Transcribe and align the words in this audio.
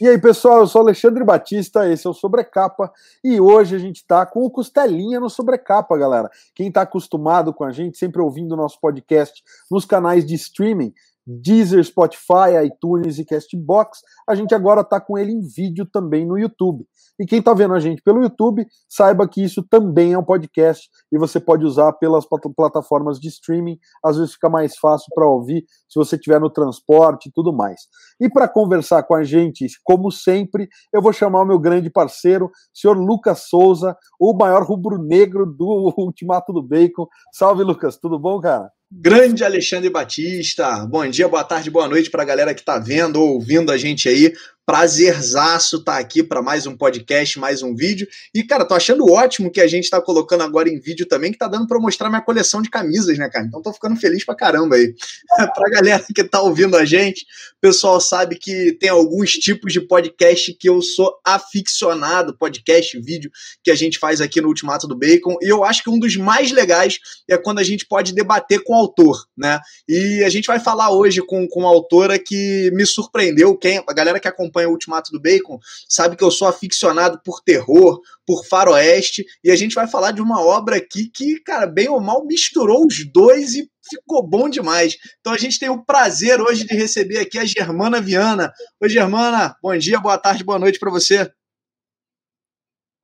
E 0.00 0.08
aí, 0.08 0.18
pessoal, 0.18 0.58
eu 0.58 0.66
sou 0.66 0.80
Alexandre 0.80 1.22
Batista, 1.22 1.88
esse 1.88 2.04
é 2.04 2.10
o 2.10 2.12
Sobrecapa, 2.12 2.92
e 3.22 3.40
hoje 3.40 3.76
a 3.76 3.78
gente 3.78 3.98
está 3.98 4.26
com 4.26 4.44
o 4.44 4.50
Costelinha 4.50 5.20
no 5.20 5.30
Sobrecapa, 5.30 5.96
galera. 5.96 6.28
Quem 6.52 6.66
está 6.66 6.82
acostumado 6.82 7.54
com 7.54 7.62
a 7.62 7.70
gente, 7.70 7.96
sempre 7.96 8.20
ouvindo 8.20 8.52
o 8.52 8.56
nosso 8.56 8.80
podcast 8.80 9.40
nos 9.70 9.84
canais 9.84 10.26
de 10.26 10.34
streaming, 10.34 10.92
Deezer, 11.26 11.82
Spotify, 11.84 12.64
iTunes 12.64 13.18
e 13.18 13.24
Castbox. 13.24 14.00
A 14.28 14.34
gente 14.34 14.54
agora 14.54 14.82
está 14.82 15.00
com 15.00 15.16
ele 15.16 15.32
em 15.32 15.40
vídeo 15.40 15.86
também 15.90 16.26
no 16.26 16.38
YouTube. 16.38 16.86
E 17.18 17.24
quem 17.26 17.38
está 17.38 17.54
vendo 17.54 17.74
a 17.74 17.80
gente 17.80 18.02
pelo 18.02 18.22
YouTube, 18.22 18.66
saiba 18.88 19.28
que 19.28 19.42
isso 19.42 19.62
também 19.62 20.14
é 20.14 20.18
um 20.18 20.24
podcast 20.24 20.88
e 21.12 21.18
você 21.18 21.38
pode 21.38 21.64
usar 21.64 21.92
pelas 21.94 22.26
plataformas 22.56 23.20
de 23.20 23.28
streaming. 23.28 23.78
Às 24.04 24.16
vezes 24.16 24.34
fica 24.34 24.48
mais 24.48 24.76
fácil 24.76 25.06
para 25.14 25.28
ouvir 25.28 25.64
se 25.88 25.96
você 25.96 26.16
estiver 26.16 26.40
no 26.40 26.50
transporte 26.50 27.28
e 27.28 27.32
tudo 27.32 27.52
mais. 27.52 27.82
E 28.20 28.28
para 28.28 28.48
conversar 28.48 29.04
com 29.04 29.14
a 29.14 29.22
gente, 29.22 29.66
como 29.84 30.10
sempre, 30.10 30.68
eu 30.92 31.00
vou 31.00 31.12
chamar 31.12 31.42
o 31.42 31.46
meu 31.46 31.58
grande 31.58 31.88
parceiro, 31.88 32.50
senhor 32.72 32.96
Lucas 32.96 33.48
Souza, 33.48 33.96
o 34.18 34.36
maior 34.36 34.64
rubro-negro 34.64 35.46
do 35.46 35.94
Ultimato 35.96 36.52
do 36.52 36.62
Bacon. 36.62 37.06
Salve, 37.32 37.62
Lucas, 37.62 37.96
tudo 37.96 38.18
bom, 38.18 38.40
cara? 38.40 38.70
Grande 38.96 39.42
Alexandre 39.42 39.90
Batista. 39.90 40.86
Bom 40.86 41.04
dia, 41.08 41.26
boa 41.26 41.42
tarde, 41.42 41.68
boa 41.68 41.88
noite 41.88 42.08
para 42.08 42.22
a 42.22 42.24
galera 42.24 42.54
que 42.54 42.60
está 42.60 42.78
vendo 42.78 43.20
ou 43.20 43.34
ouvindo 43.34 43.72
a 43.72 43.76
gente 43.76 44.08
aí. 44.08 44.32
Prazerzaço 44.66 45.76
estar 45.76 45.92
tá 45.92 45.98
aqui 45.98 46.22
para 46.22 46.40
mais 46.40 46.66
um 46.66 46.74
podcast, 46.74 47.38
mais 47.38 47.62
um 47.62 47.74
vídeo. 47.74 48.08
E, 48.34 48.42
cara, 48.42 48.64
tô 48.64 48.72
achando 48.72 49.04
ótimo 49.12 49.50
que 49.50 49.60
a 49.60 49.66
gente 49.66 49.84
está 49.84 50.00
colocando 50.00 50.42
agora 50.42 50.70
em 50.70 50.80
vídeo 50.80 51.04
também, 51.04 51.30
que 51.30 51.36
tá 51.36 51.46
dando 51.46 51.66
para 51.66 51.78
mostrar 51.78 52.08
minha 52.08 52.22
coleção 52.22 52.62
de 52.62 52.70
camisas, 52.70 53.18
né, 53.18 53.28
cara? 53.28 53.44
Então 53.44 53.60
tô 53.60 53.70
ficando 53.74 53.94
feliz 53.96 54.24
pra 54.24 54.34
caramba 54.34 54.76
aí. 54.76 54.94
pra 55.54 55.68
galera 55.68 56.02
que 56.14 56.24
tá 56.24 56.40
ouvindo 56.40 56.78
a 56.78 56.84
gente, 56.86 57.26
o 57.58 57.60
pessoal 57.60 58.00
sabe 58.00 58.36
que 58.36 58.72
tem 58.80 58.88
alguns 58.88 59.32
tipos 59.32 59.70
de 59.70 59.82
podcast 59.82 60.54
que 60.54 60.66
eu 60.66 60.80
sou 60.80 61.14
aficionado, 61.22 62.34
podcast, 62.34 62.98
vídeo 62.98 63.30
que 63.62 63.70
a 63.70 63.74
gente 63.74 63.98
faz 63.98 64.22
aqui 64.22 64.40
no 64.40 64.48
Ultimato 64.48 64.88
do 64.88 64.96
Bacon. 64.96 65.36
E 65.42 65.48
eu 65.48 65.62
acho 65.62 65.82
que 65.82 65.90
um 65.90 65.98
dos 65.98 66.16
mais 66.16 66.50
legais 66.50 66.98
é 67.28 67.36
quando 67.36 67.58
a 67.58 67.62
gente 67.64 67.84
pode 67.84 68.14
debater 68.14 68.64
com 68.64 68.72
o 68.72 68.76
autor, 68.76 69.26
né? 69.36 69.60
E 69.86 70.24
a 70.24 70.30
gente 70.30 70.46
vai 70.46 70.58
falar 70.58 70.90
hoje 70.90 71.20
com, 71.20 71.46
com 71.46 71.60
uma 71.60 71.68
autora 71.68 72.18
que 72.18 72.70
me 72.72 72.86
surpreendeu. 72.86 73.54
Quem, 73.58 73.84
a 73.86 73.92
galera 73.92 74.18
que 74.18 74.26
acompanha 74.26 74.53
acompanha 74.54 74.68
o 74.68 74.72
Ultimato 74.72 75.10
do 75.10 75.20
Bacon 75.20 75.58
sabe 75.88 76.16
que 76.16 76.22
eu 76.22 76.30
sou 76.30 76.46
aficionado 76.46 77.20
por 77.24 77.42
terror, 77.42 78.00
por 78.26 78.46
faroeste, 78.46 79.24
e 79.42 79.50
a 79.50 79.56
gente 79.56 79.74
vai 79.74 79.88
falar 79.88 80.12
de 80.12 80.22
uma 80.22 80.40
obra 80.40 80.76
aqui 80.76 81.10
que, 81.10 81.40
cara, 81.40 81.66
bem 81.66 81.88
ou 81.88 82.00
mal 82.00 82.24
misturou 82.24 82.86
os 82.86 83.04
dois 83.12 83.54
e 83.54 83.68
ficou 83.88 84.22
bom 84.26 84.48
demais. 84.48 84.96
Então 85.20 85.32
a 85.32 85.38
gente 85.38 85.58
tem 85.58 85.68
o 85.68 85.84
prazer 85.84 86.40
hoje 86.40 86.64
de 86.64 86.74
receber 86.74 87.18
aqui 87.18 87.38
a 87.38 87.44
Germana 87.44 88.00
Viana. 88.00 88.52
Oi, 88.80 88.88
Germana, 88.88 89.56
bom 89.62 89.76
dia, 89.76 89.98
boa 90.00 90.16
tarde, 90.16 90.44
boa 90.44 90.58
noite 90.58 90.78
para 90.78 90.90
você. 90.90 91.30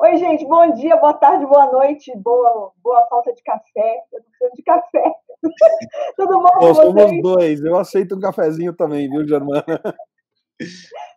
Oi, 0.03 0.17
gente, 0.17 0.47
bom 0.47 0.73
dia, 0.77 0.97
boa 0.97 1.13
tarde, 1.13 1.45
boa 1.45 1.71
noite, 1.71 2.11
boa, 2.17 2.73
boa 2.83 3.07
falta 3.11 3.35
de 3.35 3.43
café. 3.43 3.97
Eu 4.11 4.23
tô 4.23 4.31
precisando 4.31 4.57
de 4.57 4.63
café. 4.63 5.13
Tudo 6.17 6.39
bom 6.39 6.49
vocês? 6.59 6.77
Somos 6.77 7.23
dois, 7.23 7.63
eu 7.63 7.77
aceito 7.77 8.17
um 8.17 8.21
cafezinho 8.21 8.73
também, 8.73 9.11
viu, 9.11 9.29
Germana? 9.29 9.65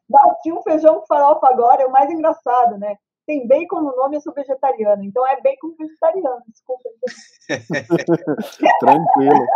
Bati 0.09 0.51
um 0.51 0.61
feijão 0.61 0.99
com 0.99 1.05
farofa 1.05 1.47
agora, 1.47 1.83
é 1.83 1.85
o 1.85 1.91
mais 1.91 2.09
engraçado, 2.09 2.77
né? 2.77 2.95
Tem 3.25 3.47
bacon 3.47 3.81
no 3.81 3.95
nome, 3.95 4.17
eu 4.17 4.21
sou 4.21 4.33
vegetariana. 4.33 5.03
Então 5.05 5.25
é 5.25 5.39
bacon 5.41 5.73
vegetariano, 5.79 6.41
desculpa. 6.47 6.89
Tranquilo. 8.79 9.47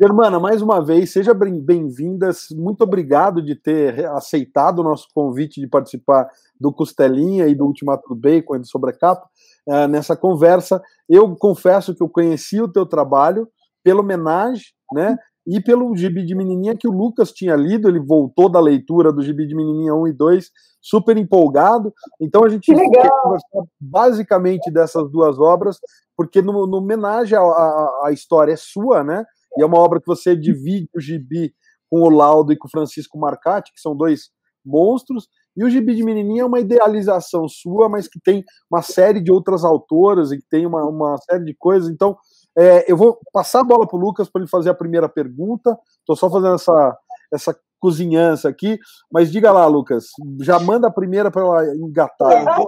Germana, 0.00 0.40
mais 0.40 0.62
uma 0.62 0.82
vez, 0.82 1.12
seja 1.12 1.34
bem-vinda. 1.34 2.30
Muito 2.52 2.82
obrigado 2.82 3.42
de 3.42 3.54
ter 3.54 4.06
aceitado 4.06 4.78
o 4.78 4.82
nosso 4.82 5.08
convite 5.14 5.60
de 5.60 5.66
participar 5.66 6.28
do 6.58 6.72
Costelinha 6.72 7.46
e 7.46 7.54
do 7.54 7.66
Ultimato 7.66 8.08
do 8.08 8.16
Bacon 8.16 8.56
e 8.56 8.60
do 8.60 8.66
Sobrecapa 8.66 9.28
uh, 9.68 9.86
nessa 9.88 10.16
conversa. 10.16 10.82
Eu 11.08 11.36
confesso 11.36 11.94
que 11.94 12.02
eu 12.02 12.08
conheci 12.08 12.62
o 12.62 12.72
teu 12.72 12.86
trabalho 12.86 13.46
pela 13.84 14.00
homenagem, 14.00 14.72
né? 14.92 15.18
E 15.46 15.60
pelo 15.60 15.94
Gibi 15.96 16.24
de 16.24 16.34
Menininha 16.34 16.76
que 16.76 16.86
o 16.86 16.92
Lucas 16.92 17.32
tinha 17.32 17.56
lido, 17.56 17.88
ele 17.88 17.98
voltou 17.98 18.48
da 18.48 18.60
leitura 18.60 19.12
do 19.12 19.22
Gibi 19.22 19.46
de 19.46 19.54
Menininha 19.54 19.94
1 19.94 20.08
e 20.08 20.12
2, 20.12 20.50
super 20.80 21.16
empolgado. 21.16 21.92
Então 22.20 22.44
a 22.44 22.48
gente 22.48 22.72
vai 22.72 22.84
conversar 22.84 23.64
basicamente 23.80 24.70
dessas 24.70 25.10
duas 25.10 25.38
obras, 25.38 25.78
porque 26.16 26.40
no, 26.40 26.66
no 26.66 26.78
homenagem 26.78 27.36
a, 27.36 27.40
a, 27.40 28.02
a, 28.06 28.12
história 28.12 28.52
é 28.52 28.56
sua, 28.56 29.02
né? 29.02 29.24
E 29.56 29.62
é 29.62 29.66
uma 29.66 29.78
obra 29.78 30.00
que 30.00 30.06
você 30.06 30.36
divide 30.36 30.88
o 30.94 31.00
Gibi 31.00 31.52
com 31.90 32.02
o 32.02 32.10
Laudo 32.10 32.52
e 32.52 32.56
com 32.56 32.68
o 32.68 32.70
Francisco 32.70 33.18
Marcati, 33.18 33.72
que 33.72 33.80
são 33.80 33.96
dois 33.96 34.30
monstros. 34.64 35.28
E 35.56 35.64
o 35.64 35.68
Gibi 35.68 35.94
de 35.94 36.02
Menininha 36.02 36.42
é 36.42 36.46
uma 36.46 36.60
idealização 36.60 37.46
sua, 37.48 37.88
mas 37.88 38.08
que 38.08 38.18
tem 38.18 38.42
uma 38.70 38.80
série 38.80 39.20
de 39.20 39.30
outras 39.30 39.64
autoras 39.64 40.32
e 40.32 40.38
que 40.38 40.46
tem 40.48 40.64
uma, 40.64 40.84
uma 40.84 41.18
série 41.18 41.44
de 41.44 41.54
coisas. 41.54 41.90
Então, 41.90 42.16
é, 42.56 42.90
eu 42.90 42.96
vou 42.96 43.18
passar 43.32 43.60
a 43.60 43.64
bola 43.64 43.86
para 43.86 43.96
o 43.96 44.00
Lucas 44.00 44.28
para 44.28 44.42
ele 44.42 44.50
fazer 44.50 44.70
a 44.70 44.74
primeira 44.74 45.08
pergunta. 45.08 45.78
Estou 46.00 46.16
só 46.16 46.30
fazendo 46.30 46.54
essa, 46.54 46.98
essa 47.32 47.56
cozinhança 47.80 48.48
aqui. 48.48 48.78
Mas 49.10 49.32
diga 49.32 49.50
lá, 49.50 49.66
Lucas, 49.66 50.06
já 50.40 50.58
manda 50.58 50.88
a 50.88 50.92
primeira 50.92 51.30
para 51.30 51.42
ela 51.42 51.76
engatar. 51.76 52.46
Eu 52.46 52.56
vou, 52.56 52.66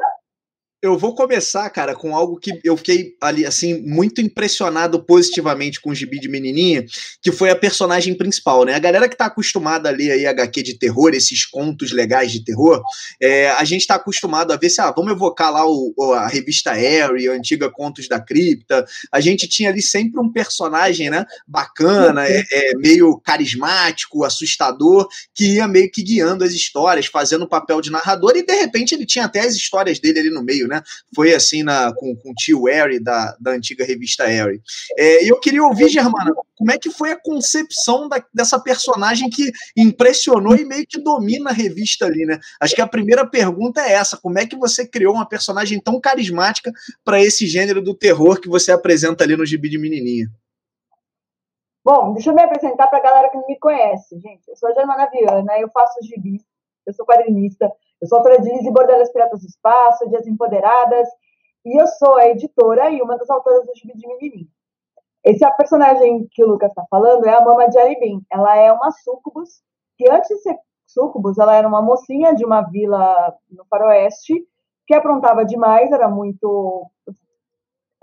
eu 0.84 0.98
vou 0.98 1.14
começar, 1.14 1.68
cara, 1.70 1.94
com 1.94 2.14
algo 2.14 2.38
que 2.38 2.60
eu 2.62 2.76
fiquei 2.76 3.16
ali, 3.18 3.46
assim, 3.46 3.80
muito 3.80 4.20
impressionado 4.20 5.02
positivamente 5.02 5.80
com 5.80 5.88
o 5.88 5.94
gibi 5.94 6.20
de 6.20 6.28
menininha, 6.28 6.84
que 7.22 7.32
foi 7.32 7.48
a 7.48 7.56
personagem 7.56 8.14
principal, 8.14 8.66
né? 8.66 8.74
A 8.74 8.78
galera 8.78 9.08
que 9.08 9.16
tá 9.16 9.24
acostumada 9.24 9.88
a 9.88 9.92
ler 9.92 10.10
aí 10.10 10.26
HQ 10.26 10.62
de 10.62 10.78
terror, 10.78 11.14
esses 11.14 11.46
contos 11.46 11.90
legais 11.90 12.30
de 12.30 12.44
terror, 12.44 12.82
é, 13.18 13.48
a 13.52 13.64
gente 13.64 13.86
tá 13.86 13.94
acostumado 13.94 14.52
a 14.52 14.56
ver 14.56 14.68
se, 14.68 14.78
ah, 14.78 14.92
vamos 14.94 15.12
evocar 15.12 15.50
lá 15.50 15.64
o, 15.66 15.94
a 16.12 16.28
revista 16.28 16.72
Harry, 16.72 17.30
a 17.30 17.32
antiga 17.32 17.70
Contos 17.70 18.06
da 18.06 18.20
Cripta. 18.20 18.84
A 19.10 19.20
gente 19.20 19.48
tinha 19.48 19.70
ali 19.70 19.80
sempre 19.80 20.20
um 20.20 20.30
personagem, 20.30 21.08
né, 21.08 21.24
bacana, 21.48 22.28
é, 22.28 22.44
é, 22.52 22.76
meio 22.76 23.18
carismático, 23.20 24.22
assustador, 24.22 25.08
que 25.34 25.54
ia 25.54 25.66
meio 25.66 25.90
que 25.90 26.02
guiando 26.02 26.44
as 26.44 26.52
histórias, 26.52 27.06
fazendo 27.06 27.44
o 27.44 27.48
papel 27.48 27.80
de 27.80 27.90
narrador, 27.90 28.36
e 28.36 28.44
de 28.44 28.54
repente 28.54 28.94
ele 28.94 29.06
tinha 29.06 29.24
até 29.24 29.40
as 29.40 29.54
histórias 29.54 29.98
dele 29.98 30.18
ali 30.18 30.30
no 30.30 30.44
meio, 30.44 30.68
né? 30.68 30.73
Né? 30.74 30.82
Foi 31.14 31.34
assim 31.34 31.62
na, 31.62 31.92
com, 31.94 32.16
com 32.16 32.30
o 32.30 32.34
tio 32.34 32.64
Harry 32.64 33.02
da, 33.02 33.36
da 33.40 33.52
antiga 33.52 33.84
revista 33.84 34.26
Harry. 34.26 34.60
É, 34.98 35.24
e 35.24 35.28
eu 35.28 35.38
queria 35.38 35.62
ouvir, 35.62 35.88
Germana, 35.88 36.34
como 36.56 36.72
é 36.72 36.78
que 36.78 36.90
foi 36.90 37.12
a 37.12 37.20
concepção 37.20 38.08
da, 38.08 38.22
dessa 38.32 38.58
personagem 38.60 39.30
que 39.30 39.50
impressionou 39.76 40.56
e 40.56 40.64
meio 40.64 40.86
que 40.86 41.00
domina 41.00 41.50
a 41.50 41.52
revista 41.52 42.06
ali, 42.06 42.24
né? 42.24 42.38
Acho 42.60 42.74
que 42.74 42.82
a 42.82 42.86
primeira 42.86 43.26
pergunta 43.26 43.80
é 43.80 43.92
essa: 43.92 44.16
como 44.16 44.38
é 44.38 44.46
que 44.46 44.56
você 44.56 44.86
criou 44.86 45.14
uma 45.14 45.28
personagem 45.28 45.80
tão 45.80 46.00
carismática 46.00 46.72
para 47.04 47.20
esse 47.20 47.46
gênero 47.46 47.82
do 47.82 47.94
terror 47.94 48.40
que 48.40 48.48
você 48.48 48.72
apresenta 48.72 49.24
ali 49.24 49.36
no 49.36 49.46
Gibi 49.46 49.68
de 49.68 49.78
Menininha? 49.78 50.26
Bom, 51.84 52.14
deixa 52.14 52.30
eu 52.30 52.34
me 52.34 52.42
apresentar 52.42 52.86
para 52.86 52.98
a 52.98 53.02
galera 53.02 53.28
que 53.28 53.36
não 53.36 53.46
me 53.46 53.58
conhece, 53.58 54.18
gente. 54.18 54.48
Eu 54.48 54.56
sou 54.56 54.70
a 54.70 54.72
Germana 54.72 55.06
Viana, 55.10 55.58
eu 55.58 55.68
faço 55.68 55.98
gibis, 56.02 56.42
eu 56.86 56.94
sou 56.94 57.04
quadrinista, 57.04 57.70
eu 58.04 58.08
sou 58.08 58.18
autora 58.18 58.38
de 58.38 58.50
Liz 58.50 58.66
e 58.66 58.70
Bordelas 58.70 59.10
Piratas 59.10 59.40
do 59.40 59.46
Espaço, 59.46 60.06
Dias 60.10 60.26
Empoderadas, 60.26 61.08
e 61.64 61.80
eu 61.80 61.86
sou 61.86 62.16
a 62.16 62.28
editora 62.28 62.90
e 62.90 63.00
uma 63.00 63.16
das 63.16 63.30
autoras 63.30 63.64
do 63.64 63.74
Gibi 63.74 63.96
de 63.96 64.06
Menininho. 64.06 64.46
Esse 65.24 65.42
é 65.42 65.48
a 65.48 65.52
personagem 65.52 66.28
que 66.30 66.44
o 66.44 66.48
Lucas 66.48 66.68
está 66.68 66.84
falando, 66.90 67.24
é 67.24 67.34
a 67.34 67.40
Mama 67.40 67.66
de 67.66 67.78
Aribim. 67.78 68.22
Ela 68.30 68.56
é 68.58 68.70
uma 68.70 68.90
sucubus, 68.90 69.62
que 69.96 70.06
antes 70.10 70.28
de 70.28 70.38
ser 70.40 70.58
sucubus, 70.86 71.38
ela 71.38 71.56
era 71.56 71.66
uma 71.66 71.80
mocinha 71.80 72.34
de 72.34 72.44
uma 72.44 72.60
vila 72.60 73.34
no 73.50 73.64
faroeste, 73.70 74.34
que 74.86 74.94
aprontava 74.94 75.42
demais, 75.42 75.90
era 75.90 76.06
muito... 76.06 76.90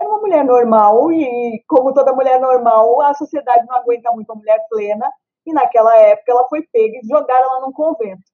Era 0.00 0.10
uma 0.10 0.18
mulher 0.18 0.44
normal, 0.44 1.12
e 1.12 1.62
como 1.68 1.94
toda 1.94 2.12
mulher 2.12 2.40
normal, 2.40 3.00
a 3.02 3.14
sociedade 3.14 3.64
não 3.68 3.76
aguenta 3.76 4.10
muito 4.10 4.32
a 4.32 4.34
mulher 4.34 4.66
plena, 4.68 5.08
e 5.46 5.52
naquela 5.52 5.96
época 5.96 6.32
ela 6.32 6.48
foi 6.48 6.62
pega 6.72 6.98
e 6.98 7.06
jogaram 7.06 7.52
ela 7.52 7.60
num 7.60 7.72
convento. 7.72 8.31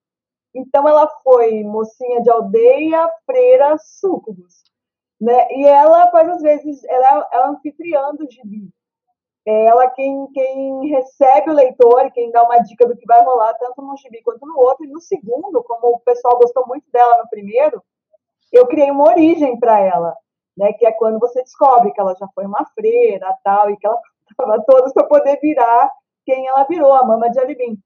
Então 0.58 0.88
ela 0.88 1.06
foi 1.22 1.62
mocinha 1.62 2.20
de 2.20 2.28
aldeia, 2.28 3.08
freira, 3.24 3.78
súcubus. 3.78 4.64
Né? 5.20 5.46
E 5.52 5.66
ela 5.66 6.10
faz 6.10 6.28
às 6.28 6.42
vezes, 6.42 6.82
ela 6.84 7.28
é, 7.32 7.36
é 7.36 7.46
anfitriã 7.46 8.12
do 8.14 8.28
gibi. 8.28 8.68
É 9.46 9.66
ela 9.66 9.88
quem, 9.90 10.26
quem 10.32 10.88
recebe 10.88 11.50
o 11.50 11.54
leitor 11.54 12.10
quem 12.12 12.30
dá 12.32 12.42
uma 12.42 12.58
dica 12.58 12.86
do 12.86 12.96
que 12.96 13.06
vai 13.06 13.22
rolar, 13.24 13.54
tanto 13.54 13.80
no 13.82 13.96
gibi 13.96 14.20
quanto 14.22 14.44
no 14.44 14.58
outro. 14.58 14.84
E 14.84 14.88
no 14.88 15.00
segundo, 15.00 15.62
como 15.62 15.94
o 15.94 16.00
pessoal 16.00 16.38
gostou 16.38 16.66
muito 16.66 16.90
dela 16.90 17.22
no 17.22 17.28
primeiro, 17.28 17.80
eu 18.52 18.66
criei 18.66 18.90
uma 18.90 19.08
origem 19.08 19.58
para 19.58 19.78
ela, 19.78 20.14
né? 20.56 20.72
que 20.72 20.84
é 20.84 20.92
quando 20.92 21.20
você 21.20 21.40
descobre 21.42 21.92
que 21.92 22.00
ela 22.00 22.16
já 22.18 22.28
foi 22.34 22.46
uma 22.46 22.64
freira 22.74 23.32
tal, 23.44 23.70
e 23.70 23.76
que 23.76 23.86
ela 23.86 24.00
estava 24.28 24.60
todas 24.64 24.92
para 24.92 25.06
poder 25.06 25.38
virar 25.40 25.88
quem 26.24 26.48
ela 26.48 26.64
virou, 26.64 26.92
a 26.92 27.04
mama 27.04 27.30
de 27.30 27.38
Alibim. 27.38 27.78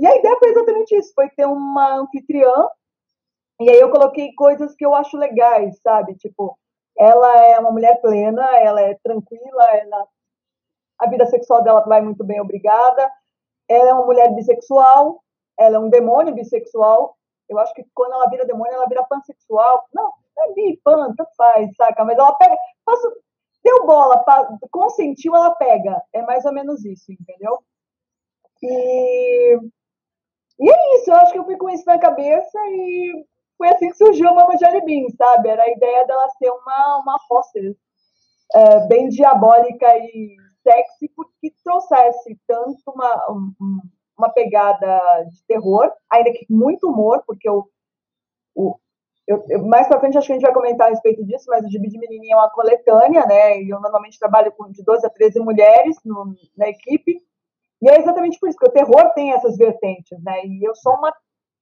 E 0.00 0.06
a 0.06 0.16
ideia 0.16 0.34
foi 0.38 0.48
exatamente 0.48 0.96
isso, 0.96 1.12
foi 1.14 1.28
ter 1.28 1.44
uma 1.44 1.96
anfitriã, 1.96 2.68
e 3.60 3.68
aí 3.68 3.78
eu 3.78 3.90
coloquei 3.90 4.32
coisas 4.32 4.74
que 4.74 4.86
eu 4.86 4.94
acho 4.94 5.18
legais, 5.18 5.78
sabe? 5.82 6.14
Tipo, 6.14 6.58
ela 6.98 7.44
é 7.44 7.58
uma 7.58 7.70
mulher 7.70 8.00
plena, 8.00 8.42
ela 8.56 8.80
é 8.80 8.94
tranquila, 9.04 9.64
ela, 9.76 10.08
a 10.98 11.06
vida 11.06 11.26
sexual 11.26 11.62
dela 11.62 11.82
vai 11.82 12.00
muito 12.00 12.24
bem, 12.24 12.40
obrigada. 12.40 13.12
Ela 13.68 13.90
é 13.90 13.92
uma 13.92 14.06
mulher 14.06 14.34
bissexual, 14.34 15.22
ela 15.58 15.76
é 15.76 15.78
um 15.78 15.90
demônio 15.90 16.34
bissexual, 16.34 17.14
Eu 17.46 17.58
acho 17.58 17.74
que 17.74 17.84
quando 17.94 18.14
ela 18.14 18.30
vira 18.30 18.46
demônio, 18.46 18.72
ela 18.72 18.88
vira 18.88 19.04
pansexual. 19.04 19.84
Não, 19.92 20.10
é 20.38 20.52
bi, 20.54 20.80
pan, 20.82 21.14
tanto 21.14 21.30
faz, 21.36 21.76
saca? 21.76 22.04
Mas 22.06 22.16
ela 22.18 22.32
pega. 22.36 22.56
Faço, 22.86 23.12
deu 23.62 23.84
bola, 23.86 24.24
consentiu, 24.70 25.36
ela 25.36 25.54
pega. 25.56 26.02
É 26.14 26.22
mais 26.22 26.44
ou 26.46 26.52
menos 26.54 26.84
isso, 26.86 27.12
entendeu? 27.12 27.58
E, 28.62 29.58
e 30.60 30.70
é 30.70 30.96
isso, 30.96 31.10
eu 31.10 31.16
acho 31.16 31.32
que 31.32 31.38
eu 31.38 31.44
fui 31.44 31.56
com 31.56 31.70
isso 31.70 31.84
na 31.86 31.98
cabeça 31.98 32.58
e 32.66 33.24
foi 33.56 33.68
assim 33.68 33.90
que 33.90 33.96
surgiu 33.96 34.28
a 34.28 34.34
Mama 34.34 34.56
Jelly 34.56 35.06
sabe? 35.16 35.48
Era 35.48 35.62
a 35.62 35.70
ideia 35.70 36.06
dela 36.06 36.28
ser 36.38 36.50
uma, 36.50 36.98
uma 36.98 37.16
hostess 37.30 37.76
é, 38.54 38.86
bem 38.86 39.08
diabólica 39.08 39.86
e 39.98 40.36
sexy, 40.62 41.08
porque 41.14 41.52
trouxesse 41.64 42.38
tanto 42.46 42.78
uma, 42.86 43.26
uma 44.16 44.30
pegada 44.30 45.00
de 45.30 45.44
terror, 45.46 45.90
ainda 46.10 46.30
que 46.30 46.46
muito 46.50 46.88
humor, 46.88 47.22
porque 47.26 47.48
eu, 47.48 47.66
o, 48.54 48.76
eu, 49.26 49.44
eu, 49.48 49.64
mais 49.66 49.86
pra 49.88 50.00
frente 50.00 50.18
acho 50.18 50.26
que 50.26 50.32
a 50.32 50.36
gente 50.36 50.44
vai 50.44 50.52
comentar 50.52 50.88
a 50.88 50.90
respeito 50.90 51.24
disso, 51.24 51.44
mas 51.48 51.64
o 51.64 51.70
Gibi 51.70 51.88
de 51.88 51.98
Menininha 51.98 52.34
é 52.34 52.38
uma 52.38 52.50
coletânea, 52.50 53.24
né? 53.26 53.62
E 53.62 53.70
eu 53.70 53.80
normalmente 53.80 54.18
trabalho 54.18 54.52
com 54.52 54.70
de 54.70 54.82
12 54.82 55.06
a 55.06 55.10
13 55.10 55.40
mulheres 55.40 55.96
no, 56.04 56.34
na 56.56 56.68
equipe. 56.68 57.22
E 57.82 57.90
é 57.90 57.98
exatamente 57.98 58.38
por 58.38 58.48
isso 58.48 58.58
que 58.58 58.68
o 58.68 58.72
terror 58.72 59.10
tem 59.14 59.32
essas 59.32 59.56
vertentes, 59.56 60.22
né? 60.22 60.44
E 60.44 60.66
eu 60.66 60.74
sou 60.74 60.94
uma 60.94 61.12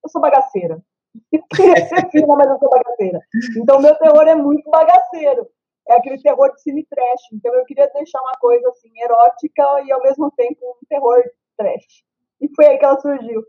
eu 0.04 0.08
sou 0.08 0.20
bagaceira. 0.20 0.78
Eu 1.32 1.42
queria 1.50 1.86
ser 1.86 2.10
fina, 2.10 2.36
mas 2.36 2.48
eu 2.48 2.58
sou 2.58 2.68
bagaceira. 2.68 3.18
Então 3.56 3.80
meu 3.80 3.96
terror 3.96 4.28
é 4.28 4.34
muito 4.36 4.70
bagaceiro. 4.70 5.48
É 5.88 5.94
aquele 5.94 6.20
terror 6.22 6.52
de 6.54 6.62
cine 6.62 6.86
trash. 6.88 7.22
Então 7.32 7.52
eu 7.54 7.64
queria 7.64 7.90
deixar 7.94 8.20
uma 8.20 8.38
coisa 8.38 8.68
assim 8.68 8.90
erótica 9.02 9.82
e 9.84 9.90
ao 9.90 10.02
mesmo 10.02 10.30
tempo 10.32 10.58
um 10.62 10.86
terror 10.86 11.24
trash. 11.56 12.04
E 12.40 12.48
foi 12.54 12.66
aí 12.66 12.78
que 12.78 12.84
ela 12.84 13.00
surgiu. 13.00 13.42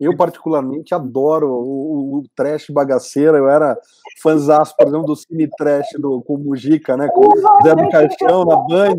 Eu, 0.00 0.16
particularmente, 0.16 0.94
adoro 0.94 1.46
o, 1.50 2.18
o, 2.18 2.22
trash 2.34 2.66
bagaceira. 2.70 3.36
Eu 3.36 3.50
era 3.50 3.78
fãzão, 4.22 4.62
por 4.76 4.88
exemplo, 4.88 5.06
do 5.06 5.14
cine 5.14 5.46
trash 5.58 5.88
do, 5.98 6.22
com 6.22 6.36
o 6.36 6.38
Mujica, 6.38 6.96
né? 6.96 7.06
Com 7.08 7.20
o 7.20 7.62
Zé 7.62 7.74
do 7.74 7.88
Caixão 7.90 8.46
na 8.46 8.56
Band. 8.56 8.98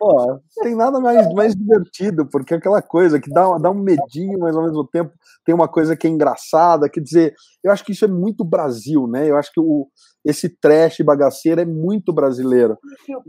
Pô, 0.00 0.40
tem 0.62 0.74
nada 0.74 0.98
mais, 0.98 1.32
mais 1.32 1.54
divertido, 1.54 2.26
porque 2.26 2.54
é 2.54 2.56
aquela 2.56 2.82
coisa 2.82 3.20
que 3.20 3.30
dá, 3.30 3.56
dá 3.56 3.70
um 3.70 3.82
medinho, 3.82 4.40
mas 4.40 4.56
ao 4.56 4.64
mesmo 4.64 4.84
tempo 4.84 5.12
tem 5.44 5.54
uma 5.54 5.68
coisa 5.68 5.96
que 5.96 6.08
é 6.08 6.10
engraçada. 6.10 6.88
Quer 6.88 7.00
dizer, 7.00 7.34
eu 7.62 7.70
acho 7.70 7.84
que 7.84 7.92
isso 7.92 8.04
é 8.04 8.08
muito 8.08 8.44
Brasil, 8.44 9.06
né? 9.06 9.30
Eu 9.30 9.36
acho 9.36 9.52
que 9.52 9.60
o, 9.60 9.86
esse 10.24 10.48
trash 10.48 10.98
bagaceira 11.04 11.62
é 11.62 11.66
muito 11.66 12.12
brasileiro. 12.12 12.76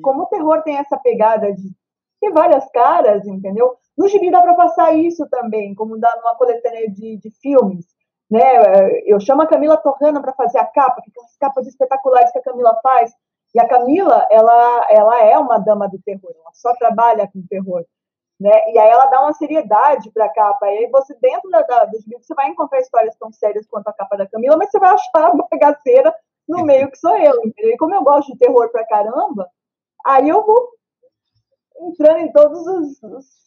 Como 0.01 0.23
o 0.23 0.27
terror 0.27 0.63
tem 0.63 0.77
essa 0.77 0.97
pegada 0.97 1.53
de 1.53 1.71
ter 2.23 2.31
várias 2.31 2.69
caras, 2.71 3.27
entendeu? 3.27 3.75
No 3.97 4.07
gibi 4.07 4.31
dá 4.31 4.41
para 4.41 4.55
passar 4.55 4.93
isso 4.93 5.27
também, 5.29 5.75
como 5.75 5.99
dá 5.99 6.11
numa 6.17 6.35
coletânea 6.35 6.89
de, 6.89 7.17
de 7.17 7.29
filmes. 7.41 7.85
Né? 8.31 8.41
Eu 9.05 9.19
chamo 9.19 9.41
a 9.41 9.47
Camila 9.47 9.77
Torrana 9.77 10.21
para 10.21 10.33
fazer 10.33 10.57
a 10.57 10.65
capa, 10.65 11.01
que 11.03 11.11
são 11.11 11.23
as 11.23 11.37
capas 11.37 11.67
espetaculares 11.67 12.31
que 12.31 12.39
a 12.39 12.43
Camila 12.43 12.79
faz. 12.81 13.11
E 13.53 13.59
a 13.59 13.67
Camila, 13.67 14.25
ela, 14.31 14.87
ela 14.89 15.23
é 15.23 15.37
uma 15.37 15.59
dama 15.59 15.87
do 15.87 15.99
terror, 16.01 16.33
ela 16.33 16.51
só 16.53 16.73
trabalha 16.75 17.29
com 17.31 17.45
terror. 17.47 17.85
Né? 18.39 18.71
E 18.71 18.79
aí 18.79 18.89
ela 18.89 19.05
dá 19.05 19.21
uma 19.21 19.33
seriedade 19.33 20.09
para 20.11 20.25
a 20.25 20.33
capa. 20.33 20.65
E 20.67 20.79
aí 20.79 20.87
você, 20.89 21.15
dentro 21.21 21.49
da, 21.51 21.61
da, 21.61 21.85
dos 21.85 22.05
livros, 22.07 22.25
você 22.25 22.33
vai 22.33 22.47
encontrar 22.49 22.79
histórias 22.79 23.15
tão 23.17 23.31
sérias 23.31 23.67
quanto 23.67 23.87
a 23.89 23.93
capa 23.93 24.17
da 24.17 24.27
Camila, 24.27 24.57
mas 24.57 24.71
você 24.71 24.79
vai 24.79 24.89
achar 24.89 25.27
a 25.27 25.35
bagaceira 25.35 26.15
no 26.47 26.63
meio 26.65 26.89
que 26.89 26.97
sou 26.97 27.15
eu. 27.15 27.35
Entendeu? 27.45 27.73
E 27.73 27.77
como 27.77 27.93
eu 27.93 28.03
gosto 28.03 28.31
de 28.31 28.39
terror 28.39 28.69
pra 28.69 28.87
caramba, 28.87 29.47
aí 30.03 30.27
eu 30.27 30.43
vou 30.43 30.69
entrando 31.79 32.19
em 32.19 32.31
os 32.35 33.43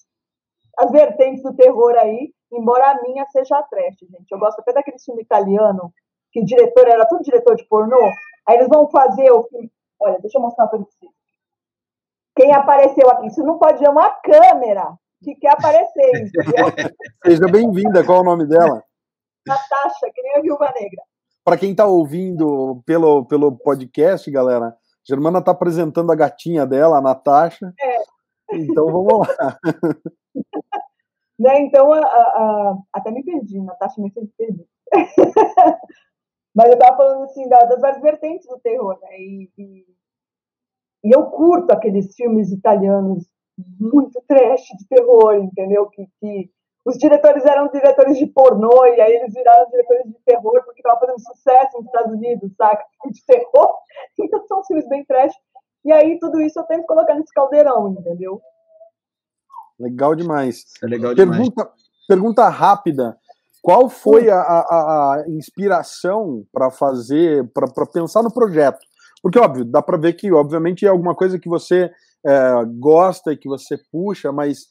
as 0.78 0.90
vertentes 0.90 1.42
do 1.42 1.54
terror 1.54 1.94
aí, 1.96 2.32
embora 2.52 2.90
a 2.90 3.02
minha 3.02 3.24
seja 3.26 3.56
a 3.56 3.62
trash, 3.62 3.96
gente. 4.02 4.30
Eu 4.30 4.38
gosto 4.38 4.60
até 4.60 4.72
daquele 4.72 4.98
filme 4.98 5.22
italiano, 5.22 5.92
que 6.30 6.40
o 6.40 6.44
diretor 6.44 6.86
era 6.86 7.06
tudo 7.06 7.22
diretor 7.22 7.56
de 7.56 7.64
pornô, 7.64 8.10
aí 8.46 8.56
eles 8.56 8.68
vão 8.68 8.88
fazer 8.90 9.30
o 9.30 9.44
filme. 9.44 9.72
Olha, 9.98 10.18
deixa 10.20 10.36
eu 10.36 10.42
mostrar 10.42 10.66
para 10.66 10.78
vocês. 10.78 11.10
Quem 12.36 12.52
apareceu 12.52 13.08
aqui? 13.08 13.28
Isso 13.28 13.42
não 13.42 13.58
pode 13.58 13.78
ser 13.78 13.88
uma 13.88 14.10
câmera 14.10 14.94
que 15.22 15.34
quer 15.36 15.52
aparecer, 15.52 16.30
Seja 17.24 17.46
bem-vinda, 17.50 18.04
qual 18.04 18.18
é 18.18 18.20
o 18.20 18.24
nome 18.24 18.46
dela? 18.46 18.84
Natasha, 19.46 20.10
que 20.14 20.22
nem 20.22 20.36
a 20.36 20.40
Viúva 20.40 20.66
Negra. 20.78 21.02
Para 21.42 21.56
quem 21.56 21.70
está 21.70 21.86
ouvindo 21.86 22.82
pelo, 22.84 23.24
pelo 23.24 23.56
podcast, 23.56 24.30
galera, 24.30 24.66
a 24.66 24.74
Germana 25.08 25.38
está 25.38 25.52
apresentando 25.52 26.12
a 26.12 26.16
gatinha 26.16 26.66
dela, 26.66 26.98
a 26.98 27.00
Natasha. 27.00 27.72
É. 27.80 28.15
Então 28.64 28.86
vamos 28.86 29.18
lá. 29.18 29.58
né? 31.38 31.60
Então, 31.60 31.92
a, 31.92 32.00
a, 32.00 32.78
até 32.92 33.10
me 33.10 33.24
perdi, 33.24 33.60
Natasha 33.60 34.00
me 34.00 34.10
fez 34.10 34.28
perder. 34.36 34.66
Mas 36.54 36.68
eu 36.68 36.74
estava 36.74 36.96
falando 36.96 37.24
assim 37.24 37.46
das 37.48 37.80
várias 37.80 38.00
vertentes 38.00 38.48
do 38.48 38.58
terror, 38.60 38.98
né? 39.02 39.18
E, 39.18 39.50
e, 39.58 39.86
e, 41.04 41.14
eu 41.14 41.26
curto 41.26 41.70
aqueles 41.70 42.14
filmes 42.14 42.50
italianos 42.50 43.28
muito 43.78 44.22
trash 44.26 44.62
de 44.78 44.88
terror, 44.88 45.34
entendeu? 45.34 45.86
Que, 45.90 46.06
que 46.18 46.50
os 46.86 46.96
diretores 46.96 47.44
eram 47.44 47.68
diretores 47.68 48.16
de 48.16 48.26
pornô 48.26 48.86
e 48.86 49.00
aí 49.00 49.12
eles 49.16 49.34
viraram 49.34 49.68
diretores 49.68 50.06
de 50.06 50.18
terror 50.24 50.62
porque 50.64 50.80
estavam 50.80 51.00
fazendo 51.00 51.20
sucesso 51.20 51.76
nos 51.76 51.86
Estados 51.86 52.12
Unidos, 52.12 52.50
saca? 52.56 52.84
De 53.04 53.24
terror. 53.26 53.76
Então 54.18 54.46
são 54.46 54.64
filmes 54.64 54.88
bem 54.88 55.04
trash. 55.04 55.34
E 55.86 55.92
aí 55.92 56.18
tudo 56.18 56.40
isso 56.40 56.58
eu 56.58 56.64
tento 56.64 56.84
colocar 56.84 57.14
nesse 57.14 57.32
caldeirão, 57.32 57.96
entendeu? 57.96 58.40
Legal 59.78 60.16
demais. 60.16 60.64
É 60.82 60.86
legal 60.86 61.14
demais. 61.14 61.38
Pergunta, 61.38 61.70
pergunta 62.08 62.48
rápida. 62.48 63.16
Qual 63.62 63.88
foi 63.88 64.28
a, 64.28 64.36
a, 64.40 65.14
a 65.14 65.24
inspiração 65.28 66.44
para 66.52 66.72
fazer, 66.72 67.48
para 67.52 67.86
pensar 67.86 68.22
no 68.22 68.32
projeto? 68.32 68.78
Porque, 69.22 69.38
óbvio, 69.38 69.64
dá 69.64 69.80
para 69.80 69.96
ver 69.96 70.14
que, 70.14 70.32
obviamente, 70.32 70.84
é 70.84 70.88
alguma 70.88 71.14
coisa 71.14 71.38
que 71.38 71.48
você 71.48 71.90
é, 72.26 72.64
gosta 72.78 73.32
e 73.32 73.36
que 73.36 73.48
você 73.48 73.76
puxa, 73.92 74.32
mas 74.32 74.66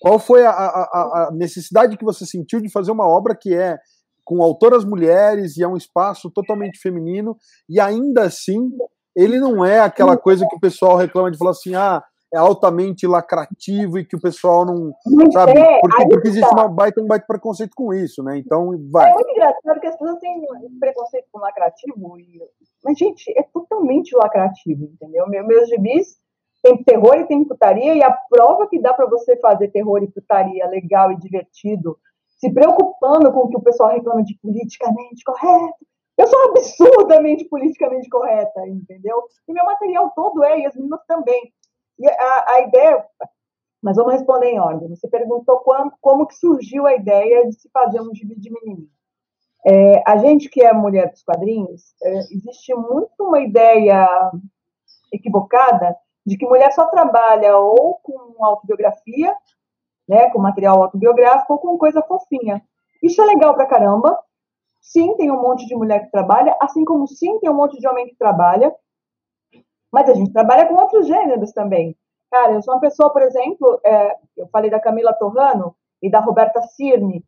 qual 0.00 0.18
foi 0.18 0.44
a, 0.44 0.50
a, 0.50 0.54
a, 0.54 1.30
necessidade 1.32 1.96
que 1.96 2.04
você 2.04 2.26
sentiu 2.26 2.60
de 2.60 2.70
fazer 2.70 2.90
uma 2.90 3.06
obra 3.06 3.34
que 3.34 3.54
é 3.54 3.78
com 4.24 4.42
autoras 4.42 4.84
mulheres 4.84 5.56
e 5.56 5.62
é 5.62 5.68
um 5.68 5.76
espaço 5.76 6.30
totalmente 6.30 6.78
feminino 6.78 7.36
e 7.68 7.80
ainda 7.80 8.24
assim 8.24 8.70
ele 9.18 9.40
não 9.40 9.64
é 9.64 9.80
aquela 9.80 10.16
coisa 10.16 10.46
que 10.48 10.54
o 10.54 10.60
pessoal 10.60 10.96
reclama 10.96 11.28
de 11.28 11.36
falar 11.36 11.50
assim, 11.50 11.74
ah, 11.74 12.02
é 12.32 12.38
altamente 12.38 13.04
lacrativo 13.04 13.98
e 13.98 14.04
que 14.04 14.14
o 14.14 14.20
pessoal 14.20 14.64
não, 14.64 14.92
não 15.06 15.32
sabe, 15.32 15.58
é, 15.58 15.80
porque, 15.80 16.08
porque 16.08 16.28
existe 16.28 16.48
tá. 16.48 16.54
uma 16.54 16.68
baita, 16.68 17.00
um 17.00 17.06
baita 17.06 17.26
preconceito 17.26 17.72
com 17.74 17.92
isso, 17.92 18.22
né? 18.22 18.38
Então, 18.38 18.70
vai. 18.92 19.10
É 19.10 19.14
muito 19.14 19.30
engraçado 19.30 19.80
que 19.80 19.86
as 19.86 19.98
pessoas 19.98 20.20
têm 20.20 20.46
preconceito 20.78 21.26
com 21.32 21.40
lacrativo, 21.40 22.18
e... 22.18 22.40
mas, 22.84 22.96
gente, 22.96 23.32
é 23.36 23.42
totalmente 23.42 24.14
lacrativo, 24.16 24.84
entendeu? 24.84 25.26
Meus 25.26 25.68
gibis 25.68 26.16
tem 26.62 26.82
terror 26.84 27.16
e 27.16 27.26
tem 27.26 27.44
putaria, 27.44 27.94
e 27.94 28.02
a 28.02 28.16
prova 28.30 28.68
que 28.68 28.80
dá 28.80 28.92
para 28.92 29.06
você 29.06 29.36
fazer 29.38 29.68
terror 29.68 30.02
e 30.02 30.10
putaria 30.10 30.66
legal 30.68 31.10
e 31.10 31.18
divertido, 31.18 31.96
se 32.38 32.52
preocupando 32.52 33.32
com 33.32 33.40
o 33.40 33.48
que 33.48 33.56
o 33.56 33.62
pessoal 33.62 33.90
reclama 33.90 34.22
de 34.22 34.38
politicamente 34.40 35.24
correto, 35.24 35.86
eu 36.18 36.26
sou 36.26 36.50
absurdamente 36.50 37.44
politicamente 37.44 38.08
correta, 38.08 38.66
entendeu? 38.66 39.22
E 39.46 39.52
meu 39.52 39.64
material 39.64 40.10
todo 40.10 40.42
é, 40.42 40.60
e 40.60 40.66
as 40.66 40.74
meninas 40.74 41.00
também. 41.06 41.52
E 41.98 42.08
a, 42.08 42.44
a 42.54 42.60
ideia, 42.62 43.06
mas 43.80 43.96
vamos 43.96 44.12
responder 44.12 44.48
em 44.48 44.58
ordem. 44.58 44.88
Você 44.88 45.08
perguntou 45.08 45.60
como, 45.60 45.92
como 46.00 46.26
que 46.26 46.34
surgiu 46.34 46.86
a 46.86 46.94
ideia 46.94 47.46
de 47.46 47.54
se 47.54 47.70
fazer 47.70 48.00
um 48.00 48.12
gibi 48.12 48.34
de 48.34 48.50
menininho. 48.50 48.88
É, 49.64 50.02
a 50.06 50.16
gente 50.18 50.48
que 50.48 50.62
é 50.62 50.72
mulher 50.72 51.10
dos 51.10 51.22
quadrinhos, 51.22 51.94
é, 52.02 52.18
existe 52.32 52.74
muito 52.74 53.12
uma 53.20 53.40
ideia 53.40 54.08
equivocada 55.12 55.96
de 56.26 56.36
que 56.36 56.46
mulher 56.46 56.72
só 56.72 56.86
trabalha 56.86 57.56
ou 57.56 57.94
com 58.02 58.44
autobiografia, 58.44 59.34
né, 60.08 60.30
com 60.30 60.38
material 60.38 60.82
autobiográfico, 60.82 61.52
ou 61.52 61.58
com 61.58 61.78
coisa 61.78 62.02
fofinha. 62.02 62.62
Isso 63.02 63.22
é 63.22 63.24
legal 63.24 63.54
pra 63.54 63.66
caramba. 63.66 64.18
Sim, 64.80 65.14
tem 65.16 65.30
um 65.30 65.40
monte 65.40 65.66
de 65.66 65.74
mulher 65.74 66.04
que 66.04 66.10
trabalha, 66.10 66.56
assim 66.60 66.84
como 66.84 67.06
sim, 67.06 67.38
tem 67.40 67.50
um 67.50 67.54
monte 67.54 67.78
de 67.78 67.86
homem 67.86 68.06
que 68.06 68.16
trabalha. 68.16 68.74
Mas 69.92 70.08
a 70.08 70.14
gente 70.14 70.32
trabalha 70.32 70.66
com 70.66 70.74
outros 70.74 71.06
gêneros 71.06 71.52
também. 71.52 71.96
Cara, 72.30 72.52
eu 72.52 72.62
sou 72.62 72.74
uma 72.74 72.80
pessoa, 72.80 73.10
por 73.10 73.22
exemplo, 73.22 73.80
é, 73.84 74.16
eu 74.36 74.48
falei 74.48 74.70
da 74.70 74.80
Camila 74.80 75.12
Torrano 75.14 75.74
e 76.02 76.10
da 76.10 76.20
Roberta 76.20 76.60
Cirne. 76.62 77.24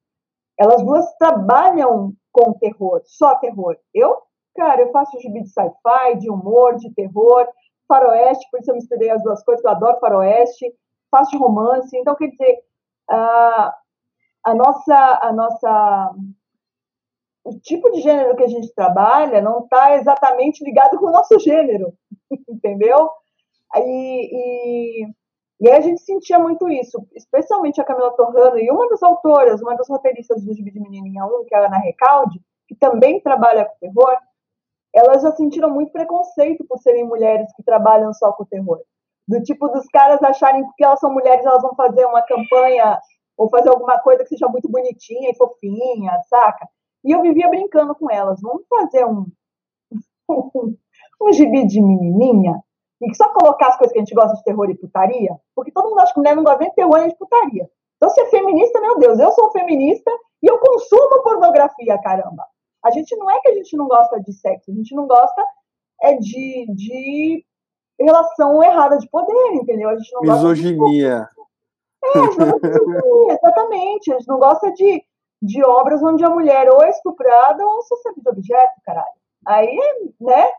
Elas 0.59 0.83
duas 0.83 1.11
trabalham 1.17 2.13
com 2.33 2.53
terror, 2.55 3.01
só 3.05 3.35
terror. 3.37 3.77
Eu, 3.95 4.19
cara, 4.55 4.83
eu 4.83 4.93
faço 4.93 5.19
gibi 5.21 5.43
de 5.43 5.49
sci-fi, 5.49 6.19
de 6.19 6.31
humor, 6.31 6.77
de 6.77 6.93
terror, 6.95 7.49
faroeste, 7.89 8.47
por 8.51 8.61
isso 8.61 8.71
eu 8.71 8.75
misturei 8.77 9.11
as 9.11 9.23
duas 9.23 9.43
coisas, 9.43 9.65
eu 9.65 9.71
adoro 9.71 9.99
faroeste, 9.99 10.73
faço 11.11 11.37
romance. 11.39 11.97
Então, 11.97 12.15
quer 12.15 12.29
dizer, 12.29 12.63
a, 13.09 13.75
a 14.45 14.55
nossa, 14.55 15.19
a 15.23 15.33
nossa 15.33 16.15
o 17.45 17.59
tipo 17.61 17.91
de 17.91 18.01
gênero 18.01 18.37
que 18.37 18.45
a 18.45 18.49
gente 18.49 18.73
trabalha 18.75 19.41
não 19.41 19.61
está 19.61 19.97
exatamente 19.97 20.65
ligado 20.65 20.99
com 20.99 21.07
o 21.07 21.13
nosso 21.13 21.39
gênero, 21.39 21.93
entendeu? 22.49 23.11
E, 23.77 25.03
e, 25.03 25.07
E 25.61 25.69
aí 25.69 25.77
a 25.77 25.81
gente 25.81 26.01
sentia 26.03 26.39
muito 26.39 26.69
isso, 26.69 27.07
especialmente 27.15 27.81
a 27.81 27.85
Camila 27.85 28.17
Torrano 28.17 28.59
e 28.59 28.71
uma 28.71 28.89
das 28.89 29.03
autoras, 29.03 29.61
uma 29.63 29.77
das 29.77 29.89
roteiristas 29.89 30.45
do 30.45 30.55
Gibi 30.55 30.71
de 30.71 30.81
Menininha 30.81 31.25
1, 31.25 31.45
que 31.47 31.55
é 31.55 31.59
a 31.59 31.67
Ana 31.67 31.79
Recalde, 31.79 32.41
que 32.69 32.75
também 32.75 33.21
trabalha 33.21 33.65
com 33.65 33.79
terror, 33.81 34.17
elas 34.95 35.23
já 35.23 35.33
sentiram 35.33 35.71
muito 35.71 35.93
preconceito 35.93 36.65
por 36.67 36.79
serem 36.79 37.05
mulheres 37.05 37.53
que 37.55 37.63
trabalham 37.63 38.13
só 38.13 38.33
com 38.33 38.45
terror. 38.45 38.81
Do 39.27 39.41
tipo 39.43 39.69
dos 39.69 39.87
caras 39.87 40.23
acharem 40.23 40.65
que 40.77 40.85
elas 40.85 40.99
são 40.99 41.13
mulheres, 41.13 41.47
elas 41.47 41.63
vão 41.63 41.75
fazer 41.75 42.05
uma 42.05 42.23
campanha 42.23 42.99
ou 43.37 43.49
fazer 43.49 43.69
alguma 43.71 43.99
coisa 44.01 44.23
que 44.25 44.31
seja 44.31 44.49
muito 44.49 44.69
bonitinha 44.69 45.31
e 45.31 45.37
fofinha, 45.37 46.21
saca? 46.29 46.69
E 47.05 47.13
eu 47.13 47.23
vivia 47.23 47.49
brincando 47.49 47.95
com 47.95 48.11
elas. 48.11 48.41
Vamos 48.41 48.67
fazer 48.69 49.05
um, 49.07 49.27
um, 50.29 50.77
um 51.23 51.33
gibi 51.33 51.67
de 51.67 51.81
menininha 51.81 52.63
e 53.03 53.15
só 53.15 53.29
colocar 53.33 53.69
as 53.69 53.79
coisas 53.79 53.93
que 53.93 53.99
a 53.99 54.03
gente 54.03 54.15
gosta 54.15 54.37
de 54.37 54.45
terror 54.45 54.69
e 54.71 54.77
putaria? 54.77 55.35
Porque 55.55 55.73
todo 55.73 55.89
mundo 55.89 56.01
acha 56.01 56.13
que 56.13 56.19
mulher 56.19 56.37
não 56.37 56.45
gosta 56.45 56.61
nem 56.61 56.69
de 56.69 56.75
terror 56.75 56.99
nem 56.99 57.09
de 57.09 57.17
putaria. 57.17 57.69
Então, 57.97 58.11
ser 58.11 58.27
feminista, 58.27 58.81
meu 58.81 58.99
Deus, 58.99 59.19
eu 59.19 59.33
sou 59.33 59.51
feminista 59.51 60.11
e 60.43 60.51
eu 60.51 60.59
consumo 60.59 61.23
pornografia, 61.23 61.99
caramba. 62.03 62.45
A 62.85 62.91
gente 62.91 63.15
não 63.17 63.31
é 63.31 63.39
que 63.41 63.49
a 63.49 63.55
gente 63.55 63.77
não 63.77 63.89
gosta 63.89 64.21
de 64.21 64.33
sexo, 64.33 64.71
a 64.71 64.75
gente 64.75 64.95
não 64.95 65.07
gosta 65.07 65.45
é 66.03 66.17
de, 66.17 66.67
de 66.75 67.45
relação 67.99 68.63
errada 68.63 68.97
de 68.99 69.09
poder, 69.11 69.53
entendeu? 69.53 69.91
A 69.91 69.97
gente 69.97 70.13
não 70.15 70.23
misoginia. 70.23 71.19
Gosta 71.19 71.35
de... 71.35 71.51
É, 72.03 72.19
misoginia, 72.19 73.35
exatamente. 73.35 74.13
A 74.13 74.19
gente 74.19 74.29
não 74.29 74.39
gosta 74.39 74.73
de, 74.73 75.05
de 75.41 75.65
obras 75.65 76.03
onde 76.03 76.25
a 76.25 76.31
mulher 76.31 76.69
ou 76.71 76.83
é 76.83 76.91
estuprada 76.91 77.67
ou 77.67 77.83
serve 77.83 78.21
de 78.21 78.29
objeto, 78.29 78.75
caralho. 78.85 79.21
Aí, 79.47 79.79
né? 80.21 80.51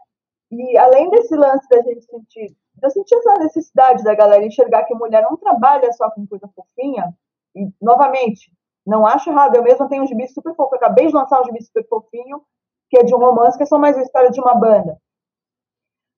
E 0.51 0.77
além 0.77 1.09
desse 1.09 1.35
lance 1.35 1.67
da 1.69 1.81
gente 1.81 2.05
sentir, 2.05 2.55
eu 2.81 2.89
senti 2.89 3.13
essa 3.15 3.35
necessidade 3.35 4.03
da 4.03 4.15
galera 4.15 4.45
enxergar 4.45 4.83
que 4.83 4.95
mulher 4.95 5.21
não 5.23 5.37
trabalha 5.37 5.91
só 5.93 6.09
com 6.09 6.25
coisa 6.25 6.49
fofinha, 6.55 7.13
e, 7.55 7.69
novamente, 7.81 8.51
não 8.85 9.05
acho 9.05 9.29
errado, 9.29 9.55
eu 9.55 9.63
mesma 9.63 9.87
tenho 9.87 10.03
um 10.03 10.07
gibi 10.07 10.27
super 10.27 10.55
fofo, 10.55 10.73
eu 10.73 10.77
acabei 10.77 11.07
de 11.07 11.13
lançar 11.13 11.41
um 11.41 11.45
gibi 11.45 11.61
super 11.63 11.87
fofinho, 11.87 12.41
que 12.89 12.97
é 12.97 13.03
de 13.03 13.13
um 13.13 13.19
romance, 13.19 13.57
que 13.57 13.63
é 13.63 13.65
só 13.65 13.77
mais 13.77 13.95
uma 13.95 14.03
história 14.03 14.31
de 14.31 14.41
uma 14.41 14.55
banda. 14.55 14.97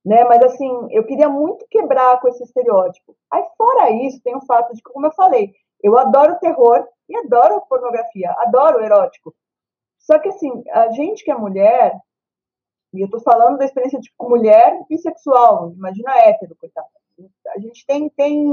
Né? 0.05 0.23
Mas 0.25 0.41
assim, 0.43 0.87
eu 0.91 1.05
queria 1.05 1.29
muito 1.29 1.65
quebrar 1.69 2.19
com 2.19 2.27
esse 2.27 2.43
estereótipo. 2.43 3.15
Aí, 3.31 3.43
fora 3.57 3.89
isso, 3.91 4.21
tem 4.21 4.35
o 4.35 4.45
fato 4.45 4.73
de 4.73 4.81
como 4.81 5.05
eu 5.05 5.11
falei, 5.11 5.53
eu 5.83 5.97
adoro 5.97 6.39
terror 6.39 6.87
e 7.09 7.17
adoro 7.17 7.61
pornografia, 7.67 8.31
adoro 8.39 8.81
erótico. 8.81 9.35
Só 9.99 10.17
que 10.17 10.29
assim, 10.29 10.63
a 10.71 10.89
gente 10.91 11.23
que 11.23 11.31
é 11.31 11.35
mulher, 11.35 11.93
e 12.93 13.01
eu 13.01 13.05
estou 13.05 13.19
falando 13.21 13.57
da 13.57 13.65
experiência 13.65 13.99
de 13.99 14.11
mulher 14.19 14.79
bissexual, 14.89 15.73
imagina 15.73 16.17
hétero, 16.17 16.55
coitado. 16.55 16.87
A 17.55 17.59
gente 17.59 17.85
tem, 17.85 18.09
tem 18.09 18.47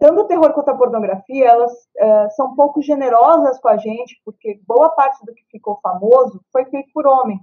tanto 0.00 0.22
o 0.22 0.26
terror 0.26 0.52
quanto 0.52 0.70
a 0.70 0.76
pornografia, 0.76 1.46
elas 1.46 1.72
uh, 1.72 2.30
são 2.34 2.48
um 2.48 2.56
pouco 2.56 2.82
generosas 2.82 3.60
com 3.60 3.68
a 3.68 3.76
gente, 3.76 4.20
porque 4.24 4.60
boa 4.66 4.90
parte 4.90 5.24
do 5.24 5.34
que 5.34 5.44
ficou 5.50 5.78
famoso 5.82 6.40
foi 6.50 6.64
feito 6.66 6.90
por 6.92 7.06
homem. 7.06 7.40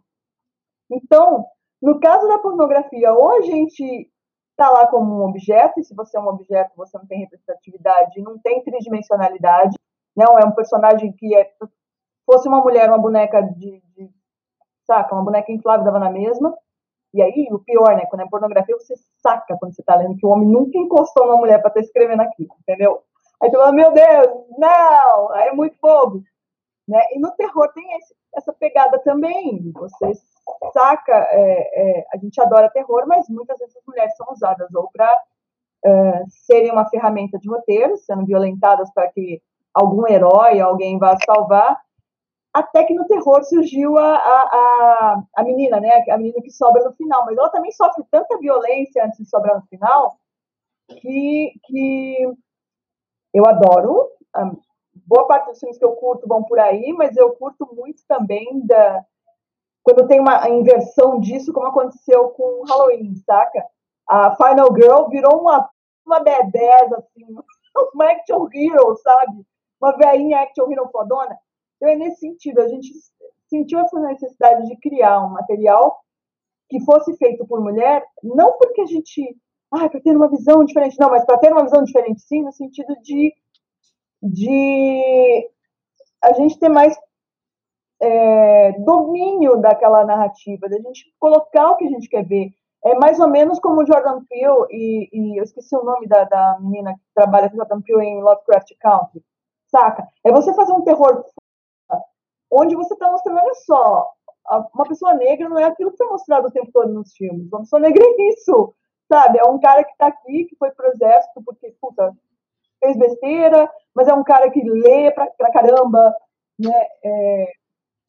Então, 0.90 1.46
no 1.82 2.00
caso 2.00 2.28
da 2.28 2.40
pornografia, 2.40 3.14
ou 3.14 3.38
a 3.38 3.42
gente 3.42 4.12
está 4.58 4.70
lá 4.72 4.88
como 4.88 5.20
um 5.20 5.26
objeto, 5.26 5.80
e 5.80 5.84
se 5.84 5.94
você 5.94 6.18
é 6.18 6.20
um 6.20 6.28
objeto, 6.28 6.72
você 6.76 6.98
não 6.98 7.06
tem 7.06 7.20
representatividade, 7.20 8.22
não 8.22 8.40
tem 8.40 8.64
tridimensionalidade, 8.64 9.78
não 10.16 10.38
é 10.40 10.46
um 10.46 10.52
personagem 10.52 11.14
que 11.14 11.36
é 11.36 11.52
fosse 12.26 12.48
uma 12.48 12.60
mulher, 12.60 12.90
uma 12.90 12.98
boneca 12.98 13.42
de, 13.42 13.82
de 13.96 14.10
saca? 14.86 15.14
Uma 15.14 15.24
boneca 15.24 15.52
inflável 15.52 15.86
dava 15.86 16.00
na 16.00 16.10
mesma. 16.10 16.58
E 17.14 17.22
aí, 17.22 17.48
o 17.52 17.60
pior, 17.60 17.96
né? 17.96 18.06
Quando 18.08 18.24
é 18.24 18.28
pornografia, 18.28 18.78
você 18.78 18.96
saca 19.22 19.56
quando 19.58 19.74
você 19.74 19.84
tá 19.84 19.96
lendo 19.96 20.18
que 20.18 20.26
o 20.26 20.30
homem 20.30 20.48
nunca 20.48 20.78
encostou 20.78 21.26
numa 21.26 21.38
mulher 21.38 21.60
para 21.60 21.70
estar 21.70 21.80
tá 21.80 21.86
escrevendo 21.86 22.22
aquilo, 22.22 22.50
entendeu? 22.62 23.02
Aí 23.42 23.50
você 23.50 23.58
fala, 23.58 23.72
meu 23.72 23.94
Deus, 23.94 24.28
não! 24.58 25.32
Aí 25.32 25.48
é 25.50 25.54
muito 25.54 25.78
bobo. 25.82 26.24
Né? 26.88 27.00
E 27.14 27.20
no 27.20 27.32
terror 27.32 27.72
tem 27.74 27.86
esse, 27.98 28.16
essa 28.36 28.54
pegada 28.54 29.00
também. 29.00 29.72
Você 29.74 30.12
saca, 30.74 31.28
é, 31.32 32.00
é, 32.00 32.06
a 32.14 32.18
gente 32.18 32.40
adora 32.42 32.70
terror, 32.70 33.06
mas 33.08 33.28
muitas 33.30 33.58
vezes 33.60 33.76
as 33.76 33.86
mulheres 33.86 34.16
são 34.16 34.28
usadas 34.32 34.74
ou 34.74 34.90
para 34.92 35.22
é, 35.86 36.24
serem 36.30 36.72
uma 36.72 36.90
ferramenta 36.90 37.38
de 37.38 37.50
roteiro, 37.50 37.98
sendo 37.98 38.26
violentadas 38.26 38.92
para 38.94 39.08
que 39.12 39.42
algum 39.74 40.08
herói, 40.08 40.60
alguém 40.60 40.98
vá 40.98 41.18
salvar, 41.26 41.78
até 42.54 42.84
que 42.84 42.94
no 42.94 43.06
terror 43.06 43.44
surgiu 43.44 43.98
a, 43.98 44.16
a, 44.16 45.24
a, 45.36 45.44
menina, 45.44 45.80
né? 45.80 46.04
A 46.10 46.18
menina 46.18 46.42
que 46.42 46.50
sobra 46.50 46.84
no 46.84 46.94
final. 46.94 47.24
Mas 47.26 47.38
ela 47.38 47.50
também 47.50 47.72
sofre 47.72 48.04
tanta 48.10 48.38
violência 48.40 49.06
antes 49.06 49.20
de 49.20 49.30
sobrar 49.30 49.56
no 49.56 49.68
final 49.68 50.18
que, 50.88 51.54
que 51.66 52.34
eu 53.32 53.46
adoro. 53.46 54.10
Boa 55.06 55.28
parte 55.28 55.50
dos 55.50 55.60
filmes 55.60 55.78
que 55.78 55.86
eu 55.86 55.92
curto 55.92 56.28
vão 56.28 56.44
por 56.44 56.60
aí, 56.60 56.92
mas 56.94 57.16
eu 57.16 57.32
curto 57.34 57.70
muito 57.76 58.02
também 58.08 58.66
da 58.66 59.06
quando 59.88 60.06
tem 60.06 60.20
uma 60.20 60.50
inversão 60.50 61.18
disso, 61.18 61.54
como 61.54 61.68
aconteceu 61.68 62.28
com 62.32 62.66
Halloween, 62.68 63.16
saca? 63.26 63.66
A 64.06 64.36
Final 64.36 64.68
Girl 64.76 65.08
virou 65.08 65.40
uma, 65.40 65.70
uma 66.06 66.22
B10, 66.22 66.94
assim, 66.94 67.24
uma 67.96 68.12
action 68.12 68.50
hero, 68.54 68.98
sabe? 68.98 69.46
Uma 69.80 69.96
velhinha 69.96 70.42
action 70.42 70.70
hero 70.70 70.90
fodona. 70.92 71.38
Então, 71.78 71.88
é 71.88 71.96
nesse 71.96 72.20
sentido, 72.20 72.60
a 72.60 72.68
gente 72.68 72.90
sentiu 73.50 73.80
essa 73.80 73.98
necessidade 74.02 74.68
de 74.68 74.76
criar 74.76 75.26
um 75.26 75.30
material 75.30 75.98
que 76.70 76.82
fosse 76.82 77.16
feito 77.16 77.48
por 77.48 77.62
mulher, 77.62 78.04
não 78.22 78.58
porque 78.58 78.82
a 78.82 78.86
gente, 78.86 79.38
ah, 79.72 79.88
para 79.88 80.02
ter 80.02 80.18
uma 80.18 80.28
visão 80.28 80.66
diferente, 80.66 81.00
não, 81.00 81.10
mas 81.10 81.24
para 81.24 81.38
ter 81.38 81.54
uma 81.54 81.64
visão 81.64 81.82
diferente, 81.82 82.20
sim, 82.24 82.44
no 82.44 82.52
sentido 82.52 82.94
de, 83.02 83.34
de 84.22 85.50
a 86.22 86.34
gente 86.34 86.60
ter 86.60 86.68
mais 86.68 86.94
é, 88.02 88.72
domínio 88.80 89.58
daquela 89.58 90.06
narrativa, 90.06 90.70
da 90.70 90.78
gente 90.78 91.14
colocar 91.20 91.72
o 91.72 91.76
que 91.78 91.86
a 91.86 91.90
gente 91.90 92.10
quer 92.10 92.26
ver. 92.26 92.52
É 92.86 92.96
mais 92.96 93.20
ou 93.20 93.28
menos 93.28 93.60
como 93.60 93.86
Jordan 93.86 94.24
Peele, 94.30 94.68
e, 94.70 95.10
e 95.12 95.40
eu 95.40 95.44
esqueci 95.44 95.76
o 95.76 95.84
nome 95.84 96.08
da, 96.08 96.24
da 96.26 96.58
menina 96.60 96.94
que 96.94 97.02
trabalha 97.14 97.50
com 97.50 97.58
Jordan 97.58 97.82
Peele 97.82 98.06
em 98.06 98.22
Lovecraft 98.22 98.72
Country, 98.80 99.24
saca? 99.68 100.08
É 100.24 100.32
você 100.32 100.54
fazer 100.54 100.74
um 100.74 100.84
terror 100.84 101.26
onde 102.52 102.76
você 102.76 102.94
está 102.94 103.12
mostrando, 103.12 103.40
olha 103.40 103.54
só, 103.56 104.10
uma 104.74 104.88
pessoa 104.88 105.14
negra 105.14 105.50
não 105.50 105.60
é 105.60 105.66
aquilo 105.66 105.92
que 105.92 105.98
foi 105.98 106.08
mostrado 106.08 106.48
o 106.48 106.52
tempo 106.52 106.72
todo 106.72 106.94
nos 106.94 107.14
filmes. 107.14 107.52
Uma 107.52 107.62
pessoa 107.62 107.82
negra 107.82 108.04
é 108.04 108.30
isso, 108.30 108.74
sabe? 109.12 109.40
É 109.40 109.44
um 109.44 109.60
cara 109.60 109.84
que 109.84 109.92
está 109.92 110.08
aqui, 110.08 110.46
que 110.46 110.56
foi 110.56 110.72
pro 110.72 110.88
exército 110.88 111.42
porque, 111.44 111.76
puta, 111.82 112.14
fez 112.80 112.98
besteira, 112.98 113.70
mas 113.94 114.08
é 114.08 114.14
um 114.14 114.24
cara 114.24 114.50
que 114.50 114.62
lê 114.62 115.12
pra, 115.12 115.28
pra 115.38 115.52
caramba, 115.52 116.16
né? 116.58 116.88
É, 117.04 117.52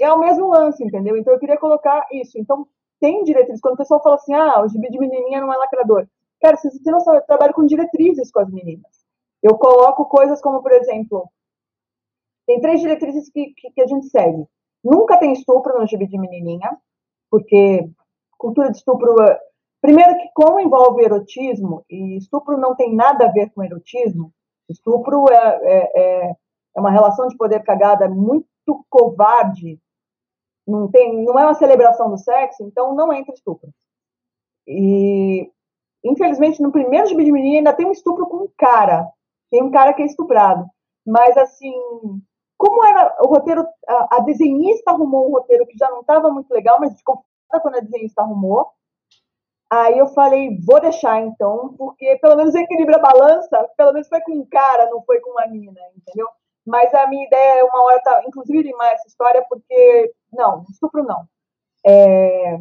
é 0.04 0.12
o 0.12 0.18
mesmo 0.18 0.48
lance, 0.48 0.82
entendeu? 0.84 1.16
Então 1.16 1.32
eu 1.32 1.38
queria 1.38 1.58
colocar 1.58 2.06
isso. 2.12 2.38
Então 2.38 2.66
tem 3.00 3.22
diretrizes. 3.24 3.60
Quando 3.60 3.74
o 3.74 3.78
pessoal 3.78 4.02
fala 4.02 4.16
assim, 4.16 4.34
ah, 4.34 4.62
o 4.62 4.68
gibi 4.68 4.90
de 4.90 4.98
menininha 4.98 5.40
não 5.40 5.52
é 5.52 5.56
lacrador. 5.56 6.06
Cara, 6.40 6.56
vocês 6.56 6.78
têm 6.78 6.92
noção, 6.92 7.14
eu 7.14 7.22
trabalho 7.22 7.54
com 7.54 7.66
diretrizes 7.66 8.30
com 8.30 8.40
as 8.40 8.50
meninas. 8.50 8.90
Eu 9.42 9.56
coloco 9.56 10.04
coisas 10.06 10.40
como, 10.40 10.62
por 10.62 10.72
exemplo, 10.72 11.28
tem 12.46 12.60
três 12.60 12.80
diretrizes 12.80 13.30
que, 13.30 13.52
que, 13.56 13.70
que 13.70 13.82
a 13.82 13.86
gente 13.86 14.06
segue. 14.06 14.44
Nunca 14.82 15.18
tem 15.18 15.32
estupro 15.32 15.78
no 15.78 15.86
gibi 15.86 16.06
de 16.06 16.18
menininha, 16.18 16.76
porque 17.30 17.88
cultura 18.38 18.70
de 18.70 18.78
estupro. 18.78 19.20
É, 19.22 19.38
primeiro, 19.80 20.16
que 20.16 20.28
como 20.34 20.60
envolve 20.60 21.04
erotismo, 21.04 21.84
e 21.90 22.16
estupro 22.16 22.56
não 22.56 22.74
tem 22.74 22.94
nada 22.94 23.26
a 23.26 23.32
ver 23.32 23.50
com 23.50 23.62
erotismo, 23.62 24.32
estupro 24.68 25.24
é, 25.30 25.60
é, 25.62 26.00
é, 26.00 26.36
é 26.76 26.80
uma 26.80 26.90
relação 26.90 27.28
de 27.28 27.36
poder 27.36 27.62
cagada 27.64 28.08
muito 28.08 28.46
covarde, 28.88 29.78
não, 30.68 30.90
tem, 30.90 31.24
não 31.24 31.38
é 31.38 31.44
uma 31.44 31.54
celebração 31.54 32.10
do 32.10 32.18
sexo, 32.18 32.62
então 32.62 32.94
não 32.94 33.12
entra 33.12 33.34
estupro. 33.34 33.70
E, 34.66 35.50
infelizmente, 36.04 36.62
no 36.62 36.70
primeiro 36.70 37.08
de 37.08 37.14
menina 37.14 37.58
ainda 37.58 37.72
tem 37.72 37.86
um 37.86 37.92
estupro 37.92 38.26
com 38.26 38.44
um 38.44 38.50
cara, 38.56 39.08
tem 39.50 39.62
um 39.62 39.70
cara 39.70 39.94
que 39.94 40.02
é 40.02 40.06
estuprado. 40.06 40.66
Mas, 41.06 41.36
assim, 41.38 41.72
como 42.58 42.84
era 42.84 43.16
o 43.20 43.28
roteiro, 43.28 43.66
a, 43.88 44.16
a 44.16 44.20
desenhista 44.20 44.90
arrumou 44.90 45.28
um 45.28 45.32
roteiro 45.32 45.66
que 45.66 45.78
já 45.78 45.88
não 45.88 46.00
estava 46.00 46.30
muito 46.30 46.52
legal, 46.52 46.78
mas 46.78 46.96
ficou 46.96 47.24
quando 47.62 47.76
a 47.76 47.80
desenhista 47.80 48.20
arrumou. 48.20 48.70
Aí 49.70 49.98
eu 49.98 50.06
falei, 50.08 50.58
vou 50.66 50.80
deixar 50.80 51.20
então, 51.20 51.74
porque 51.76 52.16
pelo 52.20 52.36
menos 52.36 52.54
equilibra 52.54 52.96
a 52.96 53.00
balança, 53.00 53.68
pelo 53.76 53.92
menos 53.92 54.08
foi 54.08 54.20
com 54.22 54.32
um 54.32 54.46
cara, 54.46 54.88
não 54.90 55.02
foi 55.02 55.20
com 55.20 55.30
uma 55.30 55.46
mina, 55.46 55.80
entendeu? 55.96 56.26
Mas 56.66 56.92
a 56.94 57.06
minha 57.06 57.26
ideia 57.26 57.60
é 57.60 57.64
uma 57.64 57.82
hora, 57.82 58.00
tá, 58.00 58.22
inclusive, 58.26 58.62
limar 58.62 58.92
essa 58.92 59.06
história, 59.06 59.44
porque, 59.48 60.12
não, 60.32 60.64
estupro 60.70 61.02
não. 61.02 61.26
É, 61.86 62.58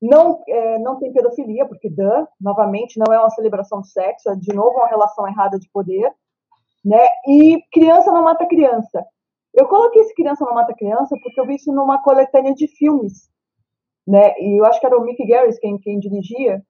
não, 0.00 0.42
é, 0.48 0.78
não 0.78 0.98
tem 0.98 1.12
pedofilia, 1.12 1.66
porque, 1.66 1.88
duh, 1.88 2.26
novamente, 2.40 2.98
não 2.98 3.12
é 3.12 3.18
uma 3.18 3.30
celebração 3.30 3.80
de 3.80 3.90
sexo, 3.90 4.30
é 4.30 4.36
de 4.36 4.52
novo 4.54 4.76
uma 4.76 4.88
relação 4.88 5.26
errada 5.26 5.58
de 5.58 5.68
poder 5.70 6.12
né? 6.86 7.04
E 7.26 7.60
criança 7.72 8.12
não 8.12 8.22
mata 8.22 8.46
criança. 8.46 9.04
Eu 9.52 9.66
coloquei 9.66 10.02
esse 10.02 10.14
criança 10.14 10.44
não 10.44 10.54
mata 10.54 10.72
criança 10.72 11.16
porque 11.20 11.40
eu 11.40 11.46
vi 11.46 11.56
isso 11.56 11.72
numa 11.72 12.00
coletânea 12.00 12.54
de 12.54 12.68
filmes, 12.68 13.28
né? 14.06 14.38
E 14.38 14.60
eu 14.60 14.64
acho 14.64 14.78
que 14.78 14.86
era 14.86 14.96
o 14.96 15.02
Mick 15.02 15.26
Garris 15.26 15.58
quem, 15.58 15.76
quem 15.78 15.98
dirigia. 15.98 16.62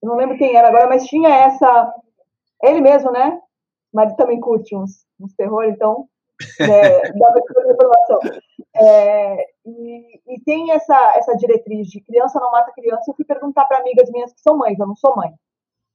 Eu 0.00 0.08
não 0.08 0.16
lembro 0.16 0.38
quem 0.38 0.54
era 0.54 0.68
agora, 0.68 0.86
mas 0.86 1.04
tinha 1.06 1.28
essa. 1.28 1.92
Ele 2.62 2.80
mesmo, 2.80 3.10
né? 3.10 3.40
Mas 3.92 4.14
também 4.14 4.38
curte 4.38 4.76
uns, 4.76 5.04
uns 5.18 5.34
terror, 5.34 5.64
então 5.64 6.08
é, 6.60 7.08
informação. 7.72 8.18
É, 8.74 9.46
e, 9.66 10.20
e, 10.28 10.40
tem 10.44 10.72
essa, 10.72 11.14
essa 11.16 11.36
diretriz 11.36 11.88
de 11.88 12.00
criança 12.00 12.40
não 12.40 12.50
mata 12.50 12.72
criança. 12.72 13.10
Eu 13.10 13.14
fui 13.14 13.24
perguntar 13.24 13.64
para 13.66 13.78
amigas 13.78 14.10
minhas 14.10 14.32
que 14.32 14.40
são 14.40 14.56
mães, 14.56 14.78
eu 14.78 14.86
não 14.86 14.96
sou 14.96 15.16
mãe, 15.16 15.32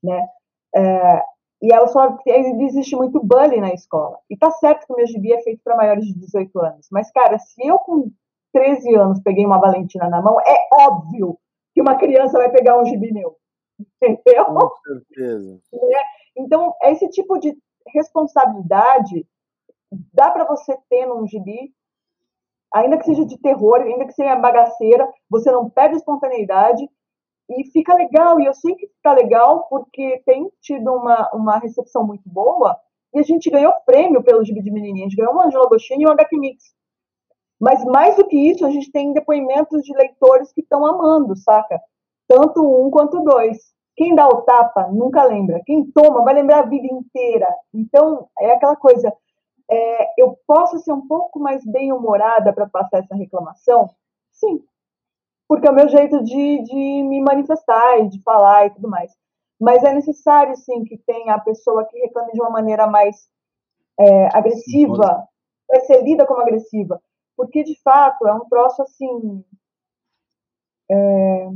né? 0.04 0.28
É, 0.76 1.24
e 1.62 1.74
elas 1.74 1.92
falaram 1.92 2.18
que 2.18 2.30
existe 2.30 2.96
muito 2.96 3.20
bullying 3.20 3.62
na 3.62 3.74
escola. 3.74 4.20
E 4.30 4.38
tá 4.38 4.52
certo 4.52 4.86
que 4.86 4.94
o 4.94 4.96
meu 4.96 5.08
gibi 5.08 5.34
é 5.34 5.42
feito 5.42 5.62
para 5.64 5.76
maiores 5.76 6.06
de 6.06 6.14
18 6.14 6.60
anos. 6.60 6.88
Mas, 6.92 7.12
cara, 7.12 7.40
se 7.40 7.66
eu 7.66 7.80
com 7.80 8.12
13 8.54 8.96
anos 8.96 9.20
peguei 9.22 9.46
uma 9.46 9.60
Valentina 9.60 10.08
na 10.08 10.22
mão, 10.22 10.40
é 10.42 10.68
óbvio 10.72 11.38
que 11.74 11.82
uma 11.82 11.96
criança 11.96 12.38
vai 12.38 12.52
pegar 12.52 12.80
um 12.80 12.86
gibi 12.86 13.12
meu. 13.12 13.36
Entendeu? 14.02 14.46
Com 14.46 14.70
certeza. 14.86 15.60
Né? 15.74 16.00
Então, 16.38 16.76
esse 16.84 17.10
tipo 17.10 17.40
de 17.40 17.58
responsabilidade 17.94 19.26
dá 20.14 20.32
para 20.32 20.46
você 20.46 20.78
ter 20.90 21.06
num 21.06 21.26
gibi, 21.28 21.74
ainda 22.74 22.98
que 22.98 23.06
seja 23.06 23.26
de 23.26 23.38
terror, 23.40 23.82
ainda 23.82 24.06
que 24.06 24.14
seja 24.14 24.36
bagaceira, 24.36 25.08
você 25.30 25.52
não 25.52 25.70
perde 25.70 25.98
espontaneidade 25.98 26.88
e 27.50 27.64
fica 27.72 27.94
legal. 27.96 28.40
E 28.40 28.46
eu 28.46 28.54
sei 28.54 28.76
que 28.76 28.88
fica 28.88 29.14
legal 29.14 29.68
porque 29.70 30.22
tem 30.26 30.50
tido 30.62 30.92
uma, 30.94 31.30
uma 31.34 31.58
recepção 31.58 32.06
muito 32.06 32.28
boa 32.30 32.78
e 33.14 33.20
a 33.20 33.24
gente 33.24 33.50
ganhou 33.50 33.74
prêmio 33.86 34.24
pelo 34.24 34.44
gibi 34.44 34.62
de 34.62 34.72
menininha. 34.72 35.06
A 35.06 35.10
gente 35.10 35.18
ganhou 35.18 35.34
uma 35.34 35.46
Angela 35.48 35.66
Agostini 35.66 36.04
e 36.04 36.08
um 36.08 36.12
HQ 36.12 36.38
Mix. 36.38 36.64
Mas 37.60 37.84
mais 37.86 38.16
do 38.16 38.28
que 38.28 38.38
isso, 38.38 38.66
a 38.66 38.70
gente 38.70 38.92
tem 38.92 39.14
depoimentos 39.14 39.82
de 39.82 39.96
leitores 39.96 40.52
que 40.54 40.62
estão 40.62 40.86
amando, 40.86 41.36
saca? 41.36 41.80
Tanto 42.28 42.62
um 42.62 42.92
quanto 42.92 43.24
dois. 43.24 43.58
Quem 43.96 44.14
dá 44.14 44.28
o 44.28 44.44
tapa 44.44 44.90
nunca 44.92 45.24
lembra. 45.24 45.62
Quem 45.66 45.90
toma 45.92 46.24
vai 46.24 46.36
lembrar 46.36 46.60
a 46.60 46.68
vida 46.68 46.86
inteira. 46.86 47.48
Então, 47.74 48.28
é 48.40 48.52
aquela 48.52 48.76
coisa 48.76 49.12
é, 49.70 50.22
eu 50.22 50.38
posso 50.48 50.80
ser 50.80 50.94
um 50.94 51.08
pouco 51.08 51.40
mais 51.40 51.66
bem-humorada 51.66 52.54
para 52.54 52.68
passar 52.68 53.00
essa 53.00 53.16
reclamação? 53.16 53.90
Sim, 54.32 54.64
porque 55.48 55.68
é 55.68 55.72
o 55.72 55.76
meu 55.76 55.88
jeito 55.90 56.24
de, 56.24 56.64
de 56.64 57.04
me 57.04 57.22
manifestar 57.22 58.00
e 58.00 58.10
de 58.10 58.22
falar 58.22 58.68
e 58.68 58.70
tudo 58.72 58.90
mais. 58.90 59.12
Mas 59.60 59.84
é 59.84 59.94
necessário, 59.94 60.56
sim, 60.56 60.84
que 60.84 60.98
tenha 61.00 61.34
a 61.34 61.40
pessoa 61.40 61.86
que 61.86 61.98
reclame 62.00 62.32
de 62.32 62.42
uma 62.42 62.50
maneira 62.50 62.86
mais 62.86 63.28
é, 64.00 64.38
agressiva, 64.38 65.28
vai 65.68 65.80
ser 65.82 66.04
lida 66.04 66.26
como 66.26 66.42
agressiva, 66.42 67.02
porque 67.36 67.64
de 67.64 67.80
fato 67.82 68.28
é 68.28 68.34
um 68.34 68.48
troço 68.48 68.82
assim. 68.84 69.44
É, 70.90 71.48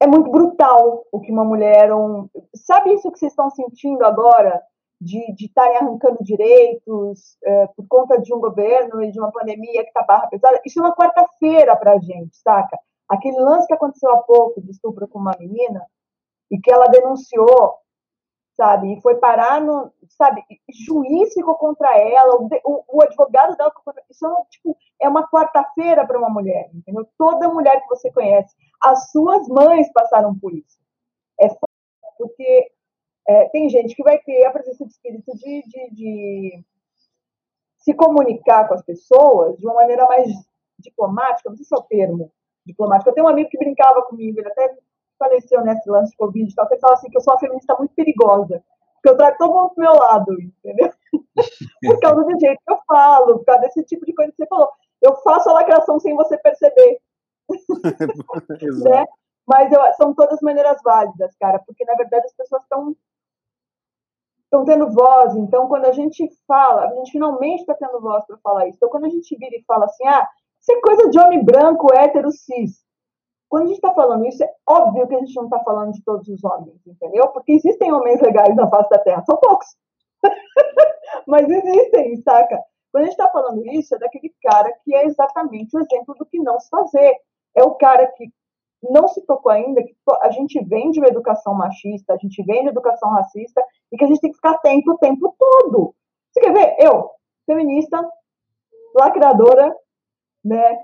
é 0.00 0.06
muito 0.06 0.30
brutal 0.30 1.04
o 1.12 1.20
que 1.20 1.30
uma 1.30 1.44
mulher. 1.44 1.94
Um, 1.94 2.28
sabe 2.54 2.94
isso 2.94 3.10
que 3.12 3.18
vocês 3.18 3.32
estão 3.32 3.50
sentindo 3.50 4.04
agora? 4.04 4.62
De 5.02 5.44
estarem 5.44 5.76
arrancando 5.78 6.22
direitos 6.22 7.36
é, 7.44 7.66
por 7.68 7.86
conta 7.88 8.20
de 8.20 8.32
um 8.32 8.38
governo 8.38 9.02
e 9.02 9.10
de 9.10 9.18
uma 9.18 9.32
pandemia 9.32 9.82
que 9.82 9.88
está 9.88 10.02
barra 10.02 10.28
pesada, 10.28 10.60
isso 10.64 10.78
é 10.78 10.82
uma 10.82 10.94
quarta-feira 10.94 11.74
para 11.76 11.94
a 11.94 11.98
gente, 11.98 12.36
saca? 12.36 12.78
Aquele 13.08 13.38
lance 13.40 13.66
que 13.66 13.74
aconteceu 13.74 14.10
há 14.12 14.22
pouco 14.22 14.60
de 14.62 14.70
estupro 14.70 15.08
com 15.08 15.18
uma 15.18 15.36
menina 15.38 15.84
e 16.48 16.58
que 16.58 16.72
ela 16.72 16.86
denunciou, 16.86 17.74
sabe? 18.56 18.92
E 18.92 19.00
foi 19.00 19.16
parar 19.16 19.60
no, 19.60 19.92
sabe? 20.10 20.44
Juiz 20.86 21.34
ficou 21.34 21.56
contra 21.56 21.98
ela, 21.98 22.36
o, 22.36 22.48
o, 22.64 22.84
o 22.98 23.02
advogado 23.02 23.56
dela 23.56 23.70
ficou 23.70 23.84
contra 23.84 24.04
Isso 24.08 24.24
é, 24.24 24.28
uma, 24.28 24.44
tipo, 24.44 24.76
é 25.00 25.08
uma 25.08 25.28
quarta-feira 25.28 26.06
para 26.06 26.18
uma 26.18 26.30
mulher, 26.30 26.70
entendeu? 26.72 27.04
Toda 27.18 27.48
mulher 27.48 27.80
que 27.82 27.88
você 27.88 28.10
conhece, 28.12 28.54
as 28.80 29.10
suas 29.10 29.48
mães 29.48 29.92
passaram 29.92 30.38
por 30.38 30.54
isso. 30.54 30.78
É 31.40 31.48
porque 32.16 32.70
é, 33.26 33.48
tem 33.50 33.68
gente 33.68 33.94
que 33.94 34.02
vai 34.02 34.18
ter 34.18 34.44
a 34.44 34.50
presença 34.50 34.84
de 34.84 34.90
espírito 34.90 35.32
de, 35.36 35.62
de, 35.62 35.90
de, 35.94 36.64
se 37.78 37.94
comunicar 37.94 38.66
com 38.68 38.74
as 38.74 38.82
pessoas 38.82 39.56
de 39.58 39.66
uma 39.66 39.74
maneira 39.74 40.06
mais 40.06 40.28
diplomática, 40.78 41.48
não 41.48 41.56
sei 41.56 41.64
se 41.64 41.74
é 41.74 41.78
o 41.78 41.82
termo 41.82 42.32
diplomático. 42.66 43.10
Eu 43.10 43.14
tenho 43.14 43.26
um 43.26 43.30
amigo 43.30 43.48
que 43.50 43.58
brincava 43.58 44.02
comigo, 44.02 44.40
ele 44.40 44.48
até 44.48 44.74
faleceu 45.18 45.62
nesse 45.62 45.88
lance 45.88 46.10
de 46.10 46.16
Covid 46.16 46.50
e 46.50 46.54
tal, 46.54 46.66
que 46.66 46.74
ele 46.74 46.80
fala 46.80 46.94
assim 46.94 47.08
que 47.08 47.16
eu 47.16 47.20
sou 47.20 47.32
uma 47.32 47.40
feminista 47.40 47.76
muito 47.76 47.94
perigosa, 47.94 48.62
porque 48.94 49.08
eu 49.08 49.16
trago 49.16 49.38
todo 49.38 49.54
mundo 49.54 49.70
pro 49.70 49.84
meu 49.84 49.94
lado, 49.94 50.40
entendeu? 50.40 50.92
por 51.86 52.00
causa 52.00 52.24
do 52.24 52.40
jeito 52.40 52.60
que 52.64 52.72
eu 52.72 52.78
falo, 52.86 53.38
por 53.38 53.44
causa 53.44 53.62
desse 53.62 53.84
tipo 53.84 54.04
de 54.04 54.14
coisa 54.14 54.32
que 54.32 54.36
você 54.36 54.46
falou. 54.46 54.68
Eu 55.00 55.16
faço 55.16 55.48
a 55.48 55.52
lacração 55.52 55.98
sem 56.00 56.14
você 56.14 56.36
perceber. 56.38 57.00
né? 58.84 59.06
Mas 59.46 59.72
eu, 59.72 59.80
são 59.94 60.14
todas 60.14 60.40
maneiras 60.40 60.80
válidas, 60.82 61.34
cara, 61.36 61.58
porque 61.60 61.84
na 61.84 61.94
verdade 61.94 62.26
as 62.26 62.34
pessoas 62.34 62.62
estão 62.62 62.94
estão 64.52 64.66
tendo 64.66 64.92
voz. 64.92 65.34
Então, 65.36 65.66
quando 65.66 65.86
a 65.86 65.92
gente 65.92 66.28
fala, 66.46 66.84
a 66.84 66.94
gente 66.96 67.10
finalmente 67.10 67.60
está 67.60 67.74
tendo 67.74 68.00
voz 68.00 68.24
para 68.26 68.36
falar 68.38 68.68
isso. 68.68 68.76
Então, 68.76 68.90
quando 68.90 69.06
a 69.06 69.08
gente 69.08 69.34
vira 69.36 69.56
e 69.56 69.64
fala 69.64 69.86
assim, 69.86 70.06
ah, 70.06 70.28
isso 70.60 70.72
é 70.72 70.80
coisa 70.80 71.08
de 71.08 71.18
homem 71.18 71.42
branco, 71.42 71.92
hétero, 71.92 72.30
cis. 72.30 72.82
Quando 73.48 73.64
a 73.64 73.66
gente 73.66 73.76
está 73.76 73.92
falando 73.94 74.26
isso, 74.26 74.44
é 74.44 74.50
óbvio 74.68 75.08
que 75.08 75.14
a 75.14 75.18
gente 75.18 75.34
não 75.34 75.44
está 75.44 75.58
falando 75.60 75.92
de 75.92 76.04
todos 76.04 76.28
os 76.28 76.44
homens, 76.44 76.86
entendeu? 76.86 77.28
Porque 77.28 77.52
existem 77.52 77.92
homens 77.92 78.20
legais 78.20 78.54
na 78.54 78.68
face 78.68 78.88
da 78.90 78.98
Terra, 78.98 79.22
são 79.24 79.36
poucos. 79.38 79.66
Mas 81.26 81.48
existem, 81.48 82.16
saca? 82.22 82.62
Quando 82.90 83.04
a 83.04 83.06
gente 83.06 83.18
está 83.18 83.28
falando 83.28 83.64
isso, 83.66 83.94
é 83.94 83.98
daquele 83.98 84.32
cara 84.42 84.72
que 84.84 84.94
é 84.94 85.06
exatamente 85.06 85.74
o 85.76 85.80
exemplo 85.80 86.14
do 86.14 86.26
que 86.26 86.38
não 86.38 86.60
se 86.60 86.68
fazer. 86.68 87.16
É 87.54 87.62
o 87.62 87.74
cara 87.74 88.06
que 88.06 88.30
não 88.82 89.06
se 89.08 89.24
tocou 89.26 89.52
ainda 89.52 89.82
que 89.82 89.94
a 90.22 90.30
gente 90.30 90.62
vem 90.64 90.90
de 90.90 90.98
uma 90.98 91.08
educação 91.08 91.54
machista, 91.54 92.14
a 92.14 92.16
gente 92.16 92.42
vem 92.42 92.62
de 92.62 92.70
educação 92.70 93.10
racista 93.10 93.64
e 93.90 93.96
que 93.96 94.04
a 94.04 94.08
gente 94.08 94.20
tem 94.20 94.30
que 94.30 94.36
ficar 94.36 94.52
atento 94.52 94.92
o 94.92 94.98
tempo 94.98 95.34
todo. 95.38 95.94
Você 96.32 96.40
quer 96.40 96.52
ver? 96.52 96.76
Eu, 96.78 97.10
feminista, 97.46 98.08
lacradora, 98.94 99.74
né, 100.44 100.78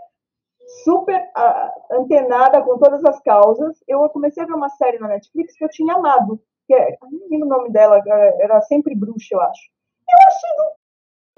super 0.85 1.21
uh, 1.37 1.95
antenada 2.01 2.63
com 2.63 2.79
todas 2.79 3.05
as 3.05 3.21
causas, 3.23 3.83
eu 3.89 4.09
comecei 4.11 4.43
a 4.43 4.47
ver 4.47 4.55
uma 4.55 4.69
série 4.71 4.99
na 4.99 5.09
Netflix 5.09 5.57
que 5.57 5.65
eu 5.65 5.69
tinha 5.69 5.95
amado, 5.95 6.41
que 6.67 6.75
é, 6.75 6.97
não 7.01 7.29
lembro 7.31 7.47
o 7.47 7.51
nome 7.51 7.71
dela, 7.71 8.01
era 8.41 8.61
sempre 8.63 8.95
bruxa, 8.95 9.35
eu 9.35 9.41
acho. 9.41 9.71
Eu 10.09 10.19
achei 10.27 10.57
do 10.57 10.79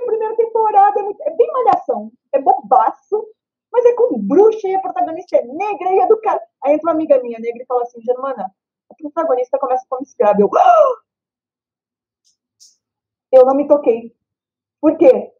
primeira 0.07 0.35
temporada, 0.37 1.01
é, 1.01 1.29
é 1.29 1.37
bem 1.37 1.53
malhação, 1.53 2.11
é 2.33 2.40
bobaço, 2.40 3.27
mas 3.72 3.85
é 3.85 3.94
com 3.94 4.18
bruxa 4.18 4.68
e 4.68 4.74
a 4.74 4.80
protagonista 4.80 5.37
é 5.37 5.44
negra 5.44 5.92
e 5.92 6.09
do 6.09 6.20
cara. 6.20 6.40
Aí 6.64 6.74
entra 6.74 6.88
uma 6.88 6.94
amiga 6.94 7.22
minha 7.22 7.38
negra 7.38 7.62
e 7.62 7.66
fala 7.66 7.83
assim, 7.83 8.00
Germana, 8.02 8.52
a 8.90 8.94
protagonista 8.94 9.59
começa 9.59 9.87
como 9.88 10.02
escrava. 10.02 10.40
Eu, 10.40 10.50
ah! 10.56 10.96
eu 13.33 13.46
não 13.46 13.54
me 13.54 13.68
toquei. 13.68 14.14
Por 14.80 14.96
quê? 14.96 15.33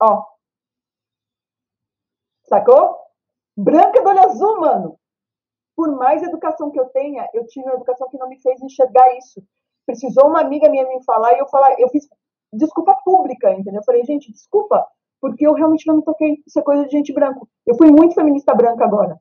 Ó. 0.00 0.24
Sacou? 2.44 2.98
Branca 3.56 4.02
do 4.02 4.08
olho 4.08 4.20
azul, 4.20 4.60
mano. 4.60 4.98
Por 5.76 5.94
mais 5.96 6.22
educação 6.22 6.70
que 6.70 6.80
eu 6.80 6.86
tenha, 6.86 7.28
eu 7.32 7.46
tive 7.46 7.66
uma 7.66 7.74
educação 7.74 8.08
que 8.08 8.18
não 8.18 8.28
me 8.28 8.40
fez 8.40 8.60
enxergar 8.60 9.16
isso. 9.16 9.42
Precisou 9.86 10.26
uma 10.26 10.40
amiga 10.40 10.68
minha 10.68 10.86
me 10.88 11.02
falar 11.04 11.34
e 11.34 11.38
eu 11.38 11.48
falar, 11.48 11.78
eu 11.78 11.88
fiz 11.88 12.08
desculpa 12.52 12.98
pública, 13.04 13.52
entendeu? 13.52 13.80
Eu 13.80 13.84
falei, 13.84 14.04
gente, 14.04 14.32
desculpa, 14.32 14.86
porque 15.20 15.46
eu 15.46 15.52
realmente 15.52 15.86
não 15.86 15.96
me 15.96 16.04
toquei. 16.04 16.42
Isso 16.46 16.58
é 16.58 16.62
coisa 16.62 16.84
de 16.84 16.90
gente 16.90 17.12
branca. 17.12 17.40
Eu 17.66 17.76
fui 17.76 17.90
muito 17.90 18.14
feminista 18.14 18.54
branca 18.54 18.84
agora. 18.84 19.18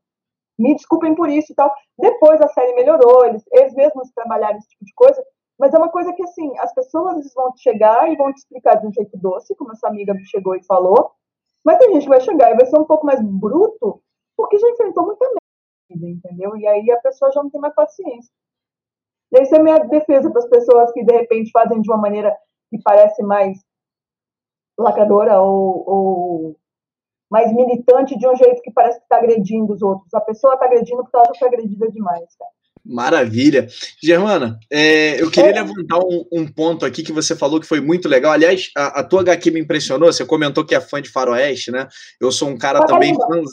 Me 0.57 0.75
desculpem 0.75 1.15
por 1.15 1.29
isso 1.29 1.51
e 1.51 1.55
tal. 1.55 1.73
Depois 1.97 2.41
a 2.41 2.47
série 2.49 2.73
melhorou, 2.73 3.25
eles, 3.25 3.43
eles 3.51 3.73
mesmos 3.73 4.11
trabalharam 4.11 4.57
esse 4.57 4.69
tipo 4.69 4.85
de 4.85 4.93
coisa, 4.93 5.23
mas 5.57 5.73
é 5.73 5.77
uma 5.77 5.89
coisa 5.89 6.13
que, 6.13 6.23
assim, 6.23 6.57
as 6.59 6.73
pessoas 6.73 7.33
vão 7.33 7.53
chegar 7.57 8.11
e 8.11 8.15
vão 8.15 8.33
te 8.33 8.37
explicar 8.37 8.75
de 8.75 8.87
um 8.87 8.93
jeito 8.93 9.17
doce, 9.17 9.55
como 9.55 9.71
essa 9.73 9.87
amiga 9.87 10.13
chegou 10.25 10.55
e 10.55 10.65
falou, 10.65 11.11
mas 11.65 11.77
tem 11.77 11.93
gente 11.93 12.03
que 12.03 12.09
vai 12.09 12.21
chegar 12.21 12.51
e 12.51 12.55
vai 12.55 12.65
ser 12.65 12.79
um 12.79 12.85
pouco 12.85 13.05
mais 13.05 13.21
bruto, 13.21 14.01
porque 14.37 14.57
já 14.57 14.69
enfrentou 14.69 15.05
muita 15.05 15.25
merda, 15.25 16.07
entendeu? 16.07 16.55
E 16.55 16.65
aí 16.65 16.89
a 16.91 16.99
pessoa 17.01 17.31
já 17.31 17.43
não 17.43 17.49
tem 17.49 17.59
mais 17.59 17.75
paciência. 17.75 18.31
Essa 19.33 19.57
é 19.57 19.59
a 19.59 19.63
minha 19.63 19.79
defesa 19.79 20.31
para 20.31 20.39
as 20.39 20.49
pessoas 20.49 20.91
que, 20.91 21.03
de 21.03 21.13
repente, 21.13 21.51
fazem 21.51 21.81
de 21.81 21.89
uma 21.89 21.97
maneira 21.97 22.35
que 22.69 22.81
parece 22.81 23.21
mais 23.21 23.59
lacradora 24.83 25.39
ou, 25.41 25.83
ou 25.87 26.55
mais 27.29 27.53
militante 27.53 28.17
de 28.17 28.27
um 28.27 28.35
jeito 28.35 28.61
que 28.61 28.71
parece 28.71 28.97
que 28.97 29.05
está 29.05 29.17
agredindo 29.17 29.71
os 29.73 29.81
outros. 29.81 30.13
A 30.13 30.21
pessoa 30.21 30.53
está 30.53 30.65
agredindo 30.65 31.03
porque 31.03 31.15
ela 31.15 31.25
já 31.25 31.39
foi 31.39 31.47
agredida 31.47 31.91
demais, 31.91 32.25
cara. 32.37 32.51
Maravilha. 32.83 33.67
Germana, 34.01 34.57
é, 34.71 35.21
eu 35.21 35.29
queria 35.29 35.51
é. 35.51 35.61
levantar 35.61 35.99
um, 35.99 36.25
um, 36.31 36.47
ponto 36.47 36.85
aqui 36.85 37.03
que 37.03 37.11
você 37.11 37.35
falou 37.35 37.59
que 37.59 37.67
foi 37.67 37.81
muito 37.81 38.07
legal. 38.07 38.31
Aliás, 38.31 38.71
a, 38.75 39.01
a, 39.01 39.03
tua 39.03 39.21
HQ 39.21 39.51
me 39.51 39.59
impressionou. 39.59 40.11
Você 40.11 40.25
comentou 40.25 40.65
que 40.65 40.73
é 40.73 40.81
fã 40.81 41.01
de 41.01 41.09
Faroeste, 41.09 41.71
né? 41.71 41.87
Eu 42.19 42.31
sou 42.31 42.49
um 42.49 42.57
cara 42.57 42.85
também 42.85 43.13
fã, 43.13 43.43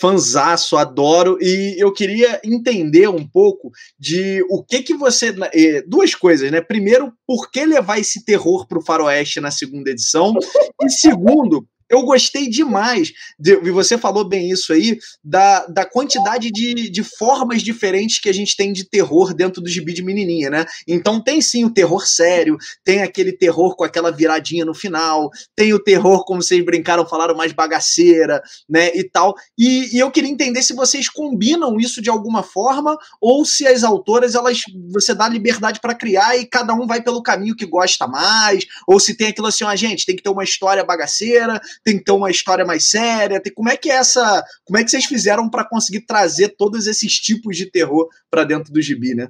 fanzaço, 0.00 0.76
adoro, 0.76 1.38
e 1.40 1.76
eu 1.78 1.92
queria 1.92 2.40
entender 2.44 3.08
um 3.08 3.26
pouco 3.26 3.70
de 3.98 4.44
o 4.50 4.62
que 4.62 4.82
que 4.82 4.94
você. 4.94 5.34
Eh, 5.54 5.82
duas 5.86 6.14
coisas, 6.14 6.50
né? 6.50 6.60
Primeiro, 6.60 7.12
por 7.26 7.50
que 7.50 7.64
levar 7.64 7.98
esse 7.98 8.24
terror 8.24 8.66
para 8.66 8.78
o 8.78 8.84
Faroeste 8.84 9.40
na 9.40 9.50
segunda 9.50 9.90
edição? 9.90 10.34
E 10.82 10.90
segundo, 10.90 11.66
eu 11.88 12.02
gostei 12.02 12.48
demais, 12.48 13.12
de, 13.38 13.52
e 13.52 13.70
você 13.70 13.96
falou 13.96 14.28
bem 14.28 14.50
isso 14.50 14.72
aí, 14.72 14.98
da, 15.22 15.66
da 15.66 15.84
quantidade 15.84 16.50
de, 16.50 16.90
de 16.90 17.02
formas 17.02 17.62
diferentes 17.62 18.18
que 18.18 18.28
a 18.28 18.34
gente 18.34 18.56
tem 18.56 18.72
de 18.72 18.88
terror 18.88 19.34
dentro 19.34 19.62
do 19.62 19.68
gibi 19.68 19.92
de 19.92 20.02
menininha, 20.02 20.50
né? 20.50 20.66
Então 20.86 21.22
tem 21.22 21.40
sim 21.40 21.64
o 21.64 21.70
terror 21.70 22.06
sério, 22.06 22.56
tem 22.84 23.02
aquele 23.02 23.32
terror 23.32 23.76
com 23.76 23.84
aquela 23.84 24.10
viradinha 24.10 24.64
no 24.64 24.74
final, 24.74 25.30
tem 25.54 25.72
o 25.72 25.82
terror, 25.82 26.24
como 26.24 26.42
vocês 26.42 26.64
brincaram, 26.64 27.06
falaram, 27.06 27.36
mais 27.36 27.52
bagaceira, 27.52 28.42
né, 28.68 28.90
e 28.94 29.04
tal. 29.04 29.34
E, 29.58 29.96
e 29.96 29.98
eu 29.98 30.10
queria 30.10 30.30
entender 30.30 30.62
se 30.62 30.74
vocês 30.74 31.08
combinam 31.08 31.78
isso 31.78 32.02
de 32.02 32.10
alguma 32.10 32.42
forma 32.42 32.96
ou 33.20 33.44
se 33.44 33.66
as 33.66 33.84
autoras, 33.84 34.34
elas 34.34 34.60
você 34.90 35.14
dá 35.14 35.28
liberdade 35.28 35.80
para 35.80 35.94
criar 35.94 36.36
e 36.36 36.46
cada 36.46 36.74
um 36.74 36.86
vai 36.86 37.02
pelo 37.02 37.22
caminho 37.22 37.56
que 37.56 37.66
gosta 37.66 38.06
mais, 38.06 38.64
ou 38.86 38.98
se 38.98 39.16
tem 39.16 39.28
aquilo 39.28 39.46
assim, 39.46 39.64
ó, 39.64 39.74
gente, 39.76 40.06
tem 40.06 40.16
que 40.16 40.22
ter 40.22 40.30
uma 40.30 40.44
história 40.44 40.84
bagaceira, 40.84 41.60
tem 41.84 41.98
que 41.98 42.04
ter 42.04 42.12
uma 42.12 42.30
história 42.30 42.64
mais 42.64 42.90
séria. 42.90 43.40
Tem, 43.42 43.52
como 43.52 43.68
é 43.68 43.76
que 43.76 43.90
é 43.90 43.96
essa. 43.96 44.44
Como 44.64 44.78
é 44.78 44.84
que 44.84 44.90
vocês 44.90 45.04
fizeram 45.04 45.48
para 45.48 45.68
conseguir 45.68 46.02
trazer 46.06 46.56
todos 46.56 46.86
esses 46.86 47.14
tipos 47.14 47.56
de 47.56 47.70
terror 47.70 48.08
para 48.30 48.44
dentro 48.44 48.72
do 48.72 48.80
gibi, 48.80 49.14
né? 49.14 49.28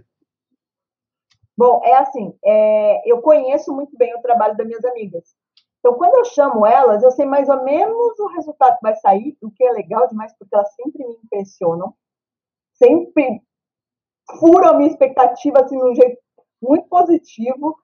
Bom, 1.56 1.80
é 1.82 1.94
assim, 1.96 2.34
é, 2.44 3.10
eu 3.10 3.22
conheço 3.22 3.72
muito 3.72 3.96
bem 3.96 4.14
o 4.14 4.20
trabalho 4.20 4.56
das 4.56 4.66
minhas 4.66 4.84
amigas. 4.84 5.24
Então, 5.78 5.94
quando 5.94 6.16
eu 6.16 6.24
chamo 6.24 6.66
elas, 6.66 7.02
eu 7.02 7.10
sei 7.12 7.24
mais 7.24 7.48
ou 7.48 7.62
menos 7.62 8.18
o 8.18 8.26
resultado 8.26 8.76
que 8.76 8.82
vai 8.82 8.94
sair, 8.96 9.38
o 9.40 9.50
que 9.50 9.64
é 9.64 9.72
legal 9.72 10.06
demais, 10.08 10.36
porque 10.38 10.54
elas 10.54 10.74
sempre 10.74 11.06
me 11.06 11.14
impressionam, 11.24 11.94
sempre 12.74 13.40
furam 14.38 14.68
a 14.68 14.74
minha 14.74 14.90
expectativa 14.90 15.60
assim, 15.60 15.78
de 15.78 15.84
um 15.84 15.94
jeito 15.94 16.20
muito 16.60 16.88
positivo. 16.88 17.76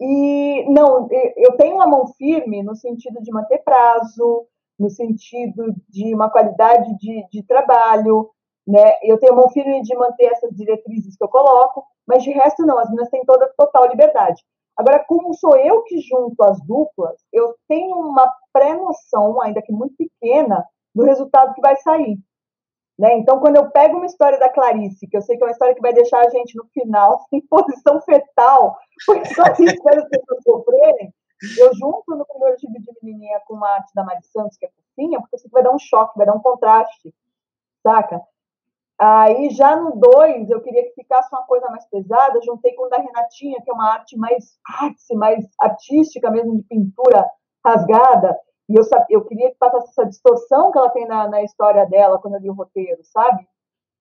E 0.00 0.64
não, 0.70 1.08
eu 1.36 1.56
tenho 1.56 1.76
uma 1.76 1.86
mão 1.86 2.06
firme 2.14 2.62
no 2.62 2.74
sentido 2.74 3.20
de 3.20 3.30
manter 3.30 3.58
prazo, 3.58 4.46
no 4.78 4.88
sentido 4.88 5.74
de 5.88 6.14
uma 6.14 6.30
qualidade 6.30 6.96
de, 6.96 7.26
de 7.30 7.42
trabalho, 7.42 8.30
né? 8.66 8.94
Eu 9.02 9.18
tenho 9.18 9.36
mão 9.36 9.50
firme 9.50 9.82
de 9.82 9.94
manter 9.94 10.26
essas 10.26 10.50
diretrizes 10.56 11.16
que 11.16 11.22
eu 11.22 11.28
coloco, 11.28 11.84
mas 12.06 12.22
de 12.22 12.30
resto 12.30 12.64
não, 12.64 12.78
as 12.78 12.88
meninas 12.88 13.10
têm 13.10 13.24
toda 13.24 13.52
total 13.58 13.88
liberdade. 13.88 14.42
Agora, 14.76 15.04
como 15.06 15.34
sou 15.34 15.56
eu 15.58 15.82
que 15.82 16.00
junto 16.00 16.42
as 16.42 16.58
duplas, 16.64 17.20
eu 17.30 17.54
tenho 17.68 17.96
uma 17.96 18.32
pré-noção, 18.52 19.40
ainda 19.42 19.60
que 19.60 19.72
muito 19.72 19.94
pequena, 19.96 20.64
do 20.94 21.04
resultado 21.04 21.52
que 21.52 21.60
vai 21.60 21.76
sair. 21.76 22.18
Né? 23.00 23.16
Então, 23.16 23.40
quando 23.40 23.56
eu 23.56 23.70
pego 23.70 23.96
uma 23.96 24.04
história 24.04 24.38
da 24.38 24.50
Clarice, 24.50 25.06
que 25.06 25.16
eu 25.16 25.22
sei 25.22 25.38
que 25.38 25.42
é 25.42 25.46
uma 25.46 25.52
história 25.52 25.74
que 25.74 25.80
vai 25.80 25.94
deixar 25.94 26.20
a 26.20 26.28
gente 26.28 26.54
no 26.54 26.66
final 26.66 27.24
em 27.32 27.40
posição 27.46 27.98
fetal, 28.02 28.76
porque 29.06 29.24
só 29.34 29.44
espera 29.44 30.02
as 30.04 30.08
pessoas 30.10 30.42
sofrerem, 30.44 31.14
eu 31.58 31.74
junto 31.74 32.04
no 32.14 32.26
primeiro 32.26 32.56
tipo 32.58 32.74
de 32.74 32.92
menininha 33.02 33.40
com 33.46 33.54
uma 33.54 33.70
arte 33.70 33.90
da 33.94 34.04
Mari 34.04 34.22
Santos, 34.24 34.58
que 34.58 34.66
é 34.66 34.68
fofinha, 34.68 35.18
porque 35.18 35.34
eu 35.34 35.38
sei 35.38 35.48
que 35.48 35.54
vai 35.54 35.62
dar 35.62 35.74
um 35.74 35.78
choque, 35.78 36.18
vai 36.18 36.26
dar 36.26 36.34
um 36.34 36.42
contraste, 36.42 37.14
saca? 37.82 38.20
Aí 38.98 39.48
já 39.48 39.76
no 39.76 39.96
2, 39.96 40.50
eu 40.50 40.60
queria 40.60 40.82
que 40.82 40.92
ficasse 40.92 41.34
uma 41.34 41.44
coisa 41.44 41.70
mais 41.70 41.86
pesada, 41.86 42.38
juntei 42.42 42.74
com 42.74 42.84
o 42.84 42.90
da 42.90 42.98
Renatinha, 42.98 43.62
que 43.62 43.70
é 43.70 43.72
uma 43.72 43.94
arte 43.94 44.14
mais 44.18 44.58
arte, 44.78 45.14
mais 45.14 45.48
artística 45.58 46.30
mesmo, 46.30 46.54
de 46.54 46.64
pintura 46.64 47.26
rasgada. 47.64 48.38
E 48.70 48.76
eu, 48.76 48.84
eu 49.08 49.24
queria 49.24 49.50
que 49.50 49.58
passasse 49.58 49.88
essa 49.88 50.06
distorção 50.06 50.70
que 50.70 50.78
ela 50.78 50.90
tem 50.90 51.04
na, 51.04 51.26
na 51.26 51.42
história 51.42 51.84
dela 51.86 52.20
quando 52.20 52.34
eu 52.34 52.40
li 52.40 52.48
o 52.48 52.54
roteiro, 52.54 53.00
sabe? 53.02 53.44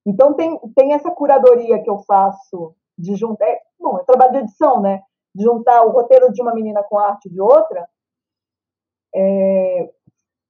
Então 0.06 0.36
tem, 0.36 0.60
tem 0.76 0.94
essa 0.94 1.10
curadoria 1.10 1.82
que 1.82 1.90
eu 1.90 1.98
faço 2.04 2.76
de 2.96 3.16
juntar. 3.16 3.48
É, 3.48 3.60
bom, 3.80 3.98
é 3.98 4.04
trabalho 4.04 4.34
de 4.34 4.38
edição, 4.40 4.80
né? 4.80 5.02
De 5.34 5.44
juntar 5.44 5.82
o 5.84 5.90
roteiro 5.90 6.32
de 6.32 6.40
uma 6.40 6.54
menina 6.54 6.84
com 6.84 7.00
a 7.00 7.08
arte 7.08 7.28
de 7.28 7.42
outra. 7.42 7.90
É, 9.16 9.90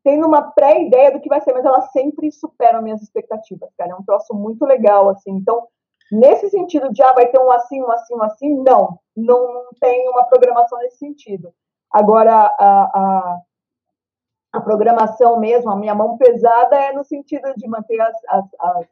tendo 0.03 0.27
uma 0.27 0.51
pré-ideia 0.51 1.11
do 1.11 1.21
que 1.21 1.29
vai 1.29 1.39
ser, 1.39 1.53
mas 1.53 1.63
elas 1.63 1.89
sempre 1.93 2.29
superam 2.29 2.81
minhas 2.81 3.01
expectativas, 3.01 3.69
cara. 3.77 3.91
É 3.91 3.95
um 3.95 4.03
troço 4.03 4.33
muito 4.33 4.65
legal, 4.65 5.07
assim. 5.07 5.31
Então, 5.31 5.65
nesse 6.11 6.49
sentido 6.49 6.91
de, 6.91 7.01
ah, 7.01 7.13
vai 7.13 7.27
ter 7.27 7.39
um 7.39 7.51
assim, 7.51 7.81
um 7.81 7.89
assim, 7.89 8.15
um 8.15 8.23
assim, 8.23 8.53
não. 8.63 8.99
Não 9.15 9.69
tem 9.79 10.09
uma 10.09 10.25
programação 10.25 10.77
nesse 10.79 10.97
sentido. 10.97 11.53
Agora, 11.89 12.53
a, 12.59 12.83
a 12.93 13.41
a 14.51 14.59
programação 14.59 15.39
mesmo, 15.39 15.69
a 15.69 15.75
minha 15.75 15.93
mão 15.93 16.17
pesada 16.17 16.75
é 16.75 16.93
no 16.93 17.03
sentido 17.03 17.53
de 17.55 17.67
manter 17.67 17.99
as, 18.01 18.15
as, 18.27 18.45
as, 18.59 18.87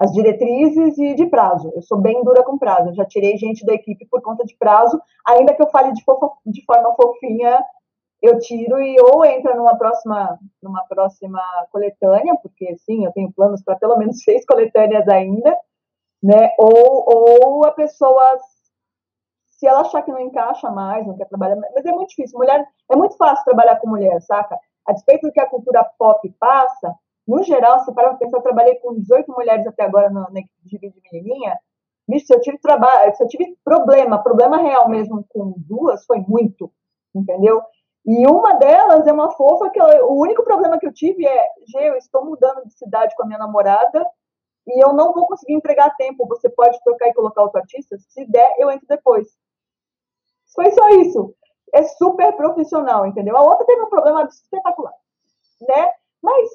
as, 0.00 0.12
diretrizes 0.12 0.96
e 0.98 1.14
de 1.14 1.26
prazo. 1.26 1.70
Eu 1.74 1.82
sou 1.82 1.98
bem 1.98 2.22
dura 2.24 2.42
com 2.42 2.58
prazo. 2.58 2.94
Já 2.94 3.04
tirei 3.04 3.36
gente 3.36 3.64
da 3.66 3.74
equipe 3.74 4.06
por 4.06 4.22
conta 4.22 4.44
de 4.44 4.56
prazo, 4.56 5.00
ainda 5.26 5.54
que 5.54 5.62
eu 5.62 5.68
fale 5.68 5.92
de, 5.92 6.02
de 6.46 6.64
forma 6.64 6.94
fofinha, 6.94 7.62
eu 8.22 8.38
tiro 8.38 8.80
e 8.80 8.98
ou 8.98 9.24
entra 9.24 9.54
numa 9.54 9.76
próxima, 9.76 10.38
numa 10.62 10.84
próxima 10.86 11.40
coletânea, 11.70 12.34
porque 12.42 12.76
sim, 12.78 13.04
eu 13.04 13.12
tenho 13.12 13.32
planos 13.32 13.62
para 13.62 13.76
pelo 13.76 13.96
menos 13.98 14.22
seis 14.24 14.44
coletâneas 14.46 15.06
ainda, 15.08 15.56
né? 16.22 16.50
Ou, 16.58 17.04
ou 17.06 17.66
a 17.66 17.72
pessoa 17.72 18.38
se 19.56 19.66
ela 19.66 19.80
achar 19.80 20.02
que 20.02 20.12
não 20.12 20.20
encaixa 20.20 20.70
mais, 20.70 21.06
não 21.06 21.16
quer 21.16 21.26
trabalhar, 21.26 21.56
mas 21.56 21.84
é 21.84 21.92
muito 21.92 22.10
difícil. 22.10 22.38
Mulher, 22.38 22.66
é 22.90 22.96
muito 22.96 23.16
fácil 23.16 23.44
trabalhar 23.44 23.76
com 23.76 23.88
mulher, 23.88 24.20
saca? 24.22 24.58
A 24.86 24.92
despeito 24.92 25.26
do 25.26 25.32
que 25.32 25.40
a 25.40 25.48
cultura 25.48 25.84
pop 25.98 26.28
passa, 26.38 26.94
no 27.26 27.42
geral, 27.42 27.80
se 27.80 27.92
parar 27.92 28.10
para 28.10 28.18
pensar, 28.18 28.38
eu 28.38 28.42
trabalhei 28.42 28.76
com 28.76 28.94
18 28.94 29.32
mulheres 29.32 29.66
até 29.66 29.82
agora 29.82 30.10
na, 30.10 30.30
na 30.30 30.40
equipe 30.40 30.62
de 30.62 30.78
menina. 31.12 31.58
Bicho, 32.08 32.26
se 32.26 32.34
eu 32.34 32.40
tive 32.40 32.58
trabalho, 32.58 33.16
se 33.16 33.22
eu 33.22 33.26
tive 33.26 33.56
problema, 33.64 34.22
problema 34.22 34.58
real 34.58 34.88
mesmo 34.88 35.24
com 35.28 35.54
duas, 35.56 36.04
foi 36.06 36.20
muito, 36.20 36.70
entendeu? 37.12 37.60
E 38.06 38.24
uma 38.28 38.54
delas 38.54 39.04
é 39.08 39.12
uma 39.12 39.32
fofa 39.32 39.68
que 39.70 39.80
ela, 39.80 40.04
o 40.04 40.20
único 40.20 40.44
problema 40.44 40.78
que 40.78 40.86
eu 40.86 40.92
tive 40.92 41.26
é, 41.26 41.48
Gê, 41.66 41.88
eu 41.88 41.96
estou 41.96 42.24
mudando 42.24 42.64
de 42.64 42.72
cidade 42.74 43.16
com 43.16 43.24
a 43.24 43.26
minha 43.26 43.38
namorada 43.38 44.06
e 44.68 44.84
eu 44.84 44.92
não 44.92 45.12
vou 45.12 45.26
conseguir 45.26 45.54
entregar 45.54 45.96
tempo. 45.96 46.28
Você 46.28 46.48
pode 46.48 46.78
trocar 46.84 47.08
e 47.08 47.14
colocar 47.14 47.42
outro 47.42 47.58
artista? 47.58 47.96
Se 47.98 48.24
der, 48.26 48.54
eu 48.58 48.70
entro 48.70 48.86
depois. 48.86 49.26
Foi 50.56 50.70
só 50.72 50.88
isso. 51.00 51.34
É 51.72 51.82
super 51.84 52.32
profissional, 52.32 53.06
entendeu? 53.06 53.36
A 53.36 53.42
outra 53.42 53.66
teve 53.66 53.82
um 53.82 53.90
problema 53.90 54.24
espetacular, 54.24 54.94
né? 55.60 55.90
Mas 56.22 56.48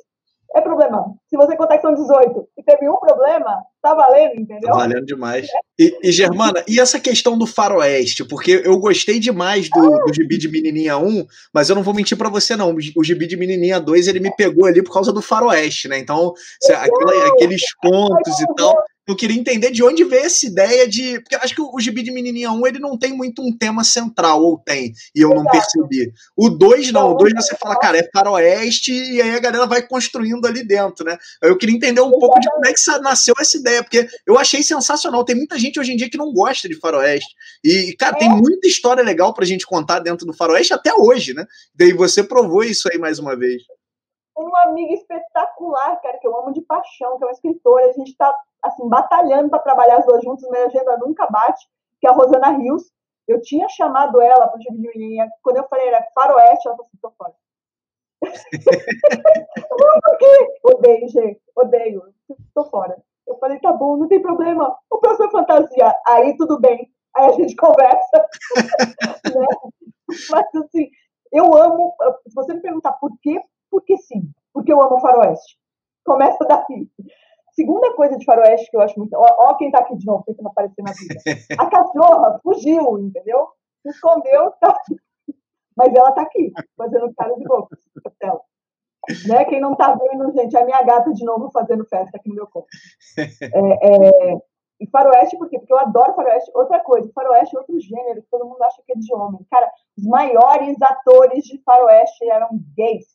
é 0.56 0.60
problema. 0.60 1.06
Se 1.30 1.38
você 1.38 1.56
contar 1.56 1.78
que 1.78 1.84
são 1.84 1.94
18 1.94 2.46
e 2.58 2.64
teve 2.64 2.90
um 2.90 2.98
problema, 2.98 3.64
tá 3.82 3.94
valendo, 3.94 4.42
entendeu? 4.42 4.70
Tá 4.70 4.78
valendo 4.80 5.06
demais. 5.06 5.48
E, 5.80 5.98
e 6.04 6.12
Germana, 6.12 6.64
e 6.68 6.80
essa 6.80 7.00
questão 7.00 7.38
do 7.38 7.46
faroeste? 7.46 8.26
Porque 8.26 8.62
eu 8.66 8.78
gostei 8.80 9.20
demais 9.20 9.70
do, 9.70 9.80
ah. 9.80 10.04
do 10.06 10.14
Gibi 10.14 10.38
de 10.38 10.50
Menininha 10.50 10.98
1, 10.98 11.26
mas 11.54 11.70
eu 11.70 11.76
não 11.76 11.84
vou 11.84 11.94
mentir 11.94 12.18
para 12.18 12.30
você, 12.30 12.56
não. 12.56 12.76
O 12.96 13.04
Gibi 13.04 13.28
de 13.28 13.38
Menininha 13.38 13.80
2, 13.80 14.08
ele 14.08 14.20
me 14.20 14.36
pegou 14.36 14.66
ali 14.66 14.84
por 14.84 14.94
causa 14.94 15.14
do 15.14 15.22
faroeste, 15.22 15.88
né? 15.88 16.00
Então, 16.00 16.34
aquela, 16.70 17.28
aqueles 17.30 17.62
contos 17.76 18.40
e 18.40 18.56
tal 18.56 18.76
eu 19.12 19.16
queria 19.16 19.38
entender 19.38 19.72
de 19.72 19.84
onde 19.84 20.04
veio 20.04 20.26
essa 20.26 20.46
ideia 20.46 20.88
de. 20.88 21.20
Porque 21.20 21.36
acho 21.36 21.54
que 21.54 21.62
o, 21.62 21.80
Gibi 21.80 22.02
de 22.02 22.12
Menininha 22.12 22.52
1 22.52 22.68
ele 22.68 22.80
não 22.80 22.98
tem 22.98 23.14
muito 23.14 23.42
um 23.42 23.56
tema 23.56 23.84
central, 23.84 24.42
ou 24.42 24.58
tem, 24.58 24.94
e 25.16 25.22
eu 25.22 25.30
não 25.30 25.44
percebi. 25.46 26.12
O 26.36 26.50
2 26.50 26.92
não, 26.92 27.12
o 27.12 27.14
2 27.16 27.34
você 27.34 27.56
fala, 27.58 27.78
cara, 27.78 27.98
é 27.98 28.10
faroeste, 28.14 28.92
e 28.94 29.22
aí 29.22 29.32
a 29.32 29.40
galera 29.40 29.66
vai 29.66 29.86
construindo 29.86 30.46
ali 30.46 30.66
dentro, 30.66 31.06
né? 31.06 31.18
Eu 31.42 31.58
queria 31.58 31.76
entender 31.76 32.02
um 32.02 32.12
pouco 32.12 32.40
de 32.40 32.50
como 32.50 32.66
é 32.66 32.74
que 32.74 33.00
nasceu 33.02 33.34
essa 33.40 33.58
ideia, 33.58 33.84
porque 33.84 34.08
eu 34.26 34.38
achei 34.38 34.64
sensacional. 34.64 35.26
Tem 35.26 35.36
muita 35.36 35.60
gente 35.60 35.80
hoje 35.80 35.92
em 35.92 35.96
dia 35.96 36.10
que 36.10 36.18
não 36.18 36.32
gosta 36.34 36.68
de 36.68 36.80
faroeste. 36.80 37.34
E, 37.64 37.96
cara, 37.98 38.16
tem 38.16 38.30
é. 38.30 38.34
muita 38.34 38.68
história 38.68 39.04
legal 39.04 39.34
pra 39.34 39.46
gente 39.46 39.66
contar 39.66 40.00
dentro 40.00 40.26
do 40.26 40.34
faroeste 40.34 40.74
até 40.74 40.94
hoje, 40.94 41.34
né? 41.34 41.46
Daí 41.76 41.94
você 41.94 42.24
provou 42.24 42.64
isso 42.64 42.88
aí 42.92 42.98
mais 42.98 43.20
uma 43.20 43.36
vez 43.36 43.62
uma 44.46 44.64
amiga 44.64 44.94
espetacular, 44.94 46.00
cara, 46.02 46.18
que 46.18 46.28
eu 46.28 46.38
amo 46.38 46.54
de 46.54 46.62
paixão, 46.62 47.18
que 47.18 47.24
é 47.24 47.28
uma 47.28 47.34
escritora. 47.34 47.86
A 47.86 47.94
gente 47.94 48.12
está 48.12 48.36
assim, 48.62 48.88
batalhando 48.88 49.50
para 49.50 49.60
trabalhar 49.60 49.98
as 49.98 50.06
duas 50.06 50.24
juntas, 50.24 50.50
minha 50.50 50.66
agenda 50.66 50.98
nunca 50.98 51.28
bate, 51.28 51.68
que 52.00 52.08
é 52.08 52.10
a 52.10 52.14
Rosana 52.14 52.50
Rios. 52.50 52.92
Eu 53.28 53.42
tinha 53.42 53.68
chamado 53.70 54.22
ela 54.22 54.48
para 54.48 54.60
o 54.60 54.74
Menininha, 54.74 55.30
quando 55.42 55.58
eu 55.58 55.68
falei 55.68 55.88
era 55.88 56.06
faroeste, 56.14 56.68
ela 56.68 56.76
falou 56.76 56.88
assim, 56.88 56.98
tô 57.02 57.12
fora. 57.12 57.34
Odeio, 60.64 61.10
gente, 61.10 61.42
odeio, 61.56 62.04
tô 62.54 62.66
fora. 62.66 62.96
Eu 63.28 63.38
falei, 63.38 63.60
tá 63.60 63.72
bom, 63.72 63.98
não 63.98 64.08
tem 64.08 64.22
problema, 64.22 64.76
o 64.90 64.98
próximo 64.98 65.28
é 65.28 65.32
fantasia. 65.32 65.96
Aí 66.08 66.36
tudo 66.38 66.60
bem, 66.60 66.92
aí 67.16 67.28
a 67.28 67.32
gente 67.32 67.56
conversa. 67.56 68.28
né? 69.34 69.46
Mas 70.30 70.46
assim, 70.56 70.90
eu 71.32 71.56
amo, 71.56 71.96
se 72.28 72.36
você 72.36 72.54
me 72.54 72.62
perguntar 72.62 72.94
por 72.94 73.12
quê, 73.22 73.42
porque 73.70 73.98
sim, 73.98 74.30
porque 74.54 74.72
eu 74.72 74.82
amo 74.82 75.00
faroeste. 75.12 75.58
Começa 76.06 76.46
daí. 76.46 76.88
Segunda 77.54 77.94
coisa 77.96 78.18
de 78.18 78.26
faroeste 78.26 78.70
que 78.70 78.78
eu 78.78 78.82
acho 78.82 78.98
muito. 78.98 79.14
Ó, 79.14 79.26
ó 79.40 79.54
quem 79.56 79.72
tá 79.72 79.80
aqui 79.80 79.96
de 79.98 80.06
novo, 80.06 80.24
tentando 80.26 80.48
aparecer 80.48 80.82
na 80.82 80.94
vida. 80.94 81.16
A 81.60 81.70
cachorra 81.70 82.40
fugiu, 82.42 82.98
entendeu? 83.00 83.50
Se 83.84 83.90
escondeu, 83.90 84.52
tá... 84.60 84.76
mas 85.76 85.94
ela 85.94 86.12
tá 86.12 86.22
aqui, 86.22 86.52
fazendo 86.78 87.14
cara 87.14 87.36
de 87.36 87.44
boca. 87.44 87.78
Né? 89.28 89.46
Quem 89.46 89.60
não 89.60 89.76
tá 89.76 89.96
vendo, 89.96 90.32
gente, 90.34 90.56
é 90.56 90.62
a 90.62 90.66
minha 90.66 90.82
gata 90.84 91.12
de 91.12 91.26
novo 91.26 91.50
fazendo 91.52 91.86
festa 91.86 92.18
aqui 92.18 92.30
no 92.30 92.36
meu 92.36 92.48
corpo. 92.48 92.68
É, 93.18 94.08
é... 94.08 94.52
E 94.80 94.90
faroeste 94.90 95.38
por 95.38 95.48
quê? 95.48 95.60
Porque 95.60 95.74
eu 95.74 95.80
adoro 95.80 96.16
faroeste. 96.16 96.52
Outra 96.56 96.80
coisa, 96.80 97.12
faroeste 97.14 97.56
é 97.56 97.60
outro 97.60 97.80
gênero 97.80 98.22
que 98.24 98.30
todo 98.32 98.46
mundo 98.46 98.64
acha 98.64 98.82
que 98.84 98.94
é 98.94 98.96
de 98.96 99.14
homem. 99.14 99.46
Cara, 99.52 99.72
os 99.96 100.04
maiores 100.06 100.82
atores 100.82 101.44
de 101.44 101.62
faroeste 101.64 102.28
eram 102.28 102.50
gays. 102.76 103.06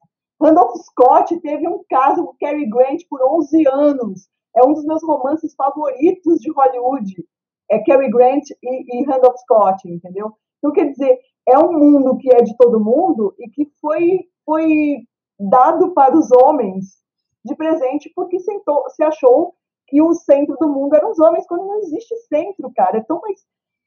Randolph 0.40 0.76
Scott 0.82 1.38
teve 1.40 1.66
um 1.68 1.82
caso 1.88 2.24
com 2.24 2.36
Cary 2.38 2.68
Grant 2.68 3.02
por 3.08 3.20
11 3.22 3.66
anos. 3.68 4.28
É 4.54 4.62
um 4.62 4.72
dos 4.72 4.84
meus 4.84 5.02
romances 5.02 5.54
favoritos 5.54 6.40
de 6.40 6.50
Hollywood. 6.50 7.24
É 7.70 7.78
Cary 7.80 8.10
Grant 8.10 8.44
e, 8.62 9.00
e 9.00 9.04
Randolph 9.04 9.38
Scott, 9.38 9.88
entendeu? 9.88 10.32
Então, 10.58 10.72
quer 10.72 10.90
dizer, 10.90 11.18
é 11.46 11.58
um 11.58 11.72
mundo 11.72 12.16
que 12.18 12.32
é 12.34 12.42
de 12.42 12.56
todo 12.56 12.82
mundo 12.82 13.34
e 13.38 13.48
que 13.50 13.70
foi, 13.80 14.24
foi 14.44 14.98
dado 15.38 15.92
para 15.92 16.16
os 16.16 16.30
homens 16.32 16.96
de 17.44 17.54
presente 17.54 18.10
porque 18.14 18.40
sentou, 18.40 18.88
se 18.90 19.02
achou 19.02 19.54
que 19.86 20.02
o 20.02 20.12
centro 20.14 20.56
do 20.58 20.68
mundo 20.68 20.94
eram 20.94 21.10
os 21.10 21.20
homens, 21.20 21.46
quando 21.46 21.66
não 21.66 21.78
existe 21.78 22.14
centro, 22.28 22.72
cara. 22.74 22.98
É 22.98 23.02
tão 23.02 23.20
mais 23.20 23.40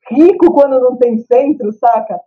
rico 0.10 0.54
quando 0.54 0.80
não 0.80 0.96
tem 0.98 1.18
centro, 1.18 1.72
saca? 1.74 2.20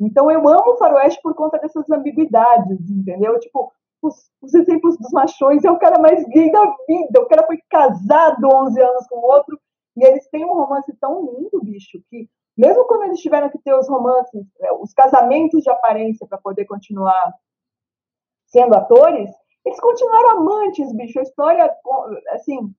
Então 0.00 0.30
eu 0.30 0.48
amo 0.48 0.72
o 0.72 0.76
faroeste 0.78 1.20
por 1.22 1.34
conta 1.34 1.58
dessas 1.58 1.88
ambiguidades, 1.90 2.90
entendeu? 2.90 3.38
Tipo, 3.38 3.70
os, 4.02 4.30
os, 4.40 4.54
exemplos 4.54 4.96
dos 4.96 5.10
machões 5.12 5.62
é 5.62 5.70
o 5.70 5.78
cara 5.78 5.98
mais 5.98 6.26
gay 6.28 6.50
da 6.50 6.64
vida. 6.88 7.20
O 7.20 7.26
cara 7.26 7.46
foi 7.46 7.58
casado 7.68 8.48
11 8.50 8.80
anos 8.80 9.06
com 9.08 9.18
o 9.18 9.30
outro 9.30 9.60
e 9.96 10.04
eles 10.04 10.26
têm 10.28 10.44
um 10.44 10.54
romance 10.54 10.92
tão 10.98 11.26
lindo, 11.26 11.60
bicho, 11.62 12.00
que 12.08 12.28
mesmo 12.56 12.84
quando 12.86 13.04
eles 13.04 13.20
tiveram 13.20 13.50
que 13.50 13.58
ter 13.58 13.74
os 13.74 13.88
romances, 13.88 14.44
é, 14.60 14.72
os 14.72 14.92
casamentos 14.94 15.62
de 15.62 15.70
aparência 15.70 16.26
para 16.26 16.38
poder 16.38 16.64
continuar 16.64 17.32
sendo 18.46 18.74
atores, 18.74 19.30
eles 19.64 19.80
continuaram 19.80 20.30
amantes, 20.30 20.92
bicho. 20.94 21.18
A 21.18 21.22
história, 21.22 21.70
assim, 22.30 22.74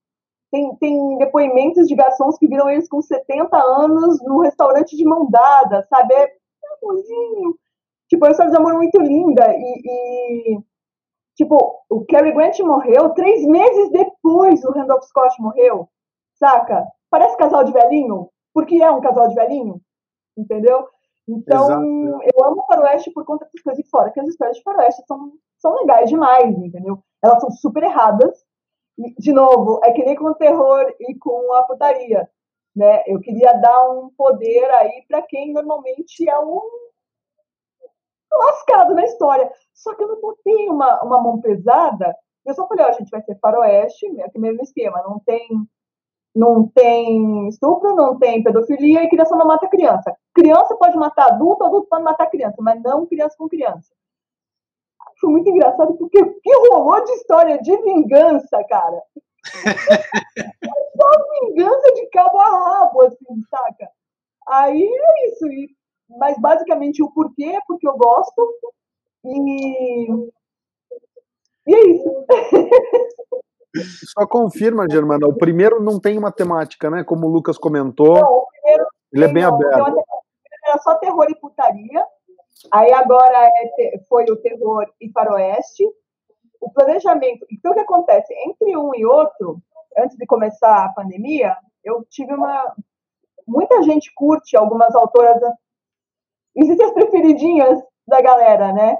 tem, 0.51 0.75
tem 0.75 1.17
depoimentos 1.17 1.87
de 1.87 1.95
garçons 1.95 2.37
que 2.37 2.47
viram 2.47 2.69
eles 2.69 2.89
com 2.89 3.01
70 3.01 3.55
anos 3.57 4.21
no 4.23 4.41
restaurante 4.41 4.95
de 4.97 5.05
mão 5.05 5.29
dada, 5.29 5.83
sabe? 5.83 6.13
É 6.13 6.33
Tipo, 8.09 8.25
é 8.25 8.27
uma 8.27 8.31
história 8.31 8.51
de 8.51 8.57
amor 8.57 8.73
muito 8.73 8.99
linda. 9.01 9.53
E, 9.53 9.81
e, 9.85 10.59
tipo, 11.35 11.57
o 11.89 12.05
Cary 12.05 12.33
Grant 12.33 12.59
morreu 12.59 13.13
três 13.13 13.45
meses 13.45 13.89
depois 13.91 14.63
o 14.65 14.71
Randolph 14.71 15.03
Scott 15.03 15.41
morreu, 15.41 15.87
saca? 16.35 16.85
Parece 17.09 17.37
casal 17.37 17.63
de 17.63 17.71
velhinho, 17.71 18.29
porque 18.53 18.81
é 18.81 18.91
um 18.91 19.01
casal 19.01 19.27
de 19.29 19.35
velhinho, 19.35 19.81
entendeu? 20.37 20.87
Então, 21.27 21.63
Exato. 21.63 21.83
eu 21.83 22.45
amo 22.45 22.65
faroeste 22.67 23.11
por 23.11 23.23
conta 23.23 23.45
das 23.45 23.63
coisas 23.63 23.81
de 23.81 23.89
fora, 23.89 24.11
que 24.11 24.19
as 24.19 24.27
histórias 24.27 24.57
de 24.57 24.63
faroeste 24.63 25.03
são, 25.07 25.31
são 25.57 25.75
legais 25.75 26.09
demais, 26.09 26.57
entendeu? 26.57 26.99
Elas 27.23 27.39
são 27.39 27.51
super 27.51 27.83
erradas. 27.83 28.43
E, 28.97 29.13
de 29.15 29.31
novo, 29.31 29.79
é 29.83 29.91
que 29.91 30.03
nem 30.03 30.15
com 30.15 30.25
o 30.25 30.35
terror 30.35 30.85
e 30.99 31.15
com 31.17 31.53
a 31.53 31.63
putaria, 31.63 32.29
né? 32.75 33.03
Eu 33.05 33.19
queria 33.19 33.53
dar 33.53 33.89
um 33.91 34.09
poder 34.17 34.69
aí 34.71 35.03
para 35.07 35.21
quem 35.21 35.53
normalmente 35.53 36.27
é 36.29 36.39
um 36.39 36.61
lascado 38.31 38.93
na 38.93 39.03
história. 39.03 39.51
Só 39.73 39.93
que 39.95 40.03
eu 40.03 40.07
não 40.07 40.21
botei 40.21 40.69
uma, 40.69 41.03
uma 41.03 41.21
mão 41.21 41.41
pesada. 41.41 42.15
Eu 42.45 42.53
só 42.53 42.67
falei, 42.67 42.85
ó, 42.85 42.89
a 42.89 42.93
gente 42.93 43.09
vai 43.09 43.21
ser 43.21 43.37
faroeste, 43.39 44.05
é 44.19 44.25
o 44.35 44.41
mesmo 44.41 44.61
esquema, 44.61 45.03
não 45.03 45.19
tem 45.19 45.47
não 46.33 46.65
tem 46.65 47.49
estupro, 47.49 47.93
não 47.93 48.17
tem 48.17 48.41
pedofilia 48.41 49.03
e 49.03 49.09
criança 49.09 49.35
não 49.35 49.45
mata 49.45 49.67
criança. 49.67 50.15
Criança 50.33 50.75
pode 50.77 50.95
matar 50.97 51.33
adulto, 51.33 51.63
adulto 51.63 51.89
pode 51.89 52.03
matar 52.03 52.27
criança, 52.27 52.55
mas 52.59 52.81
não 52.81 53.05
criança 53.05 53.35
com 53.37 53.49
criança. 53.49 53.93
Foi 55.19 55.29
muito 55.29 55.49
engraçado 55.49 55.93
porque 55.95 56.19
o 56.19 56.39
que 56.39 56.55
rolou 56.69 57.03
de 57.03 57.11
história 57.11 57.61
de 57.61 57.75
vingança, 57.83 58.63
cara? 58.63 59.03
Só 61.01 61.09
vingança 61.47 61.93
de 61.93 62.05
cabo 62.07 62.39
a 62.39 62.49
rabo, 62.49 63.01
assim, 63.01 63.41
saca? 63.49 63.89
Aí 64.47 64.83
é 64.83 65.27
isso. 65.27 65.47
E, 65.47 65.75
mas 66.09 66.39
basicamente 66.39 67.01
o 67.01 67.11
porquê 67.11 67.45
é 67.45 67.59
porque 67.65 67.87
eu 67.87 67.97
gosto. 67.97 68.53
E, 69.25 70.11
e 71.67 71.75
é 71.75 71.87
isso. 71.87 72.25
Só 74.13 74.27
confirma, 74.27 74.85
Germana, 74.89 75.27
o 75.27 75.37
primeiro 75.37 75.81
não 75.81 75.99
tem 75.99 76.19
matemática, 76.19 76.89
né? 76.89 77.03
Como 77.03 77.25
o 77.25 77.29
Lucas 77.29 77.57
comentou. 77.57 78.15
Não, 78.15 78.45
primeiro, 78.51 78.85
ele 79.13 79.25
é 79.25 79.27
bem 79.27 79.43
não, 79.43 79.55
aberto. 79.55 80.03
Era 80.67 80.77
só 80.79 80.95
terror 80.95 81.25
e 81.29 81.35
putaria. 81.35 82.05
Aí 82.71 82.91
agora 82.93 83.49
é, 83.79 83.99
foi 84.07 84.25
o 84.25 84.35
terror 84.35 84.85
e 84.99 85.09
faroeste. 85.11 85.83
O 86.59 86.69
planejamento. 86.71 87.43
Então, 87.51 87.71
o 87.71 87.73
que 87.73 87.79
acontece? 87.79 88.31
Entre 88.45 88.77
um 88.77 88.93
e 88.93 89.03
outro, 89.03 89.59
antes 89.97 90.17
de 90.17 90.25
começar 90.25 90.85
a 90.85 90.93
pandemia, 90.93 91.55
eu 91.83 92.05
tive 92.09 92.33
uma. 92.33 92.75
Muita 93.47 93.81
gente 93.83 94.11
curte 94.15 94.55
algumas 94.55 94.95
autoras. 94.95 95.41
Existem 96.55 96.85
as 96.85 96.93
preferidinhas 96.93 97.81
da 98.07 98.21
galera, 98.21 98.73
né? 98.73 98.97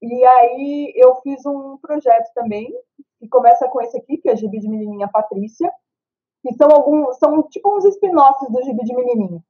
E 0.00 0.24
aí 0.24 0.92
eu 0.96 1.16
fiz 1.16 1.44
um 1.46 1.76
projeto 1.78 2.32
também 2.34 2.72
que 3.18 3.28
começa 3.28 3.68
com 3.68 3.80
esse 3.80 3.96
aqui, 3.96 4.16
que 4.18 4.28
é 4.28 4.36
Gibi 4.36 4.60
de 4.60 4.68
Menininha 4.68 5.08
Patrícia, 5.08 5.72
que 6.42 6.54
são 6.54 6.70
alguns, 6.70 7.18
são 7.18 7.42
tipo 7.44 7.76
uns 7.76 7.84
spin-offs 7.84 8.48
do 8.50 8.62
Gibi 8.62 8.84
de 8.84 8.94
Menininha. 8.94 9.42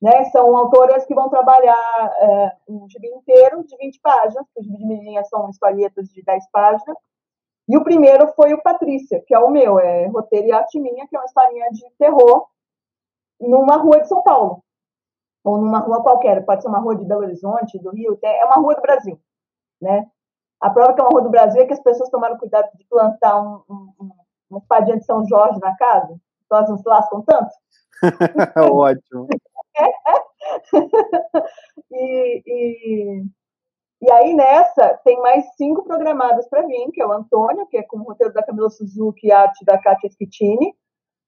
Né? 0.00 0.24
São 0.26 0.54
autoras 0.54 1.06
que 1.06 1.14
vão 1.14 1.30
trabalhar 1.30 2.14
é, 2.20 2.56
um 2.68 2.86
gibi 2.88 3.08
inteiro 3.08 3.64
de 3.64 3.74
20 3.78 4.00
páginas, 4.00 4.44
porque 4.46 4.60
o 4.60 4.62
Gibi 4.62 4.76
de 4.76 4.86
Menininha 4.86 5.24
são 5.24 5.48
historietas 5.48 6.08
de 6.08 6.22
10 6.22 6.50
páginas. 6.50 6.96
E 7.68 7.76
o 7.76 7.82
primeiro 7.82 8.28
foi 8.34 8.54
o 8.54 8.62
Patrícia, 8.62 9.22
que 9.26 9.34
é 9.34 9.38
o 9.38 9.50
meu, 9.50 9.78
é 9.78 10.06
Roteiro 10.06 10.48
e 10.48 10.52
Arte 10.52 10.78
Minha, 10.78 11.06
que 11.08 11.16
é 11.16 11.18
uma 11.18 11.26
historinha 11.26 11.70
de 11.70 11.84
terror 11.98 12.46
numa 13.40 13.76
rua 13.76 14.00
de 14.00 14.08
São 14.08 14.22
Paulo. 14.22 14.62
Ou 15.44 15.58
numa 15.58 15.80
rua 15.80 16.02
qualquer, 16.02 16.44
pode 16.44 16.62
ser 16.62 16.68
uma 16.68 16.78
rua 16.78 16.96
de 16.96 17.04
Belo 17.04 17.22
Horizonte, 17.22 17.78
do 17.78 17.90
Rio, 17.90 18.18
é 18.22 18.44
uma 18.44 18.56
rua 18.56 18.74
do 18.74 18.82
Brasil, 18.82 19.20
né? 19.80 20.06
A 20.60 20.70
prova 20.70 20.94
que 20.94 21.00
é 21.00 21.04
uma 21.04 21.10
rua 21.10 21.22
do 21.22 21.30
Brasil 21.30 21.60
é 21.60 21.66
que 21.66 21.72
as 21.72 21.82
pessoas 21.82 22.08
tomaram 22.08 22.38
cuidado 22.38 22.68
de 22.76 22.84
plantar 22.88 23.40
um, 23.40 23.62
um, 23.68 23.92
um, 24.00 24.10
uma 24.50 24.58
espadinha 24.58 24.98
de 24.98 25.04
São 25.04 25.26
Jorge 25.26 25.58
na 25.60 25.76
casa, 25.76 26.16
então 26.44 26.58
elas 26.58 26.70
não 26.70 26.78
se 26.78 26.88
lascam 26.88 27.22
tanto. 27.22 27.50
Ótimo. 28.72 29.26
e, 31.92 32.42
e, 32.46 33.22
e, 34.00 34.10
aí 34.10 34.34
nessa 34.34 34.98
tem 35.04 35.20
mais 35.20 35.44
cinco 35.56 35.82
programadas 35.84 36.48
para 36.48 36.66
vir, 36.66 36.90
que 36.92 37.00
é 37.00 37.06
o 37.06 37.12
Antônio, 37.12 37.66
que 37.66 37.78
é 37.78 37.82
com 37.82 37.98
o 37.98 38.02
roteiro 38.02 38.32
da 38.32 38.42
Camila 38.42 38.68
Suzuki 38.68 39.28
e 39.28 39.32
arte 39.32 39.64
da 39.64 39.78
Katia 39.78 40.10
Schittini, 40.10 40.74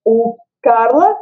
o 0.05 0.37
Carla, 0.63 1.17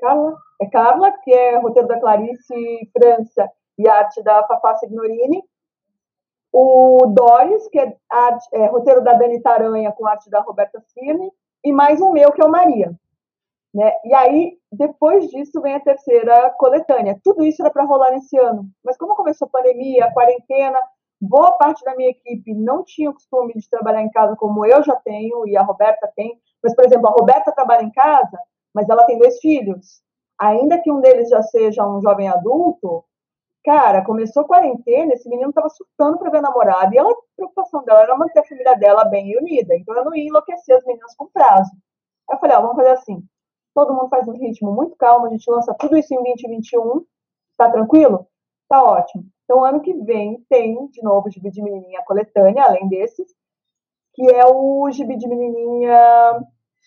Carla, 0.00 0.36
é 0.60 0.66
Carla, 0.66 1.12
que 1.22 1.32
é 1.32 1.58
roteiro 1.58 1.88
da 1.88 2.00
Clarice 2.00 2.90
França 2.92 3.50
e 3.78 3.88
arte 3.88 4.22
da 4.22 4.42
Fafá 4.46 4.76
Signorini, 4.76 5.42
o 6.52 7.06
Doris, 7.06 7.68
que 7.68 7.78
é, 7.78 7.96
arte, 8.10 8.48
é, 8.52 8.66
roteiro 8.66 9.02
da 9.02 9.12
Dani 9.12 9.40
Taranha 9.40 9.92
com 9.92 10.06
arte 10.06 10.28
da 10.28 10.40
Roberta 10.40 10.82
Firme, 10.92 11.30
e 11.64 11.72
mais 11.72 12.00
um 12.00 12.10
meu, 12.10 12.32
que 12.32 12.42
é 12.42 12.44
o 12.44 12.50
Maria. 12.50 12.92
Né? 13.72 13.92
E 14.04 14.14
aí, 14.14 14.58
depois 14.72 15.28
disso, 15.28 15.60
vem 15.60 15.74
a 15.74 15.80
terceira 15.80 16.50
coletânea. 16.58 17.20
Tudo 17.22 17.44
isso 17.44 17.62
era 17.62 17.70
para 17.70 17.84
rolar 17.84 18.10
nesse 18.10 18.36
ano. 18.36 18.68
Mas 18.84 18.96
como 18.96 19.14
começou 19.14 19.46
a 19.46 19.50
pandemia, 19.50 20.06
a 20.06 20.12
quarentena, 20.12 20.78
boa 21.20 21.52
parte 21.52 21.84
da 21.84 21.94
minha 21.94 22.10
equipe 22.10 22.52
não 22.54 22.82
tinha 22.84 23.10
o 23.10 23.14
costume 23.14 23.52
de 23.54 23.68
trabalhar 23.70 24.02
em 24.02 24.10
casa 24.10 24.34
como 24.36 24.64
eu 24.66 24.82
já 24.82 24.96
tenho 24.96 25.46
e 25.46 25.56
a 25.56 25.62
Roberta 25.62 26.10
tem. 26.16 26.40
Mas, 26.62 26.74
por 26.74 26.84
exemplo, 26.84 27.08
a 27.08 27.12
Roberta 27.12 27.52
trabalha 27.52 27.82
em 27.82 27.92
casa, 27.92 28.38
mas 28.74 28.88
ela 28.88 29.04
tem 29.04 29.18
dois 29.18 29.38
filhos. 29.38 30.02
Ainda 30.38 30.78
que 30.80 30.90
um 30.90 31.00
deles 31.00 31.28
já 31.28 31.42
seja 31.42 31.86
um 31.86 32.00
jovem 32.00 32.28
adulto, 32.28 33.04
Cara, 33.62 34.02
começou 34.02 34.42
a 34.42 34.46
quarentena, 34.46 35.12
esse 35.12 35.28
menino 35.28 35.52
tava 35.52 35.68
surtando 35.68 36.18
para 36.18 36.30
ver 36.30 36.38
a 36.38 36.42
namorada, 36.42 36.94
e 36.94 36.98
ela, 36.98 37.10
a 37.10 37.16
preocupação 37.36 37.84
dela 37.84 38.00
era 38.00 38.16
manter 38.16 38.40
a 38.40 38.44
família 38.44 38.74
dela 38.74 39.04
bem 39.04 39.36
unida, 39.36 39.76
então 39.76 39.94
ela 39.94 40.04
não 40.04 40.14
ia 40.14 40.28
enlouquecer 40.28 40.76
as 40.76 40.84
meninas 40.84 41.14
com 41.14 41.26
prazo. 41.26 41.70
Eu 42.30 42.38
falei, 42.38 42.56
ó, 42.56 42.62
vamos 42.62 42.76
fazer 42.76 42.90
assim, 42.90 43.22
todo 43.74 43.94
mundo 43.94 44.08
faz 44.08 44.26
um 44.28 44.32
ritmo 44.32 44.72
muito 44.72 44.96
calmo, 44.96 45.26
a 45.26 45.30
gente 45.30 45.50
lança 45.50 45.74
tudo 45.78 45.96
isso 45.96 46.12
em 46.14 46.22
2021, 46.22 47.04
tá 47.56 47.70
tranquilo? 47.70 48.26
Tá 48.68 48.82
ótimo. 48.82 49.24
Então, 49.44 49.64
ano 49.64 49.80
que 49.80 49.92
vem 49.94 50.44
tem, 50.48 50.86
de 50.88 51.02
novo, 51.02 51.28
o 51.28 51.30
Gibi 51.30 51.50
de 51.50 51.62
Menininha 51.62 52.02
coletânea, 52.04 52.64
além 52.64 52.88
desses, 52.88 53.26
que 54.14 54.30
é 54.30 54.46
o 54.46 54.90
Gibi 54.90 55.16
de 55.16 55.28
Menininha 55.28 56.44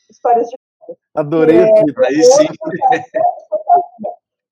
Histórias 0.09 0.49
de 0.49 0.55
Adorei 1.15 1.59
é, 1.59 1.63
o 1.65 1.73
título. 1.73 2.05
Aí 2.05 2.23
sim. 2.23 2.47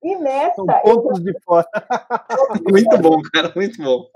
E 0.02 0.16
nessa. 0.16 0.54
São 0.56 0.66
pontos 0.66 1.18
eu... 1.18 1.24
de 1.24 1.40
fora. 1.40 1.68
muito 2.70 2.98
bom, 2.98 3.20
cara, 3.32 3.52
muito 3.54 3.82
bom. 3.82 4.06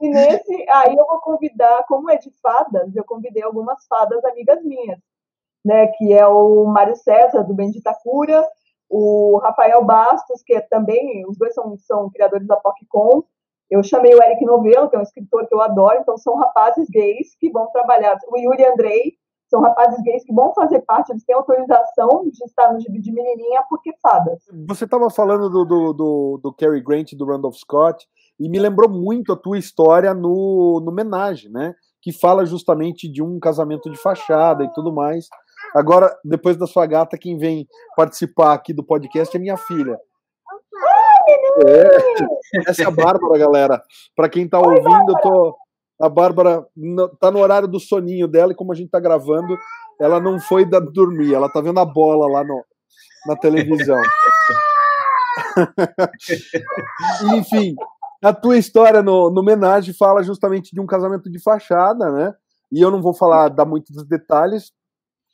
E 0.00 0.08
nesse, 0.08 0.70
aí 0.70 0.94
eu 0.94 1.06
vou 1.06 1.20
convidar, 1.20 1.84
como 1.86 2.10
é 2.10 2.16
de 2.16 2.30
fadas, 2.42 2.94
eu 2.94 3.04
convidei 3.04 3.42
algumas 3.42 3.86
fadas 3.86 4.24
amigas 4.24 4.62
minhas, 4.62 4.98
né? 5.66 5.88
Que 5.88 6.12
é 6.12 6.26
o 6.26 6.64
Mário 6.66 6.96
César, 6.96 7.42
do 7.42 7.54
Bendita 7.54 7.94
Cura, 8.02 8.44
o 8.88 9.38
Rafael 9.42 9.84
Bastos, 9.84 10.42
que 10.44 10.54
é 10.54 10.60
também, 10.60 11.24
os 11.28 11.36
dois 11.36 11.52
são, 11.52 11.76
são 11.78 12.10
criadores 12.10 12.46
da 12.46 12.56
PocCon. 12.56 13.24
Eu 13.68 13.82
chamei 13.82 14.14
o 14.14 14.22
Eric 14.22 14.44
Novelo, 14.44 14.88
que 14.88 14.96
é 14.96 14.98
um 14.98 15.02
escritor 15.02 15.46
que 15.48 15.54
eu 15.54 15.60
adoro, 15.60 15.98
então 16.00 16.16
são 16.16 16.36
rapazes 16.36 16.88
gays 16.88 17.34
que 17.38 17.50
vão 17.50 17.66
trabalhar. 17.72 18.16
O 18.28 18.38
Yuri 18.38 18.64
Andrei, 18.64 19.14
são 19.48 19.60
rapazes 19.60 20.00
gays 20.02 20.24
que 20.24 20.32
vão 20.32 20.52
fazer 20.54 20.80
parte, 20.80 21.10
eles 21.10 21.24
têm 21.24 21.34
autorização 21.34 22.28
de 22.30 22.44
estar 22.44 22.72
no 22.72 22.80
gibi 22.80 23.00
de 23.00 23.12
menininha 23.12 23.62
porque 23.68 23.92
fadas. 24.02 24.42
Você 24.68 24.84
estava 24.84 25.08
falando 25.08 25.48
do, 25.48 25.64
do, 25.64 25.92
do, 25.92 26.40
do 26.42 26.52
Cary 26.52 26.80
Grant 26.80 27.12
do 27.12 27.26
Randolph 27.26 27.54
Scott, 27.56 28.06
e 28.38 28.48
me 28.48 28.58
lembrou 28.58 28.88
muito 28.88 29.32
a 29.32 29.36
tua 29.36 29.58
história 29.58 30.12
no, 30.12 30.80
no 30.84 30.92
Menage, 30.92 31.48
né? 31.48 31.74
Que 32.02 32.12
fala 32.12 32.44
justamente 32.44 33.10
de 33.10 33.22
um 33.22 33.40
casamento 33.40 33.90
de 33.90 33.96
fachada 33.96 34.62
e 34.62 34.72
tudo 34.72 34.92
mais. 34.92 35.26
Agora, 35.76 36.18
depois 36.24 36.56
da 36.56 36.66
sua 36.66 36.86
gata, 36.86 37.18
quem 37.18 37.36
vem 37.36 37.68
participar 37.94 38.54
aqui 38.54 38.72
do 38.72 38.82
podcast 38.82 39.36
é 39.36 39.40
minha 39.40 39.58
filha. 39.58 40.00
É, 41.66 42.70
essa 42.70 42.82
é 42.82 42.86
a 42.86 42.90
Bárbara, 42.90 43.38
galera. 43.38 43.82
Para 44.16 44.30
quem 44.30 44.46
está 44.46 44.58
ouvindo, 44.58 45.10
eu 45.10 45.20
tô, 45.20 45.54
a 46.00 46.08
Bárbara 46.08 46.64
tá 47.20 47.30
no 47.30 47.40
horário 47.40 47.68
do 47.68 47.78
soninho 47.78 48.26
dela 48.26 48.52
e 48.52 48.54
como 48.54 48.72
a 48.72 48.74
gente 48.74 48.90
tá 48.90 48.98
gravando, 48.98 49.54
ela 50.00 50.18
não 50.18 50.40
foi 50.40 50.64
da, 50.64 50.80
dormir, 50.80 51.34
ela 51.34 51.50
tá 51.50 51.60
vendo 51.60 51.78
a 51.78 51.84
bola 51.84 52.26
lá 52.26 52.42
no, 52.42 52.64
na 53.26 53.36
televisão. 53.36 54.00
Enfim, 57.36 57.74
a 58.24 58.32
tua 58.32 58.56
história 58.56 59.02
no, 59.02 59.30
no 59.30 59.42
homenagem 59.42 59.92
fala 59.92 60.22
justamente 60.22 60.72
de 60.72 60.80
um 60.80 60.86
casamento 60.86 61.30
de 61.30 61.38
fachada, 61.38 62.10
né? 62.10 62.34
E 62.72 62.80
eu 62.80 62.90
não 62.90 63.02
vou 63.02 63.12
falar, 63.12 63.50
dar 63.50 63.66
muitos 63.66 64.02
detalhes, 64.06 64.72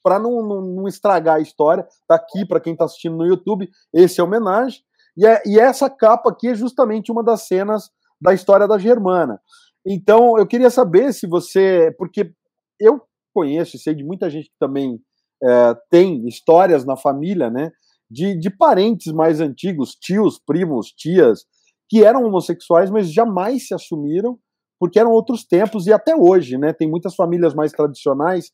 para 0.03 0.19
não, 0.19 0.43
não, 0.43 0.61
não, 0.61 0.89
estragar 0.89 1.37
a 1.37 1.41
história. 1.41 1.87
Tá 2.07 2.17
aqui 2.17 2.45
para 2.47 2.61
quem 2.61 2.73
está 2.73 2.85
assistindo 2.85 3.17
no 3.17 3.27
YouTube, 3.27 3.69
esse 3.95 4.21
é 4.21 4.25
homenagem. 4.25 4.81
E, 5.17 5.27
é, 5.27 5.43
e 5.47 5.59
essa 5.59 5.89
capa 5.89 6.31
aqui 6.31 6.49
é 6.49 6.55
justamente 6.55 7.13
uma 7.13 7.23
das 7.23 7.47
cenas 7.47 7.91
da 8.21 8.33
história 8.33 8.67
da 8.67 8.79
Germana. 8.79 9.41
Então, 9.87 10.39
eu 10.39 10.47
queria 10.47 10.71
saber 10.71 11.13
se 11.13 11.27
você. 11.27 11.95
Porque 11.99 12.33
eu 12.81 13.01
conheço 13.35 13.77
e 13.77 13.79
sei 13.79 13.95
de 13.95 14.05
muita 14.05 14.31
gente 14.31 14.49
que 14.49 14.57
também 14.59 14.99
é, 15.43 15.77
tem 15.91 16.27
histórias 16.27 16.85
na 16.85 16.97
família, 16.97 17.51
né? 17.51 17.71
De, 18.11 18.39
de 18.39 18.51
parentes 18.51 19.13
mais 19.13 19.41
antigos, 19.41 19.95
tios, 19.95 20.39
primos, 20.39 20.89
tias, 20.89 21.45
que 21.89 22.05
eram 22.05 22.25
homossexuais, 22.25 22.91
mas 22.91 23.13
jamais 23.13 23.67
se 23.67 23.75
assumiram, 23.75 24.39
porque 24.79 24.99
eram 24.99 25.13
outros 25.13 25.45
tempos 25.45 25.87
e 25.87 25.93
até 25.93 26.15
hoje, 26.15 26.59
né? 26.59 26.73
Tem 26.73 26.89
muitas 26.89 27.15
famílias 27.15 27.55
mais 27.55 27.73
tradicionais 27.73 28.51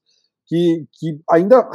que, 0.48 0.86
que 0.94 1.20
ainda 1.30 1.68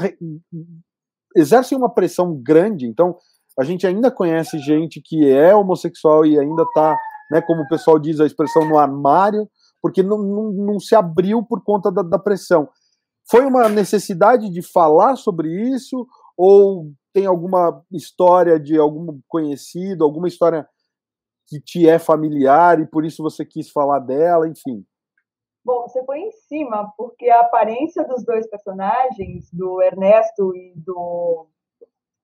exercem 1.36 1.77
uma 1.77 1.93
pressão 1.93 2.36
grande. 2.36 2.86
Então, 2.88 3.15
a 3.57 3.63
gente 3.63 3.86
ainda 3.86 4.12
conhece 4.12 4.57
gente 4.59 5.01
que 5.03 5.29
é 5.29 5.55
homossexual 5.55 6.25
e 6.25 6.39
ainda 6.39 6.63
está 6.63 6.97
né, 7.31 7.41
como 7.41 7.63
o 7.63 7.67
pessoal 7.67 7.97
diz 7.97 8.19
a 8.19 8.25
expressão 8.25 8.67
no 8.67 8.77
armário, 8.77 9.49
porque 9.81 10.03
não, 10.03 10.17
não, 10.17 10.51
não 10.51 10.79
se 10.79 10.95
abriu 10.95 11.43
por 11.43 11.63
conta 11.63 11.91
da, 11.91 12.01
da, 12.01 12.19
pressão. 12.19 12.69
Foi 13.29 13.45
uma 13.45 13.67
necessidade 13.69 14.49
de 14.49 14.62
falar 14.62 15.15
sobre 15.15 15.49
isso 15.49 16.07
ou 16.38 16.91
tem 17.13 17.25
alguma 17.25 17.83
história 17.91 18.59
de 18.59 18.77
algum 18.77 19.19
conhecido, 19.27 20.03
alguma 20.03 20.27
história 20.27 20.67
que 21.47 21.59
te 21.59 21.88
é 21.88 21.99
familiar 21.99 22.79
e 22.79 22.88
por 22.88 23.05
isso 23.05 23.21
você 23.21 23.45
quis 23.45 23.69
falar 23.69 23.99
dela, 23.99 24.47
enfim? 24.47 24.86
Bom, 25.65 25.84
você 25.84 26.04
foi 26.04 26.19
em 26.19 26.32
cima, 26.32 26.91
porque 26.97 27.30
a 27.30 27.39
aparência 27.39 28.04
dos 28.06 28.26
dois 28.26 28.45
personagens, 28.47 29.49
do 29.54 29.82
Ernesto 29.82 30.54
e 30.56 30.73
do, 30.76 31.47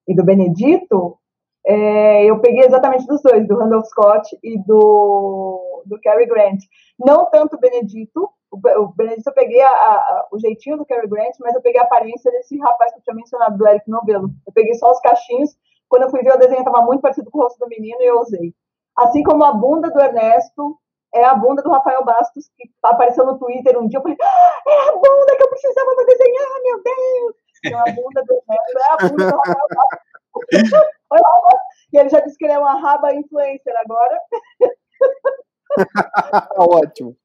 e 0.06 0.14
do 0.14 0.26
Benedito, 0.26 1.18
é, 1.66 2.26
eu 2.26 2.40
peguei 2.42 2.66
exatamente 2.66 3.06
dos 3.06 3.22
dois, 3.22 3.48
do 3.48 3.58
Randolph 3.58 3.86
Scott 3.86 4.38
e 4.44 4.58
do, 4.64 5.84
do 5.86 6.00
Cary 6.02 6.26
Grant. 6.26 6.60
Não 7.00 7.30
tanto 7.30 7.56
o 7.56 7.60
Benedito, 7.60 8.30
o, 8.52 8.88
Benedito 8.96 9.30
eu 9.30 9.34
peguei 9.34 9.62
a, 9.62 9.70
a, 9.70 10.28
o 10.32 10.40
jeitinho 10.40 10.78
do 10.78 10.86
Cary 10.86 11.08
Grant, 11.08 11.36
mas 11.40 11.56
eu 11.56 11.62
peguei 11.62 11.80
a 11.80 11.84
aparência 11.84 12.32
desse 12.32 12.58
rapaz 12.58 12.92
que 12.92 13.00
eu 13.00 13.04
tinha 13.04 13.16
mencionado, 13.16 13.58
do 13.58 13.68
Eric 13.68 13.90
Novelo. 13.90 14.30
Eu 14.46 14.54
peguei 14.54 14.74
só 14.74 14.92
os 14.92 15.00
cachinhos. 15.00 15.56
Quando 15.88 16.04
eu 16.04 16.10
fui 16.10 16.22
ver 16.22 16.34
o 16.34 16.38
desenho, 16.38 16.60
estava 16.60 16.82
muito 16.82 17.02
parecido 17.02 17.32
com 17.32 17.40
o 17.40 17.42
rosto 17.44 17.60
do 17.60 17.70
menino 17.70 18.02
e 18.02 18.06
eu 18.06 18.20
usei. 18.20 18.54
Assim 18.98 19.24
como 19.24 19.44
a 19.44 19.54
bunda 19.54 19.90
do 19.90 20.00
Ernesto 20.02 20.78
é 21.14 21.24
a 21.26 21.36
bunda 21.36 21.62
do 21.62 21.72
Rafael 21.72 22.04
Bastos, 22.04 22.50
que 22.58 22.70
apareceu 22.84 23.26
no 23.26 23.38
Twitter 23.38 23.78
um 23.78 23.88
dia. 23.88 24.00
Eu 24.00 24.04
falei, 24.04 24.18
ah, 24.22 24.62
é 24.68 24.90
a 24.90 24.92
bunda 24.94 25.36
que 25.36 25.44
eu 25.44 25.50
precisava 25.50 25.96
para 25.96 26.06
desenhar, 26.06 26.62
meu 26.64 26.84
Deus! 26.84 27.36
Então, 27.66 27.80
a 27.80 27.92
bunda 27.92 28.24
do 28.24 28.44
é 28.50 28.92
a 28.92 28.98
bunda 29.08 29.32
do 29.32 29.38
Rafael 29.38 29.68
Bastos. 29.76 30.10
E 31.92 31.98
ele 31.98 32.10
já 32.10 32.20
disse 32.20 32.38
que 32.38 32.46
ele 32.46 32.54
é 32.54 32.60
uma 32.60 32.80
raba 32.80 33.14
influencer 33.16 33.74
agora. 33.78 34.22
Ótimo. 36.56 37.18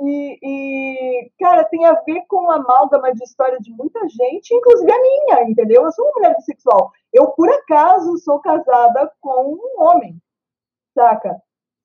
E, 0.00 0.38
e, 0.42 1.30
cara, 1.40 1.64
tem 1.64 1.84
a 1.84 1.92
ver 2.02 2.22
com 2.28 2.38
uma 2.38 2.56
amálgama 2.56 3.12
de 3.12 3.22
história 3.24 3.58
de 3.60 3.70
muita 3.72 4.00
gente, 4.08 4.54
inclusive 4.54 4.90
a 4.90 5.00
minha, 5.00 5.50
entendeu? 5.50 5.84
Eu 5.84 5.92
sou 5.92 6.04
uma 6.04 6.14
mulher 6.14 6.34
bissexual. 6.36 6.92
Eu, 7.12 7.28
por 7.32 7.48
acaso, 7.48 8.18
sou 8.18 8.40
casada 8.40 9.12
com 9.20 9.54
um 9.54 9.82
homem, 9.82 10.20
saca? 10.94 11.40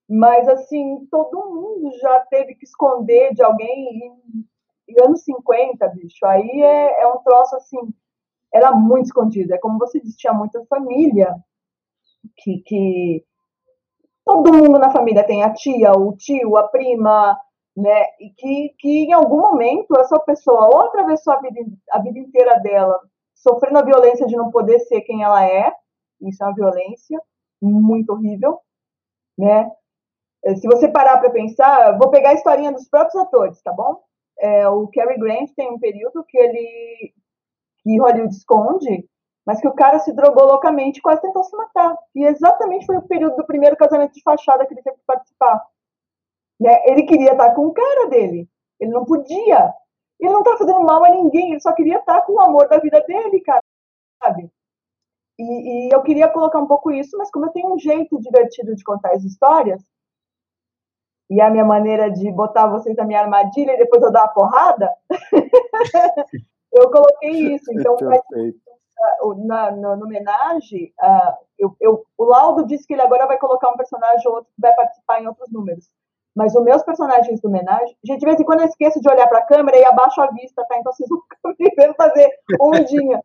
Mas, 0.09 0.47
assim, 0.47 1.05
todo 1.09 1.49
mundo 1.49 1.91
já 1.99 2.19
teve 2.21 2.55
que 2.55 2.65
esconder 2.65 3.33
de 3.33 3.41
alguém 3.41 3.97
em, 3.97 4.45
em 4.89 5.01
anos 5.05 5.23
50, 5.23 5.87
bicho. 5.89 6.25
Aí 6.25 6.61
é, 6.61 7.01
é 7.01 7.07
um 7.07 7.17
troço, 7.19 7.55
assim, 7.55 7.77
era 8.53 8.71
muito 8.71 9.05
escondida. 9.05 9.55
É 9.55 9.57
como 9.57 9.79
você 9.79 9.99
disse, 9.99 10.17
tinha 10.17 10.33
muita 10.33 10.63
família 10.65 11.35
que, 12.37 12.59
que 12.65 13.25
todo 14.25 14.53
mundo 14.53 14.79
na 14.79 14.91
família 14.91 15.25
tem 15.25 15.43
a 15.43 15.53
tia, 15.53 15.93
o 15.93 16.15
tio, 16.15 16.57
a 16.57 16.67
prima, 16.67 17.37
né? 17.75 18.05
E 18.19 18.29
que, 18.29 18.75
que 18.77 19.05
em 19.05 19.13
algum 19.13 19.41
momento 19.41 19.97
essa 19.99 20.19
pessoa 20.19 20.67
ou 20.67 20.81
atravessou 20.81 21.33
a 21.33 21.39
vida, 21.39 21.59
a 21.91 21.99
vida 21.99 22.19
inteira 22.19 22.59
dela 22.59 22.99
sofrendo 23.35 23.79
a 23.79 23.83
violência 23.83 24.25
de 24.25 24.35
não 24.35 24.51
poder 24.51 24.79
ser 24.81 25.01
quem 25.01 25.23
ela 25.23 25.45
é, 25.45 25.73
isso 26.21 26.41
é 26.41 26.47
uma 26.47 26.55
violência 26.55 27.21
muito 27.61 28.11
horrível, 28.11 28.59
né? 29.37 29.69
Se 30.55 30.67
você 30.67 30.89
parar 30.89 31.17
para 31.19 31.29
pensar, 31.29 31.97
vou 31.97 32.09
pegar 32.09 32.31
a 32.31 32.33
historinha 32.33 32.71
dos 32.71 32.87
próprios 32.89 33.15
atores, 33.15 33.61
tá 33.61 33.71
bom? 33.71 34.01
É, 34.37 34.67
o 34.67 34.87
Cary 34.87 35.17
Grant 35.17 35.51
tem 35.55 35.71
um 35.71 35.79
período 35.79 36.23
que 36.27 36.37
ele 36.37 37.13
que 37.83 37.99
Hollywood 37.99 38.33
esconde, 38.33 39.07
mas 39.45 39.59
que 39.59 39.67
o 39.67 39.73
cara 39.73 39.99
se 39.99 40.13
drogou 40.13 40.45
loucamente 40.45 40.99
e 40.99 41.01
quase 41.01 41.21
tentou 41.21 41.43
se 41.43 41.55
matar. 41.55 41.95
E 42.15 42.25
exatamente 42.25 42.85
foi 42.85 42.97
o 42.97 43.07
período 43.07 43.35
do 43.35 43.45
primeiro 43.45 43.75
casamento 43.75 44.13
de 44.13 44.21
fachada 44.21 44.65
que 44.65 44.73
ele 44.73 44.81
teve 44.81 44.97
que 44.97 45.05
participar. 45.05 45.65
Né? 46.59 46.81
Ele 46.85 47.03
queria 47.03 47.33
estar 47.33 47.53
com 47.53 47.67
o 47.67 47.73
cara 47.73 48.09
dele. 48.09 48.49
Ele 48.79 48.91
não 48.91 49.05
podia. 49.05 49.73
Ele 50.19 50.31
não 50.31 50.39
estava 50.39 50.57
fazendo 50.57 50.81
mal 50.81 51.03
a 51.03 51.09
ninguém, 51.09 51.51
ele 51.51 51.59
só 51.59 51.73
queria 51.73 51.97
estar 51.97 52.21
com 52.21 52.33
o 52.33 52.41
amor 52.41 52.69
da 52.69 52.77
vida 52.77 53.01
dele, 53.01 53.41
cara. 53.41 53.61
Sabe? 54.21 54.49
E, 55.37 55.87
e 55.87 55.93
eu 55.93 56.01
queria 56.03 56.29
colocar 56.29 56.59
um 56.59 56.67
pouco 56.67 56.91
isso, 56.91 57.17
mas 57.17 57.29
como 57.29 57.47
eu 57.47 57.51
tenho 57.51 57.73
um 57.73 57.79
jeito 57.79 58.19
divertido 58.21 58.75
de 58.75 58.83
contar 58.83 59.11
as 59.11 59.23
histórias, 59.23 59.83
e 61.33 61.41
a 61.41 61.49
minha 61.49 61.65
maneira 61.65 62.11
de 62.11 62.31
botar 62.31 62.67
vocês 62.67 62.95
na 62.95 63.05
minha 63.05 63.21
armadilha 63.21 63.73
e 63.73 63.77
depois 63.77 64.03
eu 64.03 64.11
dar 64.11 64.25
a 64.25 64.27
porrada, 64.27 64.93
eu 66.71 66.91
coloquei 66.91 67.55
isso. 67.55 67.65
Então, 67.73 67.97
na, 69.45 69.71
no, 69.71 69.97
no 69.97 70.05
homenagem, 70.05 70.93
uh, 71.01 71.33
eu, 71.57 71.75
eu, 71.81 72.05
o 72.17 72.23
Laudo 72.23 72.65
disse 72.65 72.87
que 72.87 72.93
ele 72.93 73.01
agora 73.01 73.25
vai 73.25 73.37
colocar 73.37 73.69
um 73.69 73.75
personagem 73.75 74.25
ou 74.27 74.35
outro 74.35 74.49
que 74.55 74.61
vai 74.61 74.73
participar 74.75 75.21
em 75.21 75.27
outros 75.27 75.51
números. 75.51 75.89
Mas 76.35 76.55
os 76.55 76.63
meus 76.63 76.83
personagens 76.83 77.41
do 77.41 77.47
homenagem, 77.47 77.95
gente, 78.03 78.19
de 78.19 78.25
vez 78.25 78.39
em 78.39 78.43
quando 78.43 78.61
eu 78.61 78.67
esqueço 78.67 79.01
de 79.01 79.09
olhar 79.09 79.27
para 79.27 79.39
a 79.39 79.45
câmera 79.45 79.77
e 79.77 79.83
abaixo 79.83 80.21
a 80.21 80.27
vista, 80.27 80.63
tá? 80.67 80.77
Então 80.77 80.93
vocês 80.93 81.09
vão 81.09 81.21
ficar 81.57 81.93
fazer 81.95 82.29
ondinha. 82.61 83.21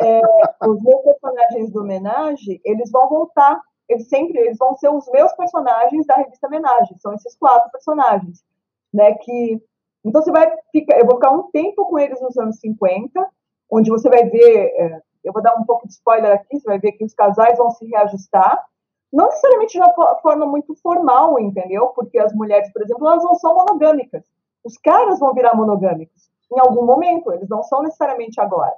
É, 0.00 0.20
os 0.66 0.82
meus 0.82 1.02
personagens 1.02 1.70
do 1.70 1.80
homenagem, 1.80 2.60
eles 2.64 2.90
vão 2.90 3.08
voltar. 3.08 3.60
Eles 3.88 4.08
sempre 4.08 4.38
eles 4.38 4.58
vão 4.58 4.76
ser 4.76 4.88
os 4.88 5.08
meus 5.10 5.32
personagens 5.32 6.06
da 6.06 6.16
revista 6.16 6.46
homenagem. 6.46 6.96
São 6.98 7.14
esses 7.14 7.36
quatro 7.36 7.70
personagens, 7.70 8.44
né? 8.92 9.14
Que 9.14 9.62
então, 10.04 10.22
você 10.22 10.30
vai 10.30 10.50
ficar, 10.72 10.98
eu 10.98 11.06
vou 11.06 11.16
ficar 11.16 11.30
um 11.32 11.50
tempo 11.50 11.84
com 11.86 11.98
eles 11.98 12.20
nos 12.20 12.36
anos 12.38 12.58
50, 12.60 13.28
onde 13.70 13.90
você 13.90 14.08
vai 14.08 14.24
ver, 14.24 14.72
é, 14.76 15.02
eu 15.24 15.32
vou 15.32 15.42
dar 15.42 15.54
um 15.56 15.64
pouco 15.64 15.86
de 15.86 15.92
spoiler 15.92 16.32
aqui, 16.32 16.58
você 16.58 16.64
vai 16.64 16.78
ver 16.78 16.92
que 16.92 17.04
os 17.04 17.12
casais 17.12 17.58
vão 17.58 17.70
se 17.70 17.84
reajustar, 17.84 18.64
não 19.12 19.26
necessariamente 19.26 19.72
de 19.72 19.78
uma 19.80 20.16
forma 20.20 20.46
muito 20.46 20.74
formal, 20.76 21.38
entendeu? 21.40 21.88
Porque 21.88 22.18
as 22.18 22.32
mulheres, 22.32 22.72
por 22.72 22.82
exemplo, 22.82 23.06
elas 23.06 23.24
não 23.24 23.34
são 23.34 23.54
monogâmicas. 23.54 24.24
Os 24.64 24.76
caras 24.78 25.18
vão 25.18 25.34
virar 25.34 25.54
monogâmicos 25.54 26.28
em 26.52 26.60
algum 26.60 26.84
momento, 26.84 27.32
eles 27.32 27.48
não 27.48 27.62
são 27.62 27.82
necessariamente 27.82 28.40
agora. 28.40 28.74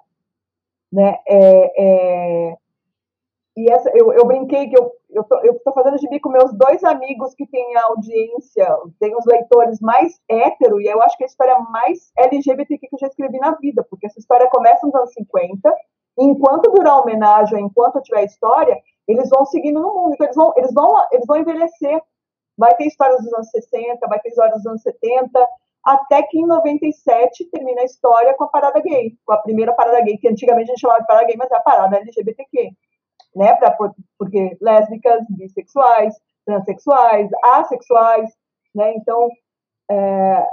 Né? 0.93 1.19
É, 1.27 2.51
é, 2.51 2.57
e 3.57 3.71
essa, 3.71 3.91
eu, 3.95 4.13
eu 4.13 4.25
brinquei 4.27 4.69
que 4.69 4.79
eu 4.79 4.93
eu 5.13 5.25
tô, 5.25 5.41
eu 5.41 5.59
tô 5.65 5.73
fazendo 5.73 5.99
gibi 5.99 6.21
com 6.21 6.31
meus 6.31 6.53
dois 6.55 6.83
amigos 6.85 7.35
que 7.35 7.47
têm 7.47 7.77
audiência, 7.77 8.67
têm 8.99 9.15
os 9.17 9.27
leitores 9.27 9.81
mais 9.81 10.21
hétero, 10.29 10.81
e 10.81 10.87
eu 10.87 11.03
acho 11.03 11.17
que 11.17 11.25
é 11.25 11.27
a 11.27 11.29
história 11.29 11.59
mais 11.59 12.13
LGBTQ 12.17 12.89
que 12.89 12.95
eu 12.95 12.99
já 12.99 13.09
escrevi 13.09 13.39
na 13.39 13.53
vida, 13.57 13.85
porque 13.89 14.07
essa 14.07 14.19
história 14.19 14.49
começa 14.49 14.87
nos 14.87 14.95
anos 14.95 15.13
50, 15.13 15.75
e 16.19 16.25
enquanto 16.25 16.71
durar 16.71 16.95
a 16.95 17.01
homenagem, 17.01 17.65
enquanto 17.65 18.01
tiver 18.03 18.25
história, 18.25 18.79
eles 19.07 19.29
vão 19.29 19.45
seguindo 19.45 19.81
no 19.81 19.93
mundo, 19.93 20.15
então 20.15 20.27
eles 20.27 20.37
vão, 20.37 20.53
eles 20.57 20.75
vão, 20.75 21.05
eles 21.13 21.27
vão 21.27 21.37
envelhecer. 21.37 22.03
Vai 22.57 22.75
ter 22.77 22.87
histórias 22.87 23.23
dos 23.23 23.33
anos 23.33 23.51
60, 23.51 24.07
vai 24.07 24.21
ter 24.21 24.29
histórias 24.29 24.57
dos 24.57 24.67
anos 24.67 24.83
70, 24.83 25.49
até 25.85 26.23
que 26.25 26.39
em 26.39 26.47
97 26.47 27.51
termina 27.51 27.81
a 27.81 27.85
história 27.85 28.35
com 28.35 28.45
a 28.45 28.49
parada 28.49 28.81
gay, 28.81 29.15
com 29.25 29.33
a 29.33 29.39
primeira 29.39 29.73
parada 29.73 30.01
gay, 30.03 30.19
que 30.19 30.29
antigamente 30.29 30.71
a 30.71 30.75
gente 30.75 30.81
chamava 30.81 31.01
de 31.01 31.07
parada 31.07 31.27
gay, 31.27 31.37
mas 31.39 31.51
é 31.51 31.57
a 31.57 31.61
parada 31.61 31.97
LGBTQ, 31.97 32.71
né? 33.35 33.55
Pra, 33.55 33.77
porque 34.19 34.57
lésbicas, 34.61 35.25
bissexuais, 35.31 36.15
transexuais, 36.45 37.29
assexuais, 37.45 38.31
né? 38.75 38.95
Então, 38.95 39.29
é, 39.91 40.47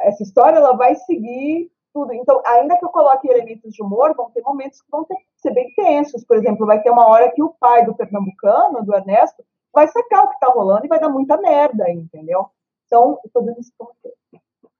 essa 0.00 0.22
história 0.22 0.56
ela 0.56 0.76
vai 0.76 0.94
seguir 0.94 1.70
tudo. 1.92 2.12
Então, 2.14 2.42
ainda 2.46 2.76
que 2.76 2.84
eu 2.84 2.88
coloque 2.88 3.28
elementos 3.28 3.72
de 3.72 3.82
humor, 3.82 4.14
vão 4.16 4.30
ter 4.30 4.42
momentos 4.42 4.80
que 4.80 4.90
vão 4.90 5.04
ter, 5.04 5.16
ser 5.36 5.52
bem 5.52 5.72
tensos. 5.74 6.24
Por 6.24 6.36
exemplo, 6.36 6.66
vai 6.66 6.80
ter 6.82 6.90
uma 6.90 7.06
hora 7.08 7.30
que 7.30 7.42
o 7.42 7.54
pai 7.60 7.84
do 7.84 7.94
pernambucano, 7.94 8.84
do 8.84 8.94
Ernesto, 8.94 9.44
vai 9.72 9.88
sacar 9.88 10.24
o 10.24 10.28
que 10.28 10.38
tá 10.40 10.48
rolando 10.48 10.86
e 10.86 10.88
vai 10.88 11.00
dar 11.00 11.08
muita 11.08 11.36
merda, 11.36 11.90
entendeu? 11.90 12.46
Então, 12.86 13.18
eu 13.24 13.30
tô 13.32 13.40
dando 13.40 13.58
ponto. 13.78 13.94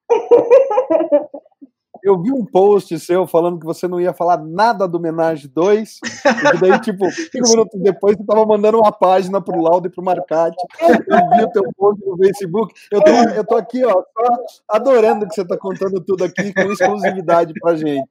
Eu 2.03 2.20
vi 2.20 2.32
um 2.32 2.44
post 2.44 2.98
seu 2.98 3.26
falando 3.26 3.61
que 3.61 3.66
você 3.66 3.86
não 3.86 4.00
ia 4.00 4.12
falar 4.12 4.38
nada 4.38 4.88
do 4.88 4.98
Menage 4.98 5.46
2, 5.48 6.00
e 6.55 6.59
daí, 6.61 6.80
tipo, 6.80 7.09
cinco 7.30 7.48
minutos 7.48 7.80
depois, 7.80 8.16
você 8.16 8.22
estava 8.22 8.44
mandando 8.44 8.78
uma 8.78 8.90
página 8.90 9.40
pro 9.40 9.61
Laudo 9.61 9.86
e 9.86 9.90
pro 9.90 10.03
Marcati. 10.03 10.57
Eu 10.80 11.30
vi 11.30 11.44
o 11.44 11.50
teu 11.50 11.62
post 11.76 12.05
no 12.05 12.16
Facebook. 12.16 12.74
Eu 12.90 13.03
tô, 13.03 13.11
eu 13.11 13.46
tô 13.46 13.57
aqui, 13.57 13.84
ó, 13.84 13.92
só 13.92 14.36
adorando 14.68 15.28
que 15.28 15.34
você 15.34 15.42
está 15.42 15.57
contando 15.57 16.00
tudo 16.05 16.24
aqui 16.24 16.53
com 16.53 16.72
exclusividade 16.72 17.53
pra 17.61 17.76
gente. 17.76 18.09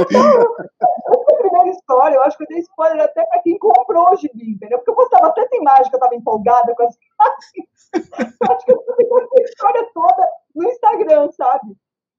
a 0.00 1.34
primeira 1.38 1.70
história, 1.70 2.16
eu 2.16 2.22
acho 2.22 2.36
que 2.36 2.42
eu 2.42 2.48
dei 2.48 2.58
spoiler 2.58 3.02
até 3.02 3.24
para 3.24 3.40
quem 3.42 3.58
comprou 3.58 4.12
o 4.12 4.16
gibi, 4.16 4.52
entendeu? 4.52 4.78
Porque 4.78 4.90
eu 4.90 4.96
postava 4.96 5.32
tanta 5.32 5.56
imagem 5.56 5.88
que 5.88 5.94
eu 5.94 5.98
estava 5.98 6.14
empolgada 6.14 6.74
com 6.74 6.82
as 6.82 6.94
imagens. 7.00 8.36
Acho 8.50 8.66
que 8.66 8.72
eu 8.72 9.08
contei 9.08 9.42
a 9.42 9.48
história 9.48 9.88
toda 9.94 10.28
no 10.54 10.64
Instagram, 10.64 11.30
sabe? 11.32 11.76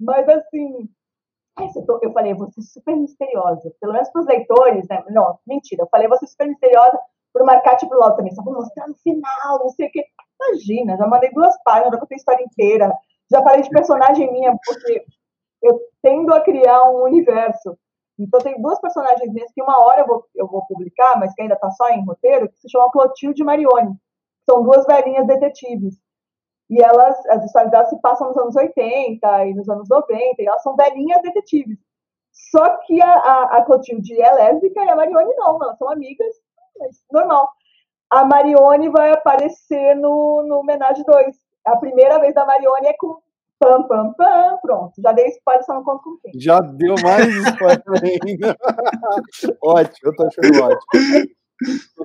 Mas 0.07 0.27
assim, 0.29 0.87
eu 2.01 2.13
falei, 2.13 2.33
você 2.33 2.61
super 2.61 2.95
misteriosa. 2.95 3.73
Pelo 3.81 3.91
menos 3.91 4.09
para 4.09 4.21
os 4.21 4.27
leitores, 4.27 4.87
né? 4.87 5.03
Não, 5.09 5.37
mentira. 5.45 5.83
Eu 5.83 5.89
falei, 5.91 6.07
você 6.07 6.25
super 6.25 6.47
misteriosa 6.47 6.97
para 7.33 7.43
o 7.43 7.45
Marcate 7.45 7.85
e 7.85 7.89
para 7.89 7.97
o 7.97 7.99
Lau 7.99 8.15
também. 8.15 8.33
Só 8.33 8.41
vou 8.41 8.53
mostrar 8.53 8.87
no 8.87 8.95
final, 8.95 9.59
não 9.59 9.69
sei 9.69 9.87
o 9.87 9.91
quê. 9.91 10.05
Imagina, 10.39 10.95
já 10.95 11.05
mandei 11.05 11.29
duas 11.31 11.61
páginas, 11.61 11.91
já 11.91 11.99
contei 11.99 12.15
a 12.15 12.19
história 12.19 12.43
inteira. 12.43 12.93
Já 13.29 13.43
falei 13.43 13.61
de 13.61 13.69
personagem 13.69 14.31
minha, 14.31 14.55
porque 14.65 15.05
eu 15.61 15.77
tendo 16.01 16.33
a 16.33 16.39
criar 16.39 16.89
um 16.89 17.03
universo. 17.03 17.77
Então, 18.17 18.39
tem 18.39 18.61
duas 18.61 18.79
personagens 18.79 19.33
minhas 19.33 19.51
que 19.51 19.61
uma 19.61 19.77
hora 19.77 20.01
eu 20.01 20.07
vou, 20.07 20.25
eu 20.33 20.47
vou 20.47 20.65
publicar, 20.67 21.19
mas 21.19 21.33
que 21.33 21.41
ainda 21.41 21.55
está 21.55 21.69
só 21.71 21.89
em 21.89 22.05
roteiro, 22.05 22.47
que 22.47 22.59
se 22.59 22.69
chama 22.69 22.89
Clotilde 22.91 23.41
e 23.41 23.45
Marione. 23.45 23.93
São 24.49 24.63
duas 24.63 24.85
velhinhas 24.85 25.27
detetives. 25.27 25.99
E 26.69 26.81
elas, 26.81 27.25
as 27.27 27.45
histórias 27.45 27.71
delas 27.71 27.89
se 27.89 27.99
passam 28.01 28.27
nos 28.27 28.37
anos 28.37 28.55
80 28.55 29.45
e 29.45 29.53
nos 29.53 29.69
anos 29.69 29.87
90, 29.89 30.41
e 30.41 30.45
elas 30.45 30.61
são 30.61 30.75
velhinhas 30.75 31.21
detetives. 31.21 31.77
Só 32.51 32.77
que 32.85 33.01
a, 33.01 33.11
a, 33.11 33.57
a 33.57 33.61
Clotilde 33.63 34.21
é 34.21 34.31
lésbica 34.33 34.83
e 34.83 34.89
a 34.89 34.95
Marione 34.95 35.33
não, 35.35 35.57
elas 35.61 35.77
são 35.77 35.89
amigas, 35.89 36.33
mas 36.77 37.03
normal. 37.11 37.49
A 38.09 38.23
Marione 38.23 38.89
vai 38.89 39.11
aparecer 39.11 39.95
no, 39.95 40.43
no 40.43 40.59
Homenagem 40.59 41.03
2. 41.03 41.35
A 41.65 41.75
primeira 41.77 42.19
vez 42.19 42.33
da 42.33 42.45
Marione 42.45 42.87
é 42.87 42.93
com 42.97 43.17
pam, 43.59 43.83
pam, 43.83 44.13
pam, 44.13 44.57
pronto. 44.61 44.93
Já 45.01 45.11
dei 45.11 45.27
spoiler, 45.27 45.65
só 45.65 45.73
não 45.73 45.83
conto 45.83 46.03
com 46.03 46.17
quem. 46.17 46.39
Já 46.39 46.59
deu 46.59 46.95
mais 47.03 47.27
spoiler 47.27 47.81
ainda. 48.25 48.57
ótimo, 49.63 50.11
eu 50.11 50.15
tô 50.15 50.27
achando 50.27 50.63
ótimo. 50.63 51.27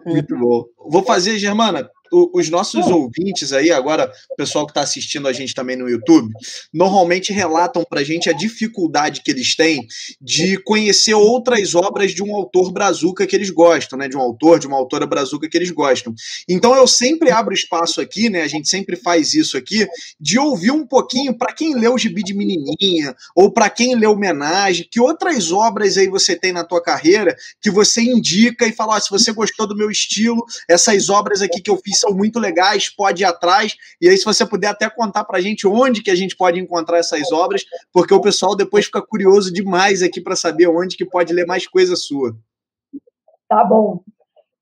Muito 0.07 0.39
bom. 0.39 0.65
Vou 0.91 1.05
fazer, 1.05 1.39
Germana, 1.39 1.89
os 2.13 2.49
nossos 2.49 2.87
ouvintes 2.87 3.53
aí, 3.53 3.71
agora, 3.71 4.11
o 4.31 4.37
pessoal 4.37 4.67
que 4.67 4.71
está 4.71 4.83
assistindo 4.83 5.29
a 5.29 5.33
gente 5.33 5.55
também 5.55 5.77
no 5.77 5.89
YouTube, 5.89 6.33
normalmente 6.73 7.33
relatam 7.33 7.85
para 7.89 8.01
a 8.01 8.05
gente 8.05 8.31
a 8.31 8.33
dificuldade 8.33 9.23
que 9.23 9.31
eles 9.31 9.55
têm 9.55 9.87
de 10.21 10.57
conhecer 10.59 11.15
outras 11.15 11.75
obras 11.75 12.13
de 12.13 12.23
um 12.23 12.35
autor 12.35 12.73
brazuca 12.73 13.27
que 13.27 13.37
eles 13.37 13.51
gostam, 13.51 13.99
né? 13.99 14.09
De 14.09 14.17
um 14.17 14.21
autor, 14.21 14.59
de 14.59 14.67
uma 14.67 14.77
autora 14.77 15.07
brazuca 15.07 15.49
que 15.49 15.57
eles 15.57 15.71
gostam. 15.71 16.15
Então 16.49 16.75
eu 16.75 16.87
sempre 16.87 17.31
abro 17.31 17.53
espaço 17.53 18.01
aqui, 18.01 18.31
né? 18.31 18.43
A 18.43 18.49
gente 18.49 18.69
sempre 18.69 18.97
faz 18.97 19.35
isso 19.35 19.57
aqui, 19.57 19.87
de 20.21 20.39
ouvir 20.39 20.71
um 20.71 20.87
pouquinho 20.87 21.37
para 21.37 21.53
quem 21.53 21.75
leu 21.75 21.95
o 21.95 21.99
Gibi 21.99 22.23
de 22.23 22.35
Menininha, 22.35 23.15
ou 23.35 23.51
para 23.51 23.69
quem 23.69 23.95
leu 23.97 24.13
Homenagem, 24.13 24.87
que 24.91 25.01
outras 25.01 25.51
obras 25.51 25.97
aí 25.97 26.07
você 26.07 26.37
tem 26.37 26.53
na 26.53 26.65
tua 26.65 26.83
carreira 26.83 27.35
que 27.61 27.71
você 27.71 28.03
indica 28.03 28.67
e 28.67 28.73
fala, 28.73 28.97
oh, 28.97 29.01
se 29.01 29.11
você 29.11 29.33
gostou 29.33 29.67
do 29.67 29.77
meu 29.77 29.91
estilo, 29.91 30.45
essas 30.69 31.09
obras 31.09 31.41
aqui 31.43 31.61
que 31.61 31.71
eu 31.71 31.81
fiz 31.83 31.99
são 32.03 32.13
muito 32.13 32.39
legais, 32.39 32.89
pode 32.89 33.23
ir 33.23 33.27
atrás. 33.27 33.77
E 34.01 34.09
aí, 34.09 34.17
se 34.17 34.25
você 34.25 34.45
puder 34.45 34.69
até 34.69 34.91
contar 34.91 35.25
para 35.25 35.39
a 35.39 35.41
gente 35.41 35.67
onde 35.67 36.03
que 36.03 36.11
a 36.11 36.15
gente 36.15 36.37
pode 36.37 36.61
encontrar 36.61 36.99
essas 36.99 37.33
obras, 37.33 37.65
porque 37.93 38.13
o 38.13 38.21
pessoal 38.21 38.55
depois 38.55 38.87
fica 38.87 39.01
curioso 39.01 39.53
demais 39.53 40.03
aqui 40.03 40.21
para 40.21 40.37
saber 40.37 40.69
onde 40.69 40.97
que 40.97 41.05
pode 41.05 41.33
ler 41.33 41.47
mais 41.47 41.67
coisa 41.67 41.97
sua. 41.97 42.37
Tá 43.49 43.65
bom. 43.65 44.01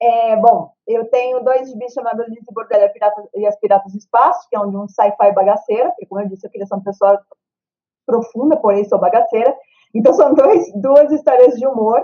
É, 0.02 0.36
bom, 0.36 0.72
eu 0.86 1.04
tenho 1.10 1.44
dois 1.44 1.68
gibis 1.68 1.92
chamados 1.92 2.26
Liz 2.28 2.38
e 2.38 2.54
Bordel 2.54 2.90
e 3.34 3.46
as 3.46 3.58
Piratas 3.58 3.92
do 3.92 3.98
Espaço, 3.98 4.48
que 4.48 4.56
é 4.56 4.60
um 4.60 4.70
de 4.70 4.76
um 4.76 4.88
sci-fi 4.88 5.32
bagaceira, 5.34 5.90
porque, 5.90 6.06
como 6.06 6.22
eu 6.22 6.28
disse, 6.28 6.46
eu 6.46 6.50
queria 6.50 6.66
ser 6.66 6.74
uma 6.74 6.84
pessoa 6.84 7.20
profunda, 8.06 8.56
porém 8.56 8.84
sou 8.84 8.98
bagaceira. 8.98 9.54
Então, 9.94 10.12
são 10.14 10.34
dois, 10.34 10.72
duas 10.74 11.12
histórias 11.12 11.54
de 11.58 11.66
humor 11.66 12.02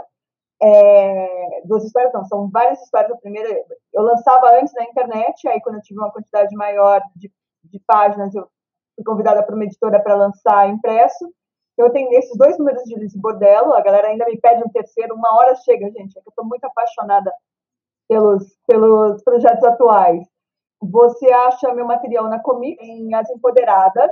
é, 0.62 1.62
duas 1.64 1.84
histórias, 1.84 2.12
não, 2.12 2.24
são 2.24 2.48
várias 2.48 2.80
histórias. 2.82 3.12
A 3.12 3.16
primeira, 3.16 3.48
eu 3.92 4.02
lançava 4.02 4.58
antes 4.58 4.72
na 4.74 4.84
internet, 4.84 5.46
aí 5.48 5.60
quando 5.60 5.76
eu 5.76 5.82
tive 5.82 6.00
uma 6.00 6.10
quantidade 6.10 6.54
maior 6.56 7.00
de, 7.14 7.30
de 7.64 7.78
páginas, 7.86 8.34
eu 8.34 8.48
fui 8.94 9.04
convidada 9.04 9.42
para 9.42 9.54
uma 9.54 9.64
editora 9.64 10.00
para 10.00 10.14
lançar 10.14 10.68
impresso. 10.68 11.30
Eu 11.76 11.90
tenho 11.90 12.10
esses 12.14 12.36
dois 12.38 12.58
números 12.58 12.82
de 12.84 12.94
Liz 12.94 13.14
Bordello, 13.14 13.74
a 13.74 13.82
galera 13.82 14.08
ainda 14.08 14.24
me 14.24 14.40
pede 14.40 14.64
um 14.64 14.70
terceiro, 14.70 15.14
uma 15.14 15.36
hora 15.36 15.54
chega, 15.56 15.90
gente, 15.90 16.18
é 16.18 16.22
que 16.22 16.28
eu 16.28 16.30
estou 16.30 16.44
muito 16.44 16.64
apaixonada 16.64 17.30
pelos, 18.08 18.56
pelos 18.66 19.22
projetos 19.22 19.62
atuais. 19.62 20.26
Você 20.80 21.30
acha 21.30 21.74
meu 21.74 21.86
material 21.86 22.28
na 22.28 22.38
Comic, 22.38 22.82
em 22.82 23.14
As 23.14 23.28
Empoderadas, 23.28 24.10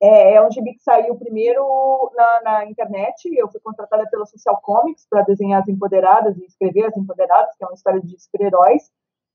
é, 0.00 0.34
é 0.34 0.46
um 0.46 0.50
gibi 0.50 0.74
que 0.74 0.82
saiu 0.82 1.16
primeiro 1.16 2.10
na, 2.14 2.40
na, 2.42 2.64
internet. 2.66 3.28
Eu 3.36 3.50
fui 3.50 3.60
contratada 3.60 4.08
pela 4.10 4.26
Social 4.26 4.60
Comics 4.62 5.06
para 5.08 5.22
desenhar 5.22 5.62
as 5.62 5.68
Empoderadas 5.68 6.36
e 6.36 6.44
escrever 6.44 6.86
as 6.86 6.96
Empoderadas, 6.96 7.56
que 7.56 7.64
é 7.64 7.66
uma 7.66 7.74
história 7.74 8.00
de 8.00 8.18
super-heróis. 8.20 8.90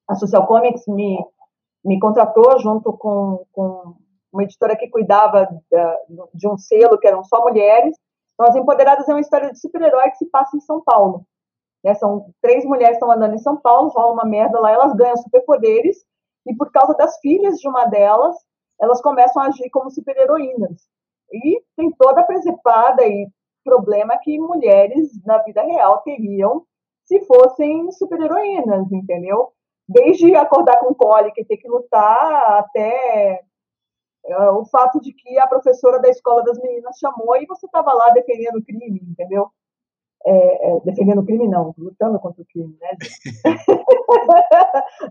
A 0.08 0.16
Social 0.16 0.48
Comics 0.48 0.88
me, 0.88 1.18
me 1.84 2.00
contratou 2.00 2.60
junto 2.60 2.94
com, 2.94 3.46
com 3.52 3.96
uma 4.32 4.44
editora 4.44 4.76
que 4.76 4.90
cuidava 4.90 5.48
da, 5.70 5.98
de 6.34 6.48
um 6.48 6.58
selo 6.58 6.98
que 6.98 7.08
eram 7.08 7.24
só 7.24 7.42
mulheres. 7.42 7.96
Então, 8.34 8.50
As 8.50 8.56
Empoderadas 8.56 9.08
é 9.08 9.14
uma 9.14 9.22
história 9.22 9.52
de 9.52 9.60
super-herói 9.60 10.10
que 10.12 10.18
se 10.18 10.30
passa 10.30 10.56
em 10.56 10.62
São 10.62 10.82
Paulo. 10.82 11.26
Né? 11.84 11.94
São 11.96 12.28
três 12.42 12.64
mulheres 12.66 12.98
que 12.98 13.04
estão 13.04 13.12
andando 13.12 13.36
em 13.36 13.40
São 13.40 13.58
Paulo, 13.58 13.90
rola 13.90 14.14
uma 14.14 14.26
merda 14.26 14.60
lá, 14.60 14.72
elas 14.72 14.94
ganham 14.96 15.18
superpoderes, 15.18 15.98
e 16.46 16.56
por 16.56 16.72
causa 16.72 16.94
das 16.94 17.18
filhas 17.20 17.58
de 17.58 17.68
uma 17.68 17.86
delas, 17.86 18.36
elas 18.84 19.02
começam 19.02 19.42
a 19.42 19.48
agir 19.48 19.70
como 19.70 19.90
super-heroínas. 19.90 20.88
E 21.32 21.64
tem 21.76 21.90
toda 21.98 22.22
a 22.22 22.26
presepada 22.26 23.06
e 23.08 23.28
problema 23.64 24.18
que 24.18 24.38
mulheres 24.38 25.10
na 25.26 25.38
vida 25.40 25.64
real 25.64 26.02
teriam 26.02 26.66
se 27.06 27.22
fossem 27.22 27.90
super-heroínas, 27.94 28.92
entendeu? 28.92 29.54
Desde 29.88 30.36
acordar 30.36 30.80
com 30.80 30.94
cólica 30.94 31.40
e 31.40 31.46
ter 31.46 31.58
que 31.58 31.68
lutar 31.68 32.60
até 32.60 33.42
uh, 34.26 34.60
o 34.60 34.66
fato 34.66 35.00
de 35.00 35.14
que 35.14 35.40
a 35.40 35.48
professora 35.48 36.00
da 36.00 36.10
escola 36.10 36.44
das 36.44 36.60
meninas 36.60 36.98
chamou 36.98 37.38
e 37.38 37.46
você 37.46 37.66
estava 37.66 37.94
lá 37.94 38.10
defendendo 38.10 38.58
o 38.58 38.64
crime, 38.64 39.02
entendeu? 39.02 39.50
É, 40.26 40.70
é, 40.70 40.80
defendendo 40.82 41.20
o 41.20 41.26
crime, 41.26 41.48
não, 41.48 41.74
lutando 41.78 42.18
contra 42.18 42.42
o 42.42 42.46
crime, 42.46 42.78
né? 42.80 42.92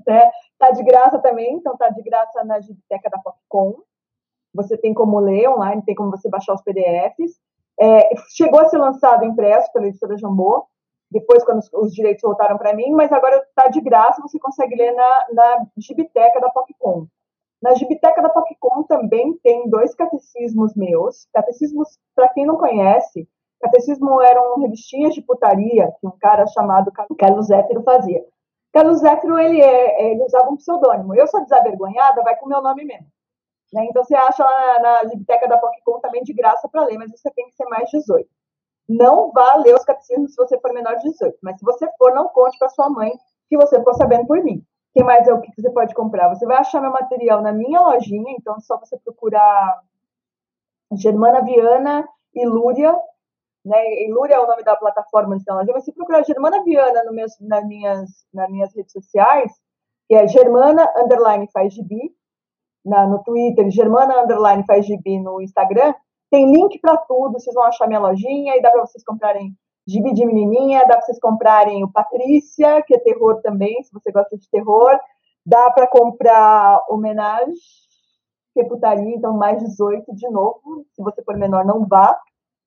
né? 0.06 0.30
Tá 0.58 0.70
de 0.70 0.82
graça 0.84 1.18
também, 1.18 1.54
então 1.54 1.76
tá 1.76 1.88
de 1.88 2.00
graça 2.02 2.44
na 2.44 2.58
biblioteca 2.60 3.10
da 3.10 3.18
Popcom. 3.18 3.82
Você 4.54 4.78
tem 4.78 4.94
como 4.94 5.18
ler 5.18 5.48
online, 5.48 5.82
tem 5.82 5.94
como 5.94 6.10
você 6.10 6.28
baixar 6.28 6.54
os 6.54 6.62
PDFs. 6.62 7.40
É, 7.80 8.10
chegou 8.28 8.60
a 8.60 8.66
ser 8.66 8.78
lançado 8.78 9.24
impresso 9.24 9.72
pela 9.72 9.88
editora 9.88 10.16
Jambô, 10.16 10.66
depois 11.10 11.44
quando 11.44 11.58
os, 11.58 11.70
os 11.72 11.92
direitos 11.92 12.22
voltaram 12.22 12.56
para 12.56 12.74
mim, 12.74 12.92
mas 12.92 13.12
agora 13.12 13.36
está 13.36 13.68
de 13.68 13.80
graça, 13.80 14.22
você 14.22 14.38
consegue 14.38 14.76
ler 14.76 14.92
na, 14.92 15.26
na 15.32 15.66
Gibiteca 15.76 16.40
da 16.40 16.48
Popcom. 16.48 17.06
Na 17.62 17.74
Gibiteca 17.74 18.20
da 18.20 18.28
Popcom 18.28 18.82
também 18.84 19.36
tem 19.42 19.68
dois 19.68 19.94
catecismos 19.94 20.74
meus. 20.74 21.28
Catecismos, 21.32 21.98
para 22.14 22.28
quem 22.30 22.44
não 22.44 22.56
conhece, 22.56 23.28
Catecismo 23.62 24.20
eram 24.20 24.58
revistinhas 24.60 25.14
de 25.14 25.22
putaria 25.22 25.94
que 26.00 26.06
um 26.06 26.10
cara 26.18 26.44
chamado 26.48 26.90
Carlos 27.16 27.46
Zéfiro 27.46 27.82
fazia. 27.84 28.22
Carlos 28.72 28.98
Zéfiro, 28.98 29.38
ele, 29.38 29.60
é, 29.60 30.10
ele 30.10 30.24
usava 30.24 30.50
um 30.50 30.56
pseudônimo. 30.56 31.14
Eu 31.14 31.28
sou 31.28 31.42
desavergonhada, 31.44 32.22
vai 32.22 32.34
com 32.36 32.46
o 32.46 32.48
meu 32.48 32.60
nome 32.60 32.84
mesmo. 32.84 33.06
Né? 33.72 33.86
Então, 33.88 34.02
você 34.02 34.16
acha 34.16 34.42
lá 34.42 34.80
na, 34.80 35.02
na 35.04 35.08
biblioteca 35.08 35.46
da 35.46 35.58
PocCon 35.58 36.00
também 36.00 36.24
de 36.24 36.32
graça 36.32 36.68
para 36.68 36.84
ler, 36.84 36.98
mas 36.98 37.10
você 37.10 37.30
tem 37.30 37.46
que 37.46 37.54
ser 37.54 37.64
mais 37.66 37.88
18. 37.90 38.28
Não 38.88 39.30
vá 39.30 39.54
ler 39.56 39.76
os 39.76 39.84
catecismos 39.84 40.34
se 40.34 40.36
você 40.36 40.58
for 40.58 40.72
menor 40.72 40.96
de 40.96 41.10
18. 41.10 41.38
Mas 41.40 41.58
se 41.58 41.64
você 41.64 41.88
for, 41.96 42.12
não 42.12 42.28
conte 42.28 42.58
para 42.58 42.68
sua 42.68 42.90
mãe 42.90 43.12
que 43.48 43.56
você 43.56 43.78
ficou 43.78 43.94
sabendo 43.94 44.26
por 44.26 44.42
mim. 44.42 44.58
O 44.58 44.98
que 44.98 45.04
mais 45.04 45.28
é 45.28 45.32
o 45.32 45.40
que 45.40 45.52
você 45.56 45.70
pode 45.70 45.94
comprar? 45.94 46.28
Você 46.30 46.44
vai 46.44 46.56
achar 46.56 46.80
meu 46.80 46.90
material 46.90 47.40
na 47.40 47.52
minha 47.52 47.80
lojinha, 47.80 48.34
então 48.36 48.56
é 48.56 48.60
só 48.60 48.76
você 48.76 48.98
procurar 48.98 49.80
Germana 50.92 51.42
Viana 51.42 52.06
e 52.34 52.44
Lúria, 52.44 52.98
né? 53.64 53.76
E 54.02 54.12
Lúria 54.12 54.34
é 54.34 54.40
o 54.40 54.46
nome 54.46 54.62
da 54.62 54.76
plataforma 54.76 55.38
de 55.38 55.44
download, 55.44 55.72
mas 55.72 55.84
se 55.84 55.92
procurar 55.92 56.24
Germana 56.24 56.62
Viana 56.64 57.04
no 57.04 57.12
meus, 57.12 57.32
nas, 57.40 57.64
minhas, 57.66 58.10
nas 58.32 58.50
minhas 58.50 58.74
redes 58.74 58.92
sociais, 58.92 59.52
que 60.08 60.14
é 60.14 60.26
Germana 60.26 60.92
Underline 60.96 61.48
faz 61.52 61.72
gibi, 61.72 62.12
na, 62.84 63.06
no 63.06 63.22
Twitter, 63.22 63.70
Germana 63.70 64.22
Underline 64.22 64.64
faz 64.66 64.84
gibi 64.84 65.20
no 65.20 65.40
Instagram, 65.40 65.94
tem 66.30 66.50
link 66.50 66.80
para 66.80 66.96
tudo, 66.96 67.34
vocês 67.34 67.54
vão 67.54 67.64
achar 67.64 67.86
minha 67.86 68.00
lojinha 68.00 68.56
e 68.56 68.62
dá 68.62 68.70
para 68.70 68.86
vocês 68.86 69.04
comprarem 69.04 69.54
gibi 69.86 70.12
de 70.12 70.24
menininha, 70.24 70.80
dá 70.80 70.96
para 70.96 71.02
vocês 71.02 71.20
comprarem 71.20 71.84
o 71.84 71.92
Patrícia, 71.92 72.82
que 72.82 72.94
é 72.94 72.98
terror 72.98 73.40
também, 73.42 73.82
se 73.82 73.92
você 73.92 74.10
gosta 74.10 74.36
de 74.36 74.48
terror, 74.50 74.98
dá 75.44 75.70
para 75.70 75.86
comprar 75.86 76.80
homenagem, 76.88 77.54
que 78.54 78.60
é 78.60 78.64
putaria, 78.64 79.14
então 79.14 79.36
mais 79.36 79.62
18 79.62 80.14
de 80.14 80.28
novo, 80.30 80.86
se 80.92 81.02
você 81.02 81.22
for 81.22 81.36
menor 81.36 81.64
não 81.64 81.86
vá, 81.86 82.18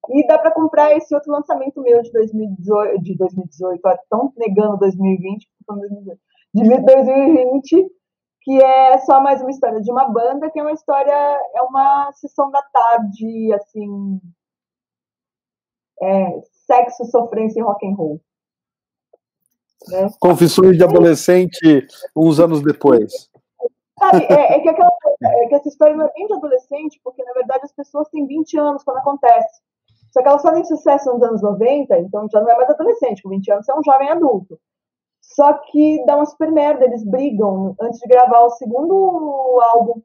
e 0.09 0.27
dá 0.27 0.37
para 0.37 0.51
comprar 0.51 0.95
esse 0.95 1.13
outro 1.13 1.31
lançamento 1.31 1.81
meu 1.81 2.01
de 2.01 2.11
2018, 2.11 3.01
de 3.01 3.17
2018, 3.17 3.81
estão 4.01 4.33
negando 4.37 4.77
2020, 4.77 5.47
de 6.53 6.79
2020, 6.79 7.87
que 8.41 8.63
é 8.63 8.97
só 8.99 9.19
mais 9.19 9.41
uma 9.41 9.49
história 9.49 9.81
de 9.81 9.91
uma 9.91 10.07
banda, 10.07 10.49
que 10.51 10.59
é 10.59 10.61
uma 10.61 10.71
história, 10.71 11.11
é 11.55 11.61
uma 11.61 12.11
sessão 12.13 12.51
da 12.51 12.61
tarde, 12.61 13.51
assim, 13.53 14.21
é, 16.01 16.41
sexo, 16.65 17.05
sofrência 17.05 17.59
e 17.59 17.63
rock 17.63 17.85
and 17.87 17.95
roll. 17.95 18.21
Né? 19.87 20.07
Confissões 20.19 20.77
de 20.77 20.83
adolescente 20.83 21.87
uns 22.15 22.39
anos 22.39 22.61
depois. 22.61 23.29
Sabe, 23.97 24.25
é, 24.25 24.57
é, 24.57 24.59
que 24.59 24.69
aquela, 24.69 24.91
é 25.23 25.47
que 25.47 25.55
essa 25.55 25.69
história 25.69 25.95
não 25.95 26.05
é 26.05 26.13
bem 26.13 26.27
de 26.27 26.33
adolescente, 26.33 26.99
porque 27.03 27.23
na 27.23 27.33
verdade 27.33 27.61
as 27.63 27.71
pessoas 27.71 28.09
têm 28.09 28.27
20 28.27 28.57
anos 28.57 28.83
quando 28.83 28.97
acontece. 28.97 29.61
Só 30.15 30.21
que 30.21 30.29
elas 30.29 30.41
fazem 30.41 30.63
sucesso 30.63 31.11
nos 31.11 31.21
anos 31.21 31.41
90, 31.41 31.99
então 31.99 32.25
já 32.31 32.39
não 32.39 32.49
é 32.49 32.55
mais 32.55 32.69
adolescente, 32.69 33.21
com 33.21 33.27
20 33.27 33.51
anos 33.51 33.65
você 33.65 33.71
é 33.73 33.75
um 33.75 33.83
jovem 33.83 34.09
adulto. 34.09 34.57
Só 35.21 35.51
que 35.51 36.05
dá 36.05 36.15
uma 36.15 36.25
super 36.25 36.49
merda, 36.53 36.85
eles 36.85 37.03
brigam 37.03 37.75
antes 37.81 37.99
de 37.99 38.07
gravar 38.07 38.43
o 38.43 38.51
segundo 38.51 39.59
álbum. 39.73 40.01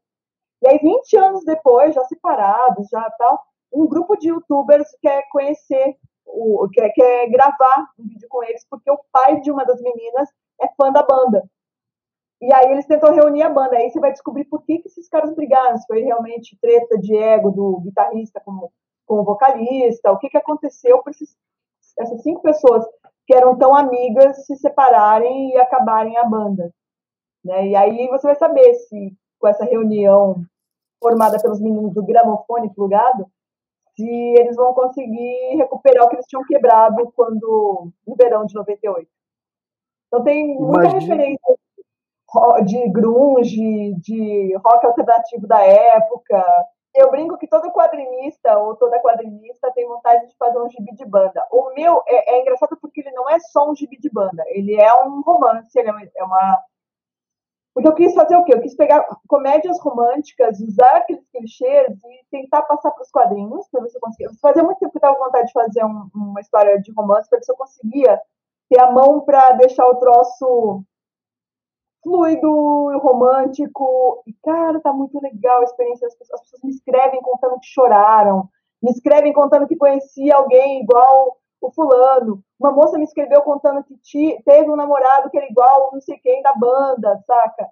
E 0.63 0.69
aí, 0.69 0.79
20 0.79 1.17
anos 1.17 1.45
depois, 1.45 1.95
já 1.95 2.03
separados, 2.07 2.89
já 2.91 3.09
tal, 3.19 3.41
um 3.73 3.87
grupo 3.87 4.17
de 4.17 4.31
youtubers 4.31 4.89
quer 5.01 5.29
conhecer, 5.31 5.97
o, 6.27 6.69
quer, 6.73 6.91
quer 6.91 7.31
gravar 7.31 7.87
um 7.97 8.09
vídeo 8.09 8.27
com 8.29 8.43
eles, 8.43 8.67
porque 8.69 8.91
o 8.91 8.99
pai 9.13 9.41
de 9.41 9.53
uma 9.53 9.65
das 9.65 9.81
meninas 9.81 10.29
é 10.61 10.67
fã 10.75 10.91
da 10.91 11.05
banda. 11.05 11.49
E 12.41 12.53
aí 12.53 12.73
eles 12.73 12.87
tentam 12.87 13.15
reunir 13.15 13.43
a 13.43 13.49
banda. 13.49 13.77
Aí 13.77 13.89
você 13.89 14.01
vai 14.01 14.11
descobrir 14.11 14.45
por 14.47 14.65
que, 14.65 14.79
que 14.79 14.89
esses 14.89 15.09
caras 15.09 15.33
brigaram. 15.37 15.77
Se 15.77 15.87
foi 15.87 16.01
realmente 16.01 16.59
treta 16.61 16.99
de 16.99 17.17
ego 17.17 17.53
do 17.53 17.81
guitarrista 17.85 18.41
com, 18.45 18.71
com 19.11 19.19
o 19.19 19.25
vocalista, 19.25 20.13
o 20.13 20.19
que, 20.19 20.29
que 20.29 20.37
aconteceu 20.37 21.03
para 21.03 21.13
essas 21.99 22.23
cinco 22.23 22.43
pessoas 22.43 22.87
que 23.27 23.35
eram 23.35 23.59
tão 23.59 23.75
amigas 23.75 24.47
se 24.47 24.55
separarem 24.55 25.51
e 25.51 25.59
acabarem 25.59 26.17
a 26.17 26.23
banda. 26.23 26.73
Né? 27.45 27.71
E 27.71 27.77
aí 27.77 28.07
você 28.07 28.29
vai 28.29 28.37
saber 28.37 28.73
se 28.75 29.13
com 29.41 29.49
essa 29.49 29.65
reunião 29.65 30.45
formada 31.03 31.43
pelos 31.43 31.61
meninos 31.61 31.93
do 31.93 32.05
gramofone 32.05 32.73
plugado, 32.73 33.27
se 33.97 34.09
eles 34.39 34.55
vão 34.55 34.73
conseguir 34.75 35.57
recuperar 35.57 36.05
o 36.05 36.09
que 36.09 36.15
eles 36.15 36.27
tinham 36.27 36.47
quebrado 36.47 37.13
quando 37.17 37.91
no 38.07 38.15
verão 38.15 38.47
de 38.47 38.55
98. 38.55 39.09
Então 40.07 40.23
tem 40.23 40.57
muita 40.57 40.89
Imagina. 40.89 41.01
referência 41.01 41.57
de 42.65 42.89
grunge, 42.91 43.93
de 43.95 44.55
rock 44.65 44.87
alternativo 44.87 45.49
da 45.49 45.61
época, 45.63 46.69
eu 46.95 47.11
brinco 47.11 47.39
que 47.39 47.47
todo 47.47 47.71
quadrinista 47.73 48.59
ou 48.59 48.75
toda 48.77 49.01
quadrinista 49.01 49.71
tem 49.73 49.87
vontade 49.87 50.27
de 50.27 50.37
fazer 50.37 50.59
um 50.59 50.69
gibi 50.69 50.95
de 50.95 51.05
banda. 51.05 51.47
O 51.51 51.73
meu 51.75 52.03
é, 52.07 52.35
é 52.35 52.41
engraçado 52.41 52.77
porque 52.81 53.01
ele 53.01 53.13
não 53.13 53.29
é 53.31 53.39
só 53.39 53.71
um 53.71 53.75
gibi 53.75 53.99
de 53.99 54.11
banda, 54.11 54.43
ele 54.49 54.75
é 54.75 54.93
um 55.05 55.21
romance, 55.23 55.79
ele 55.79 55.89
é 55.89 56.25
uma. 56.25 56.41
É 56.41 56.71
porque 57.73 57.89
eu 57.89 57.95
quis 57.95 58.15
fazer 58.15 58.37
o 58.37 58.45
quê? 58.45 58.55
Eu 58.55 58.61
quis 58.61 58.75
pegar 58.75 59.07
comédias 59.29 59.81
românticas, 59.81 60.61
usar 60.61 60.97
aqueles 60.97 61.25
clichês 61.31 61.97
e 62.05 62.25
tentar 62.31 62.63
passar 62.63 62.91
para 62.91 63.03
os 63.03 63.11
quadrinhos, 63.11 63.69
para 63.71 63.81
ver 63.83 63.91
se 63.91 63.97
eu 63.97 64.01
conseguia. 64.01 64.31
Fazia 64.43 64.63
muito 64.65 64.79
tempo 64.79 64.91
que 64.91 64.97
eu 64.97 64.99
estava 64.99 65.17
com 65.17 65.25
vontade 65.25 65.47
de 65.47 65.53
fazer 65.53 65.85
um, 65.85 66.11
uma 66.13 66.41
história 66.41 66.81
de 66.81 66.93
romance, 66.93 67.31
para 67.31 67.39
ver 67.39 67.45
se 67.45 67.53
eu 67.53 67.57
conseguia 67.57 68.21
ter 68.69 68.81
a 68.81 68.91
mão 68.91 69.21
para 69.21 69.53
deixar 69.53 69.87
o 69.87 69.97
troço 69.97 70.83
fluido, 72.03 72.99
romântico. 72.99 74.23
E, 74.27 74.33
cara, 74.43 74.81
tá 74.81 74.93
muito 74.93 75.21
legal 75.21 75.61
a 75.61 75.65
experiência. 75.65 76.07
As 76.07 76.15
pessoas, 76.15 76.41
as 76.41 76.51
pessoas 76.51 76.63
me 76.63 76.71
escrevem 76.71 77.21
contando 77.23 77.59
que 77.61 77.67
choraram, 77.67 78.49
me 78.83 78.91
escrevem 78.91 79.33
contando 79.33 79.67
que 79.67 79.77
conhecia 79.77 80.37
alguém 80.37 80.83
igual 80.83 81.37
o 81.61 81.71
fulano. 81.71 82.43
Uma 82.59 82.73
moça 82.73 82.99
me 82.99 83.05
escreveu 83.05 83.43
contando 83.43 83.85
que 84.03 84.43
teve 84.45 84.71
um 84.71 84.77
namorado 84.77 85.31
que 85.31 85.37
era 85.37 85.47
igual 85.47 85.91
não 85.93 86.01
sei 86.01 86.19
quem 86.19 86.43
da 86.43 86.55
banda, 86.55 87.23
saca? 87.27 87.69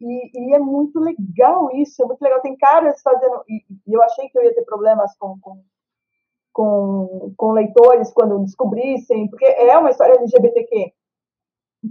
E, 0.00 0.30
e, 0.34 0.54
é 0.54 0.58
muito 0.58 0.98
legal 1.00 1.70
isso, 1.72 2.02
é 2.02 2.06
muito 2.06 2.22
legal. 2.22 2.40
Tem 2.40 2.56
caras 2.56 3.00
fazendo. 3.02 3.42
E, 3.48 3.64
e 3.86 3.94
eu 3.94 4.02
achei 4.02 4.28
que 4.28 4.38
eu 4.38 4.44
ia 4.44 4.54
ter 4.54 4.64
problemas 4.64 5.16
com, 5.18 5.38
com, 5.40 5.62
com, 6.52 7.34
com 7.36 7.52
leitores 7.52 8.12
quando 8.12 8.40
descobrissem, 8.40 9.28
porque 9.28 9.44
é 9.44 9.76
uma 9.78 9.90
história 9.90 10.14
LGBTQ. 10.14 10.92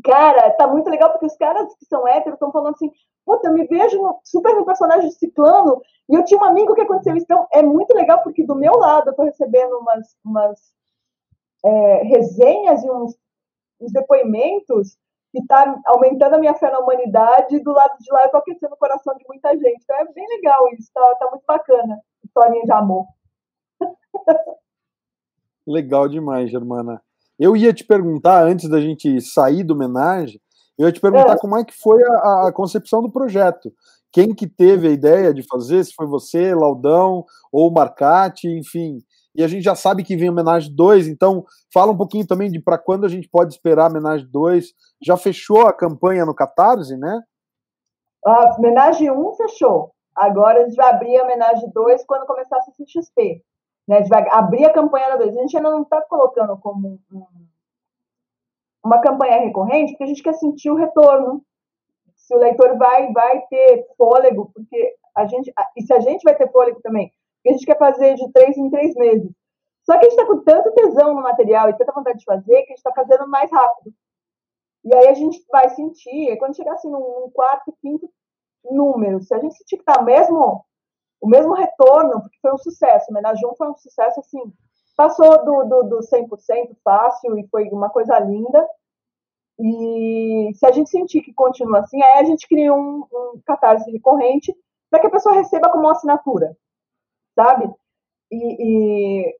Cara, 0.04 0.52
tá 0.52 0.68
muito 0.68 0.89
legal 0.89 1.12
porque 1.12 1.26
os 1.26 1.38
caras 1.38 1.74
que 1.76 1.86
são 1.86 2.08
héteros 2.08 2.34
estão 2.34 2.52
falando 2.52 2.74
assim, 2.74 2.91
puta, 3.26 3.48
eu 3.48 3.54
me 3.54 3.66
vejo 3.66 4.20
super 4.24 4.56
no 4.56 4.66
personagem 4.66 5.10
de 5.10 5.16
Ciclano, 5.16 5.82
e 6.10 6.16
eu 6.16 6.24
tinha 6.24 6.39
um 6.39 6.46
amigo 6.46 6.76
que 6.76 6.82
aconteceu 6.82 7.16
isso. 7.16 7.26
Então, 7.26 7.48
é 7.52 7.62
muito 7.62 7.93
legal 7.96 8.22
porque 8.24 8.43
do 8.43 8.56
meu 8.56 8.74
lado 8.74 9.10
eu 9.10 9.16
tô 9.16 9.24
recebendo 9.24 9.78
umas, 9.80 10.16
umas 10.24 10.60
é, 11.64 12.04
resenhas 12.04 12.84
e 12.84 12.89
uns, 12.89 13.18
uns 13.82 13.91
depoimentos 13.91 14.98
que 15.32 15.46
tá 15.46 15.82
aumentando 15.88 16.36
a 16.36 16.39
minha 16.39 16.54
fé 16.54 16.72
na 16.72 16.80
humanidade, 16.80 17.56
e 17.56 17.64
do 17.64 17.72
lado 17.74 17.98
de 18.00 18.12
lá 18.12 18.24
eu 18.24 18.32
tô 18.32 18.38
aquecendo 18.38 18.74
o 18.74 18.78
coração 18.78 19.16
de 19.18 19.26
muita 19.28 19.52
gente. 19.58 19.84
Então 19.84 19.98
é 19.98 20.06
bem 20.14 20.26
legal 20.30 20.68
isso, 20.74 20.89
tá, 20.93 21.16
tá 21.16 21.30
muito 21.30 21.43
bacana. 21.46 22.00
Historinha 22.24 22.64
de 22.64 22.72
amor. 22.72 23.06
Legal 25.68 26.08
demais, 26.08 26.50
Germana. 26.50 27.02
Eu 27.40 27.56
ia 27.56 27.74
te 27.74 27.84
perguntar, 27.84 28.44
antes 28.44 28.70
da 28.70 28.80
gente 28.80 29.20
sair 29.22 29.64
do 29.64 29.74
homenagem, 29.74 30.40
eu 30.78 30.88
ia 30.88 30.92
te 30.92 31.00
perguntar 31.00 31.34
é. 31.34 31.38
como 31.38 31.58
é 31.58 31.64
que 31.64 31.74
foi 31.74 32.02
a, 32.04 32.48
a, 32.48 32.52
concepção 32.54 33.02
do 33.02 33.12
projeto. 33.12 33.72
Quem 34.12 34.34
que 34.34 34.48
teve 34.48 34.88
a 34.88 34.92
ideia 34.92 35.34
de 35.34 35.44
fazer, 35.44 35.84
se 35.84 35.94
foi 35.94 36.08
você, 36.08 36.54
Laudão, 36.56 37.26
ou 37.52 37.72
Marcati, 37.72 38.48
enfim. 38.48 39.00
E 39.36 39.44
a 39.44 39.48
gente 39.48 39.64
já 39.64 39.76
sabe 39.76 40.04
que 40.04 40.16
vem 40.16 40.30
homenagem 40.30 40.74
2, 40.74 41.08
então 41.08 41.44
fala 41.74 41.92
um 41.92 41.98
pouquinho 41.98 42.26
também 42.26 42.50
de 42.50 42.62
para 42.62 42.78
quando 42.78 43.06
a 43.06 43.10
gente 43.10 43.28
pode 43.28 43.54
esperar 43.54 43.86
a 43.86 43.90
homenagem 43.90 44.28
2. 44.32 44.68
Já 45.04 45.18
fechou 45.18 45.68
a 45.68 45.74
campanha 45.74 46.26
no 46.26 46.34
Catarse, 46.34 46.96
né? 46.96 47.22
A 48.26 48.56
homenagem 48.58 49.12
1 49.12 49.20
um 49.20 49.34
fechou. 49.36 49.92
Agora 50.16 50.62
a 50.62 50.66
gente 50.66 50.76
vai 50.76 50.90
abrir 50.90 51.18
a 51.18 51.24
homenagem 51.24 51.70
2 51.70 52.06
quando 52.06 52.26
começar 52.26 52.58
a 52.58 52.62
CXP. 52.62 53.44
Né? 53.88 54.02
Vai 54.04 54.28
abrir 54.30 54.66
a 54.66 54.74
campanha 54.74 55.10
da 55.10 55.18
2. 55.18 55.38
A 55.38 55.42
gente 55.42 55.58
ainda 55.58 55.72
não 55.72 55.84
está 55.84 56.02
colocando 56.02 56.58
como 56.58 57.00
um, 57.12 57.26
uma 58.84 59.00
campanha 59.00 59.40
recorrente, 59.40 59.94
porque 59.94 60.04
a 60.04 60.08
gente 60.08 60.24
quer 60.24 60.34
sentir 60.34 60.70
o 60.70 60.76
retorno. 60.76 61.44
Se 62.16 62.36
o 62.36 62.40
leitor 62.40 62.78
vai, 62.78 63.12
vai 63.12 63.42
ter 63.48 63.88
fôlego, 63.98 64.52
porque 64.54 64.96
a 65.16 65.26
gente. 65.26 65.54
E 65.76 65.84
se 65.84 65.94
a 65.94 66.00
gente 66.00 66.24
vai 66.24 66.36
ter 66.36 66.52
fôlego 66.52 66.82
também, 66.82 67.12
porque 67.38 67.50
a 67.50 67.52
gente 67.54 67.66
quer 67.66 67.78
fazer 67.78 68.16
de 68.16 68.32
três 68.32 68.58
em 68.58 68.70
três 68.70 68.96
meses. 68.96 69.32
Só 69.84 69.94
que 69.94 70.06
a 70.06 70.10
gente 70.10 70.20
está 70.20 70.26
com 70.26 70.40
tanto 70.40 70.72
tesão 70.72 71.14
no 71.14 71.22
material 71.22 71.70
e 71.70 71.78
tanta 71.78 71.92
vontade 71.92 72.18
de 72.18 72.26
fazer 72.26 72.64
que 72.64 72.74
a 72.74 72.76
gente 72.76 72.78
está 72.78 72.92
fazendo 72.92 73.28
mais 73.28 73.52
rápido. 73.52 73.94
E 74.84 74.96
aí 74.96 75.08
a 75.08 75.14
gente 75.14 75.44
vai 75.52 75.70
sentir, 75.70 76.36
quando 76.38 76.56
chegar 76.56 76.74
assim 76.74 76.90
num 76.90 77.30
quarto, 77.32 77.74
quinto 77.82 78.10
número, 78.64 79.22
se 79.22 79.34
a 79.34 79.40
gente 79.40 79.56
sentir 79.56 79.78
que 79.78 79.84
está 79.84 80.02
mesmo 80.02 80.66
o 81.26 81.28
mesmo 81.28 81.56
retorno, 81.56 82.22
porque 82.22 82.38
foi 82.40 82.54
um 82.54 82.58
sucesso. 82.60 83.10
Homenagem 83.10 83.50
1 83.50 83.56
foi 83.56 83.68
um 83.68 83.76
sucesso, 83.76 84.20
assim, 84.20 84.54
passou 84.96 85.44
do, 85.44 85.64
do, 85.64 85.84
do 85.90 85.98
100% 85.98 86.78
fácil 86.84 87.40
e 87.40 87.48
foi 87.48 87.68
uma 87.70 87.90
coisa 87.90 88.20
linda. 88.20 88.64
E 89.60 90.52
se 90.54 90.68
a 90.68 90.72
gente 90.72 90.92
sentir 90.92 91.22
que 91.22 91.34
continua 91.34 91.80
assim, 91.80 92.00
aí 92.04 92.20
a 92.20 92.24
gente 92.26 92.48
cria 92.48 92.72
um, 92.72 93.08
um 93.12 93.42
catarse 93.44 93.90
recorrente 93.92 94.56
para 94.92 95.00
que 95.00 95.08
a 95.08 95.10
pessoa 95.10 95.34
receba 95.34 95.72
como 95.72 95.86
uma 95.86 95.94
assinatura, 95.94 96.56
sabe? 97.34 97.74
E, 98.32 99.24
e, 99.24 99.36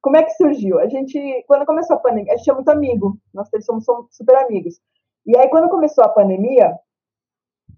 como 0.00 0.16
é 0.16 0.24
que 0.24 0.32
surgiu? 0.32 0.80
A 0.80 0.88
gente, 0.88 1.44
quando 1.46 1.66
começou 1.66 1.94
a 1.94 2.00
pandemia, 2.00 2.32
a 2.32 2.36
gente 2.36 2.50
é 2.50 2.54
muito 2.54 2.68
amigo, 2.68 3.16
nós 3.32 3.48
somos, 3.64 3.84
somos 3.84 4.08
super 4.10 4.34
amigos. 4.38 4.80
E 5.24 5.38
aí, 5.38 5.48
quando 5.50 5.68
começou 5.68 6.02
a 6.02 6.08
pandemia, 6.08 6.76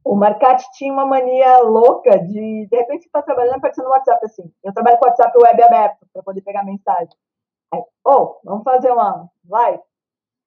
o 0.04 0.16
Marcati 0.16 0.64
tinha 0.72 0.92
uma 0.92 1.04
mania 1.04 1.58
louca 1.58 2.18
de, 2.18 2.66
de 2.66 2.76
repente, 2.76 3.02
você 3.02 3.08
está 3.08 3.22
trabalhando 3.22 3.56
aparecendo 3.56 3.84
no 3.84 3.90
WhatsApp 3.90 4.24
assim. 4.24 4.52
Eu 4.64 4.72
trabalho 4.72 4.98
com 4.98 5.04
o 5.04 5.08
WhatsApp 5.08 5.38
web 5.38 5.62
aberto 5.62 6.06
para 6.12 6.22
poder 6.22 6.40
pegar 6.40 6.64
mensagem. 6.64 7.14
Aí, 7.72 7.82
oh, 8.04 8.38
vamos 8.44 8.64
fazer 8.64 8.90
uma 8.90 9.28
live? 9.48 9.82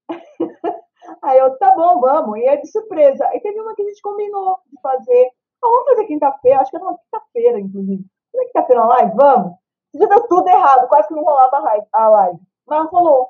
Aí 1.21 1.37
eu, 1.37 1.57
tá 1.57 1.71
bom, 1.75 1.99
vamos. 1.99 2.39
E 2.39 2.45
é 2.45 2.57
de 2.57 2.67
surpresa. 2.67 3.27
Aí 3.27 3.39
teve 3.41 3.59
uma 3.59 3.75
que 3.75 3.81
a 3.81 3.85
gente 3.85 4.01
combinou 4.01 4.59
de 4.67 4.79
fazer. 4.81 5.31
Oh, 5.63 5.69
vamos 5.69 5.85
fazer 5.85 6.05
quinta-feira, 6.05 6.59
acho 6.59 6.71
que 6.71 6.77
era 6.77 6.85
uma 6.85 6.97
quinta-feira, 6.97 7.59
inclusive. 7.59 8.05
Fazer 8.31 8.45
quinta-feira 8.45 8.81
uma 8.81 8.95
live? 8.95 9.15
Vamos. 9.15 9.57
já 9.93 10.05
deu 10.07 10.27
tudo 10.27 10.47
errado, 10.47 10.87
quase 10.87 11.07
que 11.07 11.13
não 11.13 11.23
rolava 11.23 11.85
a 11.91 12.09
live. 12.09 12.39
Mas 12.67 12.89
rolou. 12.89 13.29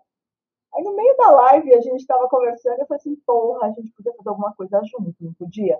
Aí 0.73 0.83
no 0.83 0.95
meio 0.95 1.15
da 1.17 1.29
live 1.29 1.73
a 1.73 1.81
gente 1.81 1.99
estava 1.99 2.27
conversando, 2.27 2.79
eu 2.79 2.87
falei 2.87 2.99
assim, 2.99 3.15
porra, 3.27 3.67
a 3.67 3.71
gente 3.71 3.91
podia 3.91 4.13
fazer 4.15 4.29
alguma 4.29 4.53
coisa 4.55 4.81
junto, 4.83 5.15
não 5.21 5.33
podia? 5.33 5.79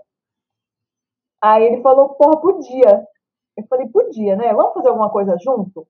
Aí 1.43 1.65
ele 1.65 1.81
falou, 1.81 2.09
porra, 2.15 2.39
podia. 2.39 3.05
Eu 3.57 3.67
falei, 3.67 3.85
podia, 3.89 4.37
né? 4.37 4.53
Vamos 4.53 4.73
fazer 4.73 4.87
alguma 4.87 5.09
coisa 5.09 5.37
junto? 5.43 5.85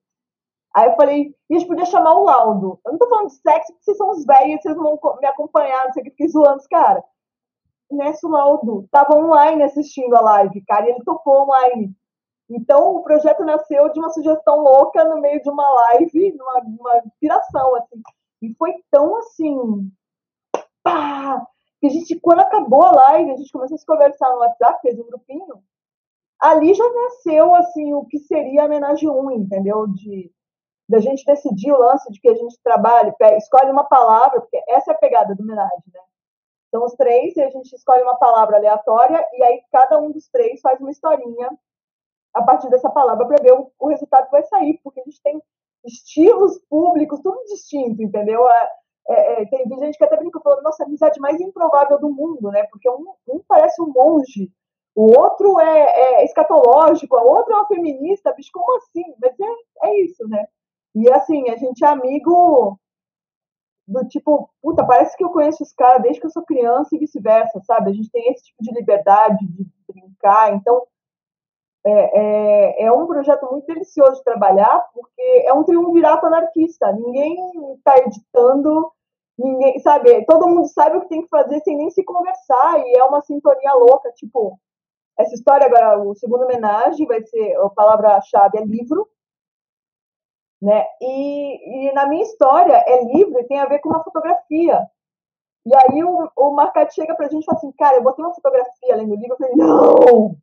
Aí 0.75 0.89
eu 0.89 0.95
falei, 0.95 1.35
e 1.47 1.55
a 1.55 1.59
gente 1.59 1.67
podia 1.67 1.85
chamar 1.85 2.15
o 2.15 2.23
Laudo. 2.23 2.79
Eu 2.83 2.93
não 2.93 2.97
tô 2.97 3.07
falando 3.07 3.27
de 3.27 3.35
sexo, 3.35 3.71
porque 3.71 3.83
vocês 3.83 3.97
são 3.97 4.09
os 4.09 4.25
velhos, 4.25 4.63
vocês 4.63 4.75
vão 4.75 4.99
me 5.21 5.27
acompanhar, 5.27 5.85
não 5.85 5.93
sei 5.93 6.01
o 6.01 6.05
que, 6.05 6.09
fiquei 6.09 6.27
zoando 6.27 6.57
os 6.57 6.65
caras. 6.65 7.03
Nessa, 7.91 8.25
o 8.25 8.31
Laudo 8.31 8.87
tava 8.89 9.15
online 9.15 9.61
assistindo 9.61 10.15
a 10.15 10.21
live, 10.21 10.63
cara, 10.65 10.87
e 10.87 10.93
ele 10.93 11.03
topou 11.03 11.43
online. 11.43 11.95
Então, 12.49 12.95
o 12.95 13.03
projeto 13.03 13.45
nasceu 13.45 13.91
de 13.91 13.99
uma 13.99 14.09
sugestão 14.09 14.57
louca 14.57 15.03
no 15.05 15.21
meio 15.21 15.39
de 15.39 15.49
uma 15.51 15.69
live, 15.69 16.35
numa, 16.35 16.61
numa 16.61 16.97
inspiração, 17.05 17.75
assim. 17.75 18.01
E 18.41 18.55
foi 18.55 18.73
tão 18.89 19.17
assim. 19.17 19.91
Pá! 20.81 21.45
Que 21.83 21.87
a 21.87 21.89
gente, 21.89 22.17
quando 22.21 22.39
acabou 22.39 22.81
a 22.81 22.93
live, 22.93 23.31
a 23.31 23.35
gente 23.35 23.51
começou 23.51 23.75
a 23.75 23.77
se 23.77 23.85
conversar 23.85 24.29
no 24.29 24.37
WhatsApp, 24.37 24.79
fez 24.81 24.97
um 24.97 25.03
grupinho. 25.03 25.61
Ali 26.39 26.73
já 26.73 26.89
nasceu, 26.89 27.53
assim, 27.55 27.93
o 27.93 28.05
que 28.05 28.19
seria 28.19 28.61
a 28.61 28.65
homenagem 28.67 29.09
1, 29.09 29.31
entendeu? 29.31 29.85
De 29.87 30.31
da 30.87 30.99
gente 30.99 31.25
decidir 31.25 31.73
o 31.73 31.77
lance 31.77 32.09
de 32.09 32.21
que 32.21 32.29
a 32.29 32.35
gente 32.35 32.57
trabalha, 32.63 33.13
escolhe 33.35 33.69
uma 33.69 33.83
palavra, 33.83 34.39
porque 34.39 34.63
essa 34.69 34.91
é 34.91 34.95
a 34.95 34.97
pegada 34.97 35.35
do 35.35 35.43
homenagem, 35.43 35.83
né? 35.93 35.99
São 36.71 36.85
os 36.85 36.93
três 36.93 37.35
e 37.35 37.41
a 37.41 37.49
gente 37.49 37.75
escolhe 37.75 38.01
uma 38.01 38.15
palavra 38.15 38.55
aleatória 38.55 39.25
e 39.33 39.43
aí 39.43 39.61
cada 39.69 39.99
um 39.99 40.09
dos 40.09 40.29
três 40.29 40.61
faz 40.61 40.79
uma 40.79 40.89
historinha 40.89 41.49
a 42.33 42.43
partir 42.43 42.69
dessa 42.69 42.89
palavra 42.89 43.27
para 43.27 43.43
ver 43.43 43.51
o, 43.51 43.69
o, 43.77 43.87
resultado 43.89 44.25
que 44.25 44.31
vai 44.31 44.43
sair, 44.43 44.79
porque 44.81 45.01
a 45.01 45.03
gente 45.03 45.21
tem 45.21 45.41
estilos 45.85 46.57
públicos 46.69 47.19
tudo 47.21 47.43
distinto, 47.45 48.01
entendeu? 48.01 48.49
É, 48.49 48.71
é, 49.09 49.43
é 49.43 49.45
tem 49.45 49.79
gente 49.79 49.97
que 49.97 50.03
até 50.03 50.17
brinca 50.17 50.39
falando, 50.39 50.63
nossa, 50.63 50.83
a 50.83 50.85
amizade 50.85 51.19
mais 51.19 51.39
improvável 51.39 51.99
do 51.99 52.09
mundo, 52.09 52.49
né? 52.51 52.63
Porque 52.71 52.89
um, 52.89 53.13
um 53.27 53.41
parece 53.47 53.81
um 53.81 53.91
monge, 53.91 54.51
o 54.95 55.17
outro 55.19 55.59
é, 55.59 56.19
é 56.21 56.25
escatológico, 56.25 57.15
o 57.15 57.27
outro 57.27 57.53
é 57.53 57.55
uma 57.57 57.67
feminista, 57.67 58.33
bicho, 58.33 58.51
como 58.53 58.77
assim? 58.77 59.03
Mas 59.21 59.33
é, 59.39 59.87
é 59.87 60.01
isso, 60.01 60.27
né? 60.27 60.45
E 60.95 61.11
assim, 61.11 61.49
a 61.49 61.57
gente 61.57 61.83
é 61.83 61.87
amigo 61.87 62.77
do 63.87 64.07
tipo, 64.07 64.49
puta, 64.61 64.85
parece 64.85 65.17
que 65.17 65.23
eu 65.23 65.29
conheço 65.31 65.63
os 65.63 65.73
caras 65.73 66.01
desde 66.01 66.21
que 66.21 66.27
eu 66.27 66.31
sou 66.31 66.45
criança 66.45 66.95
e 66.95 66.99
vice-versa, 66.99 67.59
sabe? 67.65 67.91
A 67.91 67.93
gente 67.93 68.09
tem 68.11 68.31
esse 68.31 68.45
tipo 68.45 68.63
de 68.63 68.71
liberdade 68.73 69.45
de 69.47 69.67
brincar, 69.87 70.53
então 70.53 70.85
é, 71.85 71.91
é, 71.91 72.83
é, 72.85 72.91
um 72.91 73.05
projeto 73.05 73.45
muito 73.51 73.65
delicioso 73.67 74.15
de 74.15 74.23
trabalhar, 74.23 74.79
porque 74.93 75.45
é 75.45 75.53
um 75.53 75.63
triunvirato 75.63 76.25
anarquista. 76.25 76.91
Ninguém 76.93 77.35
está 77.75 77.97
editando, 77.97 78.91
ninguém, 79.37 79.79
sabe? 79.79 80.25
Todo 80.25 80.47
mundo 80.47 80.67
sabe 80.67 80.97
o 80.97 81.01
que 81.01 81.09
tem 81.09 81.21
que 81.21 81.27
fazer 81.29 81.59
sem 81.61 81.75
nem 81.75 81.89
se 81.89 82.03
conversar, 82.03 82.79
e 82.79 82.95
é 82.95 83.03
uma 83.03 83.21
sintonia 83.21 83.73
louca. 83.73 84.11
Tipo, 84.13 84.57
essa 85.17 85.33
história 85.35 85.67
agora, 85.67 85.99
o 85.99 86.15
segundo 86.15 86.43
homenagem 86.43 87.05
vai 87.05 87.21
ser, 87.23 87.55
a 87.57 87.69
palavra-chave 87.69 88.59
é 88.59 88.65
livro, 88.65 89.07
né? 90.61 90.85
E, 91.01 91.89
e, 91.89 91.93
na 91.93 92.07
minha 92.07 92.23
história 92.23 92.81
é 92.87 93.03
livro 93.03 93.37
e 93.39 93.43
tem 93.43 93.59
a 93.59 93.65
ver 93.65 93.79
com 93.79 93.89
uma 93.89 94.03
fotografia. 94.03 94.87
E 95.65 95.75
aí 95.75 96.03
o, 96.03 96.29
o 96.37 96.51
Marcate 96.51 96.95
chega 96.95 97.13
pra 97.15 97.27
gente 97.27 97.43
e 97.43 97.45
fala 97.45 97.57
assim, 97.57 97.71
cara, 97.73 97.97
eu 97.97 98.03
botei 98.03 98.23
uma 98.23 98.33
fotografia 98.33 98.93
além 98.93 99.07
do 99.07 99.15
livro. 99.15 99.33
Eu 99.33 99.37
falei, 99.37 99.55
não! 99.55 100.37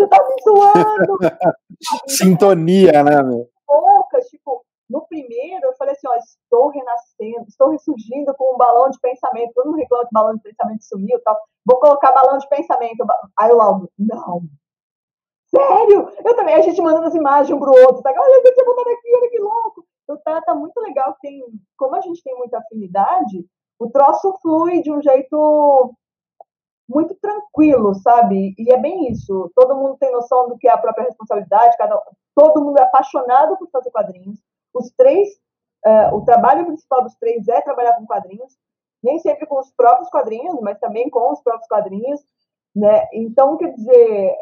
Você 0.00 0.08
tá 0.08 0.18
me 0.26 0.34
zoando! 0.42 1.18
Sintonia, 2.08 3.04
né, 3.04 3.22
meu? 3.22 3.46
Poucas, 3.66 4.26
tipo, 4.28 4.64
no 4.88 5.06
primeiro 5.06 5.66
eu 5.66 5.74
falei 5.76 5.92
assim, 5.92 6.08
ó, 6.08 6.16
estou 6.16 6.68
renascendo, 6.68 7.44
estou 7.46 7.68
ressurgindo 7.68 8.34
com 8.34 8.54
um 8.54 8.56
balão 8.56 8.88
de 8.88 8.98
pensamento. 8.98 9.52
Todo 9.54 9.66
mundo 9.66 9.76
reclama 9.76 10.06
que 10.06 10.14
balão 10.14 10.34
de 10.34 10.42
pensamento 10.42 10.82
sumiu 10.84 11.18
e 11.18 11.20
tal. 11.20 11.38
Vou 11.66 11.78
colocar 11.78 12.12
balão 12.12 12.38
de 12.38 12.48
pensamento. 12.48 13.04
Aí 13.38 13.52
o 13.52 13.56
Laudo, 13.56 13.90
não, 13.98 14.40
Sério? 15.54 16.08
Eu 16.24 16.36
também, 16.36 16.54
a 16.54 16.62
gente 16.62 16.80
mandando 16.80 17.08
as 17.08 17.14
imagens 17.14 17.54
um 17.54 17.58
pro 17.58 17.72
outro, 17.72 18.02
tá? 18.02 18.10
Olha, 18.10 18.40
você 18.40 18.64
botar 18.64 18.82
aqui, 18.82 19.16
olha 19.16 19.30
que 19.30 19.38
louco. 19.38 19.84
Então 20.04 20.16
tá, 20.24 20.40
tá 20.40 20.54
muito 20.54 20.80
legal, 20.80 21.14
tem, 21.20 21.42
como 21.76 21.96
a 21.96 22.00
gente 22.00 22.22
tem 22.22 22.36
muita 22.36 22.58
afinidade, 22.58 23.44
o 23.78 23.90
troço 23.90 24.32
flui 24.40 24.80
de 24.80 24.92
um 24.92 25.02
jeito 25.02 25.92
muito 26.90 27.14
tranquilo, 27.14 27.94
sabe? 27.94 28.52
E 28.58 28.72
é 28.72 28.76
bem 28.76 29.10
isso. 29.12 29.50
Todo 29.54 29.76
mundo 29.76 29.96
tem 29.98 30.10
noção 30.10 30.48
do 30.48 30.58
que 30.58 30.66
é 30.66 30.72
a 30.72 30.78
própria 30.78 31.04
responsabilidade, 31.04 31.76
cada, 31.76 31.96
todo 32.34 32.62
mundo 32.62 32.78
é 32.78 32.82
apaixonado 32.82 33.56
por 33.56 33.70
fazer 33.70 33.90
quadrinhos. 33.90 34.38
Os 34.74 34.90
três, 34.90 35.28
uh, 35.86 36.16
o 36.16 36.24
trabalho 36.24 36.66
principal 36.66 37.02
dos 37.04 37.14
três 37.14 37.46
é 37.46 37.60
trabalhar 37.60 37.94
com 37.94 38.06
quadrinhos, 38.06 38.52
nem 39.02 39.18
sempre 39.20 39.46
com 39.46 39.60
os 39.60 39.70
próprios 39.72 40.10
quadrinhos, 40.10 40.60
mas 40.60 40.78
também 40.80 41.08
com 41.08 41.30
os 41.32 41.40
próprios 41.40 41.68
quadrinhos. 41.68 42.20
Né? 42.74 43.08
Então, 43.12 43.56
quer 43.56 43.72
dizer, 43.72 44.36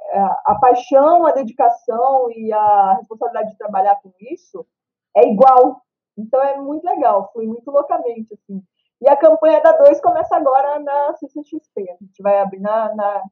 a 0.44 0.54
paixão, 0.60 1.26
a 1.26 1.32
dedicação 1.32 2.30
e 2.30 2.52
a 2.52 2.94
responsabilidade 2.94 3.52
de 3.52 3.58
trabalhar 3.58 3.96
com 4.02 4.12
isso 4.20 4.66
é 5.16 5.26
igual. 5.28 5.82
Então, 6.16 6.42
é 6.42 6.56
muito 6.56 6.84
legal, 6.84 7.30
fui 7.32 7.46
muito 7.46 7.70
loucamente. 7.70 8.34
Assim. 8.34 8.62
E 9.00 9.08
a 9.08 9.16
campanha 9.16 9.60
da 9.60 9.72
2 9.72 10.00
começa 10.00 10.36
agora 10.36 10.78
na 10.80 11.14
CCXP. 11.14 11.90
A 11.90 11.96
gente 12.04 12.22
vai 12.22 12.40
abrir 12.40 12.60
na, 12.60 12.94
na 12.94 13.22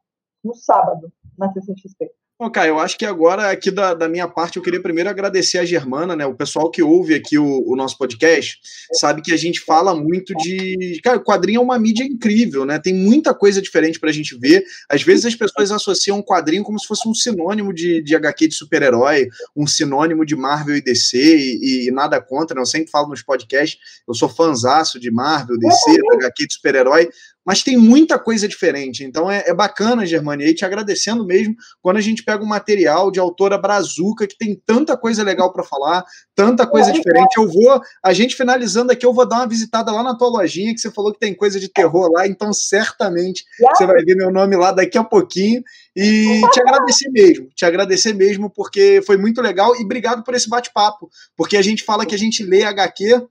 no 0.44 0.54
sábado, 0.54 1.12
na 1.36 1.52
CCXP. 1.52 2.10
Bom, 2.38 2.50
Caio, 2.50 2.72
eu 2.72 2.78
acho 2.78 2.98
que 2.98 3.06
agora, 3.06 3.50
aqui 3.50 3.70
da, 3.70 3.94
da, 3.94 4.10
minha 4.10 4.28
parte, 4.28 4.58
eu 4.58 4.62
queria 4.62 4.82
primeiro 4.82 5.08
agradecer 5.08 5.56
a 5.56 5.64
Germana, 5.64 6.14
né? 6.14 6.26
O 6.26 6.34
pessoal 6.34 6.70
que 6.70 6.82
ouve 6.82 7.14
aqui 7.14 7.38
o, 7.38 7.64
o, 7.66 7.74
nosso 7.74 7.96
podcast 7.96 8.60
sabe 8.92 9.22
que 9.22 9.32
a 9.32 9.38
gente 9.38 9.58
fala 9.58 9.94
muito 9.94 10.34
de. 10.34 11.00
Cara, 11.02 11.18
quadrinho 11.18 11.60
é 11.60 11.62
uma 11.62 11.78
mídia 11.78 12.04
incrível, 12.04 12.66
né? 12.66 12.78
Tem 12.78 12.92
muita 12.92 13.32
coisa 13.32 13.62
diferente 13.62 13.98
pra 13.98 14.12
gente 14.12 14.38
ver. 14.38 14.62
Às 14.86 15.02
vezes 15.02 15.24
as 15.24 15.34
pessoas 15.34 15.72
associam 15.72 16.22
quadrinho 16.22 16.62
como 16.62 16.78
se 16.78 16.86
fosse 16.86 17.08
um 17.08 17.14
sinônimo 17.14 17.72
de, 17.72 18.02
de 18.02 18.14
HQ 18.14 18.48
de 18.48 18.54
super-herói, 18.54 19.30
um 19.56 19.66
sinônimo 19.66 20.22
de 20.26 20.36
Marvel 20.36 20.76
e 20.76 20.82
DC, 20.82 21.16
e, 21.16 21.88
e, 21.88 21.90
nada 21.90 22.20
contra, 22.20 22.54
né? 22.54 22.60
Eu 22.60 22.66
sempre 22.66 22.90
falo 22.90 23.08
nos 23.08 23.22
podcasts, 23.22 23.80
eu 24.06 24.12
sou 24.12 24.28
fanzaço 24.28 25.00
de 25.00 25.10
Marvel, 25.10 25.56
DC, 25.58 25.90
HQ 26.12 26.46
de 26.48 26.52
super-herói, 26.52 27.08
mas 27.46 27.62
tem 27.62 27.76
muita 27.76 28.18
coisa 28.18 28.48
diferente. 28.48 29.04
Então 29.04 29.30
é, 29.30 29.44
é 29.46 29.54
bacana, 29.54 30.04
Germani, 30.04 30.44
e 30.44 30.54
te 30.54 30.64
agradecendo 30.64 31.24
mesmo 31.24 31.54
quando 31.80 31.98
a 31.98 32.00
gente 32.00 32.24
pega 32.24 32.42
um 32.42 32.48
material 32.48 33.10
de 33.12 33.20
autora 33.20 33.56
brazuca 33.56 34.26
que 34.26 34.36
tem 34.36 34.60
tanta 34.66 34.96
coisa 34.96 35.22
legal 35.22 35.52
para 35.52 35.62
falar, 35.62 36.04
tanta 36.34 36.66
coisa 36.66 36.90
é, 36.90 36.92
diferente. 36.92 37.38
Eu 37.38 37.48
vou, 37.48 37.80
a 38.04 38.12
gente 38.12 38.34
finalizando 38.34 38.90
aqui, 38.90 39.06
eu 39.06 39.14
vou 39.14 39.26
dar 39.26 39.36
uma 39.36 39.48
visitada 39.48 39.92
lá 39.92 40.02
na 40.02 40.16
tua 40.16 40.28
lojinha, 40.28 40.74
que 40.74 40.80
você 40.80 40.90
falou 40.90 41.12
que 41.12 41.20
tem 41.20 41.34
coisa 41.34 41.60
de 41.60 41.68
terror 41.68 42.10
lá, 42.10 42.26
então 42.26 42.52
certamente 42.52 43.44
você 43.76 43.86
vai 43.86 44.02
ver 44.02 44.16
meu 44.16 44.32
nome 44.32 44.56
lá 44.56 44.72
daqui 44.72 44.98
a 44.98 45.04
pouquinho. 45.04 45.62
E 45.94 46.40
te 46.52 46.60
agradecer 46.60 47.08
mesmo, 47.10 47.48
te 47.54 47.64
agradecer 47.64 48.12
mesmo, 48.12 48.50
porque 48.50 49.00
foi 49.06 49.16
muito 49.16 49.40
legal 49.40 49.74
e 49.76 49.84
obrigado 49.84 50.24
por 50.24 50.34
esse 50.34 50.48
bate-papo, 50.48 51.08
porque 51.36 51.56
a 51.56 51.62
gente 51.62 51.84
fala 51.84 52.04
que 52.04 52.14
a 52.14 52.18
gente 52.18 52.42
lê 52.42 52.64
HQ 52.64 53.26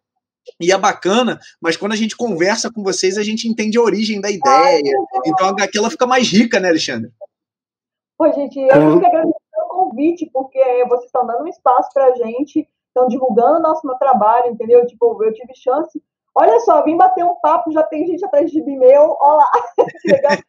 e 0.59 0.71
é 0.71 0.77
bacana, 0.77 1.39
mas 1.61 1.75
quando 1.75 1.93
a 1.93 1.95
gente 1.95 2.15
conversa 2.15 2.71
com 2.71 2.83
vocês, 2.83 3.17
a 3.17 3.23
gente 3.23 3.47
entende 3.47 3.77
a 3.77 3.81
origem 3.81 4.21
da 4.21 4.29
ideia. 4.29 4.95
Então 5.25 5.47
a 5.47 5.49
HQ 5.49 5.77
ela 5.77 5.89
fica 5.89 6.05
mais 6.05 6.29
rica, 6.29 6.59
né, 6.59 6.69
Alexandre? 6.69 7.11
Pô, 8.17 8.31
gente, 8.31 8.59
eu 8.59 8.69
tenho 8.69 8.99
que 8.99 9.05
agradecer 9.05 9.35
o 9.63 9.67
convite, 9.67 10.29
porque 10.31 10.85
vocês 10.85 11.05
estão 11.05 11.25
dando 11.25 11.43
um 11.43 11.47
espaço 11.47 11.89
para 11.93 12.05
a 12.05 12.15
gente, 12.15 12.67
estão 12.87 13.07
divulgando 13.07 13.59
o 13.59 13.61
nosso 13.61 13.81
trabalho, 13.99 14.51
entendeu? 14.51 14.85
Tipo, 14.85 15.21
eu 15.23 15.33
tive 15.33 15.53
chance. 15.55 16.01
Olha 16.33 16.59
só, 16.61 16.83
vim 16.83 16.97
bater 16.97 17.23
um 17.23 17.35
papo, 17.35 17.71
já 17.71 17.83
tem 17.83 18.05
gente 18.07 18.23
atrás 18.25 18.51
de 18.51 18.61
mim 18.61 18.77
meu, 18.77 19.17
olha 19.19 19.37
lá. 19.37 19.51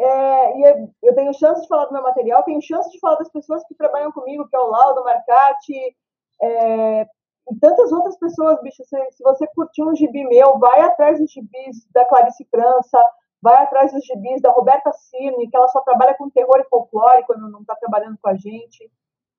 é, 0.00 0.58
e 0.58 0.88
eu 1.02 1.14
tenho 1.14 1.32
chance 1.34 1.62
de 1.62 1.68
falar 1.68 1.86
do 1.86 1.92
meu 1.92 2.02
material, 2.02 2.42
tenho 2.42 2.60
chance 2.62 2.90
de 2.90 2.98
falar 2.98 3.16
das 3.16 3.30
pessoas 3.30 3.62
que 3.66 3.74
trabalham 3.74 4.12
comigo, 4.12 4.48
que 4.48 4.56
é 4.56 4.58
o 4.58 4.68
Laudo, 4.68 5.00
o 5.00 5.04
Marcati, 5.04 5.96
é, 6.40 7.06
e 7.50 7.54
tantas 7.60 7.92
outras 7.92 8.18
pessoas, 8.18 8.60
bicho, 8.60 8.82
se, 8.84 9.10
se 9.12 9.22
você 9.22 9.46
curtiu 9.48 9.86
um 9.86 9.94
gibi 9.94 10.24
meu, 10.24 10.58
vai 10.58 10.80
atrás 10.80 11.18
dos 11.18 11.30
gibis 11.30 11.86
da 11.92 12.04
Clarice 12.04 12.44
França, 12.50 12.98
vai 13.40 13.62
atrás 13.62 13.92
dos 13.92 14.04
gibis 14.04 14.42
da 14.42 14.50
Roberta 14.50 14.92
Cirne, 14.92 15.48
que 15.48 15.56
ela 15.56 15.68
só 15.68 15.80
trabalha 15.82 16.14
com 16.14 16.28
terror 16.28 16.58
e 16.58 16.68
folclore 16.68 17.24
quando 17.24 17.48
não 17.48 17.60
está 17.60 17.76
trabalhando 17.76 18.18
com 18.20 18.28
a 18.28 18.34
gente. 18.34 18.90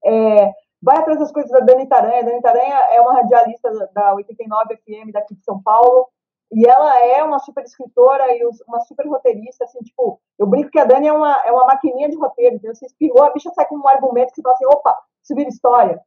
É, 0.06 0.54
vai 0.82 0.98
atrás 0.98 1.20
das 1.20 1.32
coisas 1.34 1.52
da 1.52 1.60
Dani 1.60 1.86
Taranha. 1.88 2.22
A 2.22 2.24
Dani 2.24 2.42
Taranha 2.42 2.76
é 2.92 3.02
uma 3.02 3.14
radialista 3.14 3.70
da 3.94 4.14
89 4.14 4.78
FM 4.78 5.12
daqui 5.12 5.36
de 5.36 5.44
São 5.44 5.62
Paulo, 5.62 6.08
e 6.50 6.66
ela 6.66 6.98
é 7.04 7.22
uma 7.24 7.40
super 7.40 7.66
escritora 7.66 8.24
e 8.34 8.42
uma 8.66 8.80
super 8.82 9.06
roteirista, 9.06 9.66
assim, 9.66 9.80
tipo, 9.80 10.22
eu 10.40 10.48
brinco 10.48 10.72
que 10.72 10.80
a 10.80 10.86
Dani 10.86 11.08
é 11.08 11.12
uma, 11.12 11.42
é 11.46 11.52
uma 11.52 11.66
maquininha 11.66 12.08
de 12.08 12.16
roteiro, 12.16 12.56
então 12.56 12.74
você 12.74 12.86
espirrou, 12.86 13.26
a 13.26 13.32
bicha 13.32 13.52
sai 13.54 13.66
com 13.66 13.76
um 13.76 13.88
argumento 13.88 14.30
que 14.30 14.36
você 14.36 14.42
fala 14.42 14.56
assim, 14.56 14.66
opa, 14.66 14.98
vira 15.36 15.50
história 15.50 16.02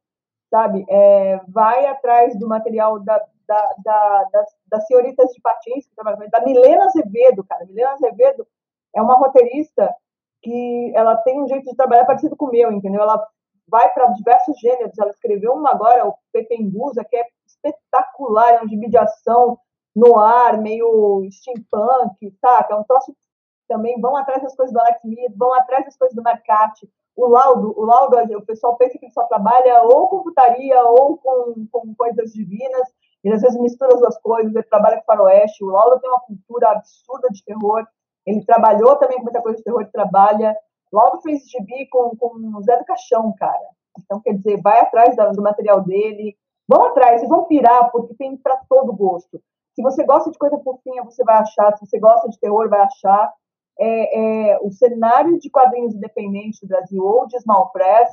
sabe? 0.51 0.85
É, 0.89 1.41
vai 1.49 1.87
atrás 1.87 2.39
do 2.39 2.49
material 2.49 2.99
da, 3.01 3.19
da, 3.47 3.75
da, 3.85 4.25
das, 4.33 4.49
das 4.67 4.87
senhoritas 4.87 5.31
de 5.31 5.41
patins, 5.41 5.87
da 6.31 6.41
Milena 6.45 6.85
Azevedo, 6.85 7.45
cara. 7.45 7.65
Milena 7.65 7.93
Azevedo 7.93 8.47
é 8.95 9.01
uma 9.01 9.17
roteirista 9.17 9.95
que 10.43 10.93
ela 10.95 11.17
tem 11.19 11.41
um 11.41 11.49
jeito 11.49 11.71
de 11.71 11.77
trabalhar 11.77 12.05
parecido 12.05 12.37
com 12.37 12.47
o 12.47 12.51
meu, 12.51 12.73
entendeu? 12.73 13.03
Ela 13.03 13.25
vai 13.69 13.93
para 13.93 14.07
diversos 14.09 14.59
gêneros. 14.59 14.99
Ela 14.99 15.11
escreveu 15.11 15.53
uma 15.53 15.71
agora, 15.71 16.07
o 16.07 16.15
Pepengusa, 16.33 17.05
que 17.05 17.17
é 17.17 17.25
espetacular, 17.47 18.55
é 18.55 18.63
um 18.63 18.67
de 18.67 18.99
ação 18.99 19.59
no 19.95 20.19
ar, 20.19 20.59
meio 20.59 21.27
steampunk, 21.31 22.31
saca? 22.41 22.75
É 22.75 22.77
um 22.77 22.85
troço 22.85 23.15
também, 23.69 24.01
vão 24.01 24.17
atrás 24.17 24.43
das 24.43 24.57
coisas 24.57 24.73
do 24.73 24.81
Alex 24.81 25.05
Smith, 25.05 25.33
vão 25.37 25.55
atrás 25.55 25.85
das 25.85 25.97
coisas 25.97 26.15
do 26.15 26.23
Mercati. 26.23 26.91
O 27.17 27.27
laudo, 27.29 27.75
o 27.77 27.85
laudo, 27.85 28.17
o 28.37 28.47
pessoal 28.47 28.77
pensa 28.77 28.99
que 28.99 29.05
ele 29.05 29.13
só 29.13 29.25
trabalha 29.25 29.83
ou 29.83 30.09
com 30.09 30.23
putaria 30.23 30.83
ou 30.85 31.19
com, 31.19 31.67
com 31.71 31.95
coisas 31.95 32.33
divinas, 32.33 32.89
ele 33.23 33.35
às 33.35 33.43
vezes 33.43 33.61
mistura 33.61 33.93
as 33.95 34.01
duas 34.01 34.19
coisas, 34.19 34.55
ele 34.55 34.65
trabalha 34.65 34.97
com 34.99 35.05
faroeste, 35.05 35.65
o 35.65 35.69
laudo 35.69 36.01
tem 36.01 36.09
uma 36.09 36.21
cultura 36.21 36.71
absurda 36.71 37.29
de 37.31 37.45
terror, 37.45 37.87
ele 38.27 38.45
trabalhou 38.45 38.97
também 38.97 39.17
com 39.19 39.25
muita 39.25 39.43
coisa 39.43 39.59
de 39.59 39.65
terror, 39.65 39.87
trabalha. 39.93 40.57
Logo 40.93 41.21
fez 41.23 41.49
gibi 41.49 41.87
com, 41.89 42.17
com 42.17 42.63
Zé 42.63 42.79
do 42.79 42.85
Caixão, 42.85 43.35
cara. 43.39 43.69
Então, 43.99 44.21
quer 44.21 44.35
dizer, 44.35 44.61
vai 44.61 44.81
atrás 44.81 45.17
do 45.17 45.43
material 45.43 45.81
dele. 45.83 46.37
Vão 46.69 46.87
atrás, 46.87 47.27
vão 47.29 47.45
pirar, 47.45 47.91
porque 47.91 48.15
tem 48.15 48.37
para 48.37 48.57
todo 48.69 48.93
gosto. 48.93 49.41
Se 49.75 49.83
você 49.83 50.05
gosta 50.05 50.31
de 50.31 50.39
coisa 50.39 50.59
fofinha, 50.59 51.03
você 51.03 51.25
vai 51.25 51.37
achar. 51.37 51.77
Se 51.77 51.87
você 51.87 51.99
gosta 51.99 52.29
de 52.29 52.39
terror, 52.39 52.69
vai 52.69 52.81
achar. 52.81 53.33
É, 53.83 54.53
é, 54.53 54.59
o 54.61 54.71
cenário 54.71 55.39
de 55.39 55.49
quadrinhos 55.49 55.95
independentes 55.95 56.61
do 56.61 56.69
Brasil 56.69 57.03
ou 57.03 57.27
de 57.27 57.41
Small 57.41 57.71
Press 57.73 58.11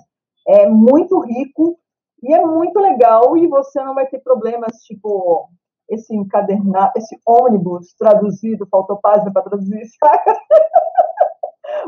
é 0.48 0.66
muito 0.66 1.20
rico 1.20 1.78
e 2.24 2.34
é 2.34 2.44
muito 2.46 2.80
legal 2.80 3.38
e 3.38 3.48
você 3.48 3.84
não 3.84 3.94
vai 3.94 4.08
ter 4.08 4.20
problemas 4.20 4.78
tipo 4.84 5.50
esse 5.90 6.16
encadernado, 6.16 6.92
esse 6.96 7.18
ônibus 7.26 7.94
traduzido, 7.98 8.68
faltou 8.70 8.98
página 8.98 9.32
para 9.32 9.44
traduzir, 9.44 9.86
saca? 10.00 10.40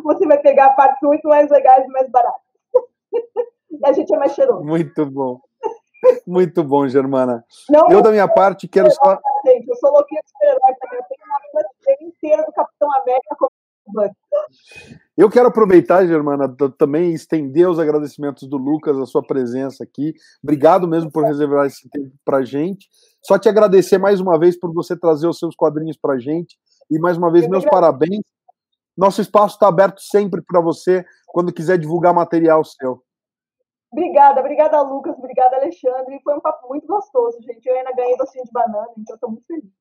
Você 0.04 0.26
vai 0.26 0.40
pegar 0.40 0.72
partes 0.72 1.02
muito 1.02 1.28
mais 1.28 1.50
legais 1.50 1.86
e 1.86 1.90
mais 1.90 2.10
baratas. 2.10 2.42
E 3.72 3.88
a 3.88 3.94
gente 3.94 4.14
é 4.14 4.18
mais 4.18 4.34
cheiroso. 4.34 4.66
Muito 4.66 5.06
bom. 5.06 5.40
Muito 6.26 6.64
bom, 6.64 6.88
Germana. 6.88 7.46
Não, 7.70 7.90
eu, 7.90 8.02
da 8.02 8.10
minha 8.10 8.28
parte, 8.28 8.68
quero 8.68 8.90
só. 8.92 9.20
Gente, 9.46 9.70
eu 9.70 9.76
sou 9.76 9.92
louquinha 9.92 10.22
de 10.22 10.30
super-herói 10.32 10.76
também. 10.80 11.00
Eu 11.00 11.06
tenho 11.08 11.22
uma 11.26 11.62
vida 11.62 12.04
inteira 12.04 12.44
do 12.44 12.52
Capitão 12.52 12.90
América 12.96 13.36
eu 15.18 15.30
quero 15.30 15.48
aproveitar, 15.48 16.06
Germana, 16.06 16.48
também 16.78 17.14
estender 17.14 17.70
os 17.70 17.80
agradecimentos 17.80 18.48
do 18.48 18.58
Lucas, 18.58 18.98
a 18.98 19.06
sua 19.06 19.22
presença 19.22 19.84
aqui. 19.84 20.14
Obrigado 20.44 20.88
mesmo 20.88 21.12
por 21.12 21.24
reservar 21.24 21.66
esse 21.66 21.90
tempo 21.90 22.12
para 22.24 22.44
gente. 22.44 22.88
Só 23.26 23.38
te 23.38 23.50
agradecer 23.50 23.98
mais 23.98 24.20
uma 24.20 24.40
vez 24.40 24.58
por 24.58 24.74
você 24.74 24.98
trazer 24.98 25.28
os 25.28 25.38
seus 25.38 25.56
quadrinhos 25.56 25.98
para 25.98 26.14
a 26.14 26.20
gente. 26.20 26.58
E 26.90 26.98
mais 27.00 27.18
uma 27.18 27.32
vez, 27.32 27.48
meus 27.48 27.66
parabéns. 27.66 28.22
Nosso 28.98 29.22
espaço 29.22 29.56
está 29.56 29.68
aberto 29.68 30.02
sempre 30.02 30.42
para 30.42 30.60
você, 30.60 31.06
quando 31.28 31.54
quiser 31.54 31.78
divulgar 31.78 32.14
material 32.14 32.64
seu. 32.66 33.02
Obrigada, 33.92 34.40
obrigada, 34.40 34.82
Lucas, 34.82 35.18
obrigada, 35.18 35.56
Alexandre. 35.56 36.20
Foi 36.24 36.36
um 36.36 36.42
papo 36.42 36.68
muito 36.68 36.86
gostoso, 36.86 37.42
gente. 37.42 37.66
Eu 37.66 37.76
ainda 37.76 37.92
ganhei 37.94 38.18
docinho 38.18 38.46
de 38.46 38.52
banana, 38.52 38.90
então 38.98 39.16
estou 39.16 39.32
muito 39.32 39.46
feliz. 39.48 39.72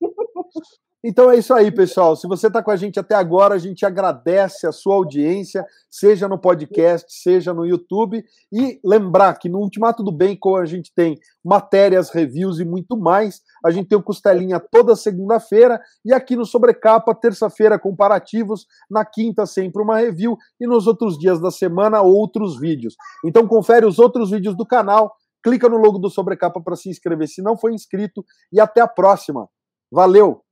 Então 1.02 1.30
é 1.30 1.36
isso 1.36 1.54
aí, 1.54 1.70
pessoal. 1.70 2.16
Se 2.16 2.26
você 2.26 2.48
está 2.48 2.60
com 2.60 2.72
a 2.72 2.76
gente 2.76 2.98
até 2.98 3.14
agora, 3.14 3.54
a 3.54 3.58
gente 3.58 3.86
agradece 3.86 4.66
a 4.66 4.72
sua 4.72 4.96
audiência, 4.96 5.64
seja 5.88 6.26
no 6.26 6.36
podcast, 6.36 7.06
seja 7.08 7.54
no 7.54 7.64
YouTube. 7.64 8.24
E 8.52 8.80
lembrar 8.84 9.38
que 9.38 9.48
no 9.48 9.60
Ultimato 9.60 10.02
do 10.02 10.10
Bacon 10.10 10.56
a 10.56 10.66
gente 10.66 10.92
tem 10.92 11.16
matérias, 11.44 12.10
reviews 12.10 12.58
e 12.58 12.64
muito 12.64 12.96
mais. 12.96 13.40
A 13.64 13.70
gente 13.70 13.88
tem 13.88 13.96
o 13.96 14.02
Costelinha 14.02 14.58
toda 14.58 14.96
segunda-feira 14.96 15.80
e 16.04 16.12
aqui 16.12 16.34
no 16.34 16.44
Sobrecapa, 16.44 17.14
terça-feira, 17.14 17.78
comparativos. 17.78 18.66
Na 18.90 19.04
quinta, 19.04 19.46
sempre 19.46 19.80
uma 19.80 19.98
review. 19.98 20.36
E 20.60 20.66
nos 20.66 20.88
outros 20.88 21.16
dias 21.16 21.40
da 21.40 21.52
semana, 21.52 22.02
outros 22.02 22.58
vídeos. 22.58 22.96
Então 23.24 23.46
confere 23.46 23.86
os 23.86 24.00
outros 24.00 24.32
vídeos 24.32 24.56
do 24.56 24.66
canal. 24.66 25.14
Clica 25.44 25.68
no 25.68 25.76
logo 25.76 26.00
do 26.00 26.10
Sobrecapa 26.10 26.60
para 26.60 26.74
se 26.74 26.90
inscrever 26.90 27.28
se 27.28 27.40
não 27.40 27.56
for 27.56 27.70
inscrito. 27.70 28.24
E 28.52 28.60
até 28.60 28.80
a 28.80 28.88
próxima. 28.88 29.48
Valeu! 29.92 30.47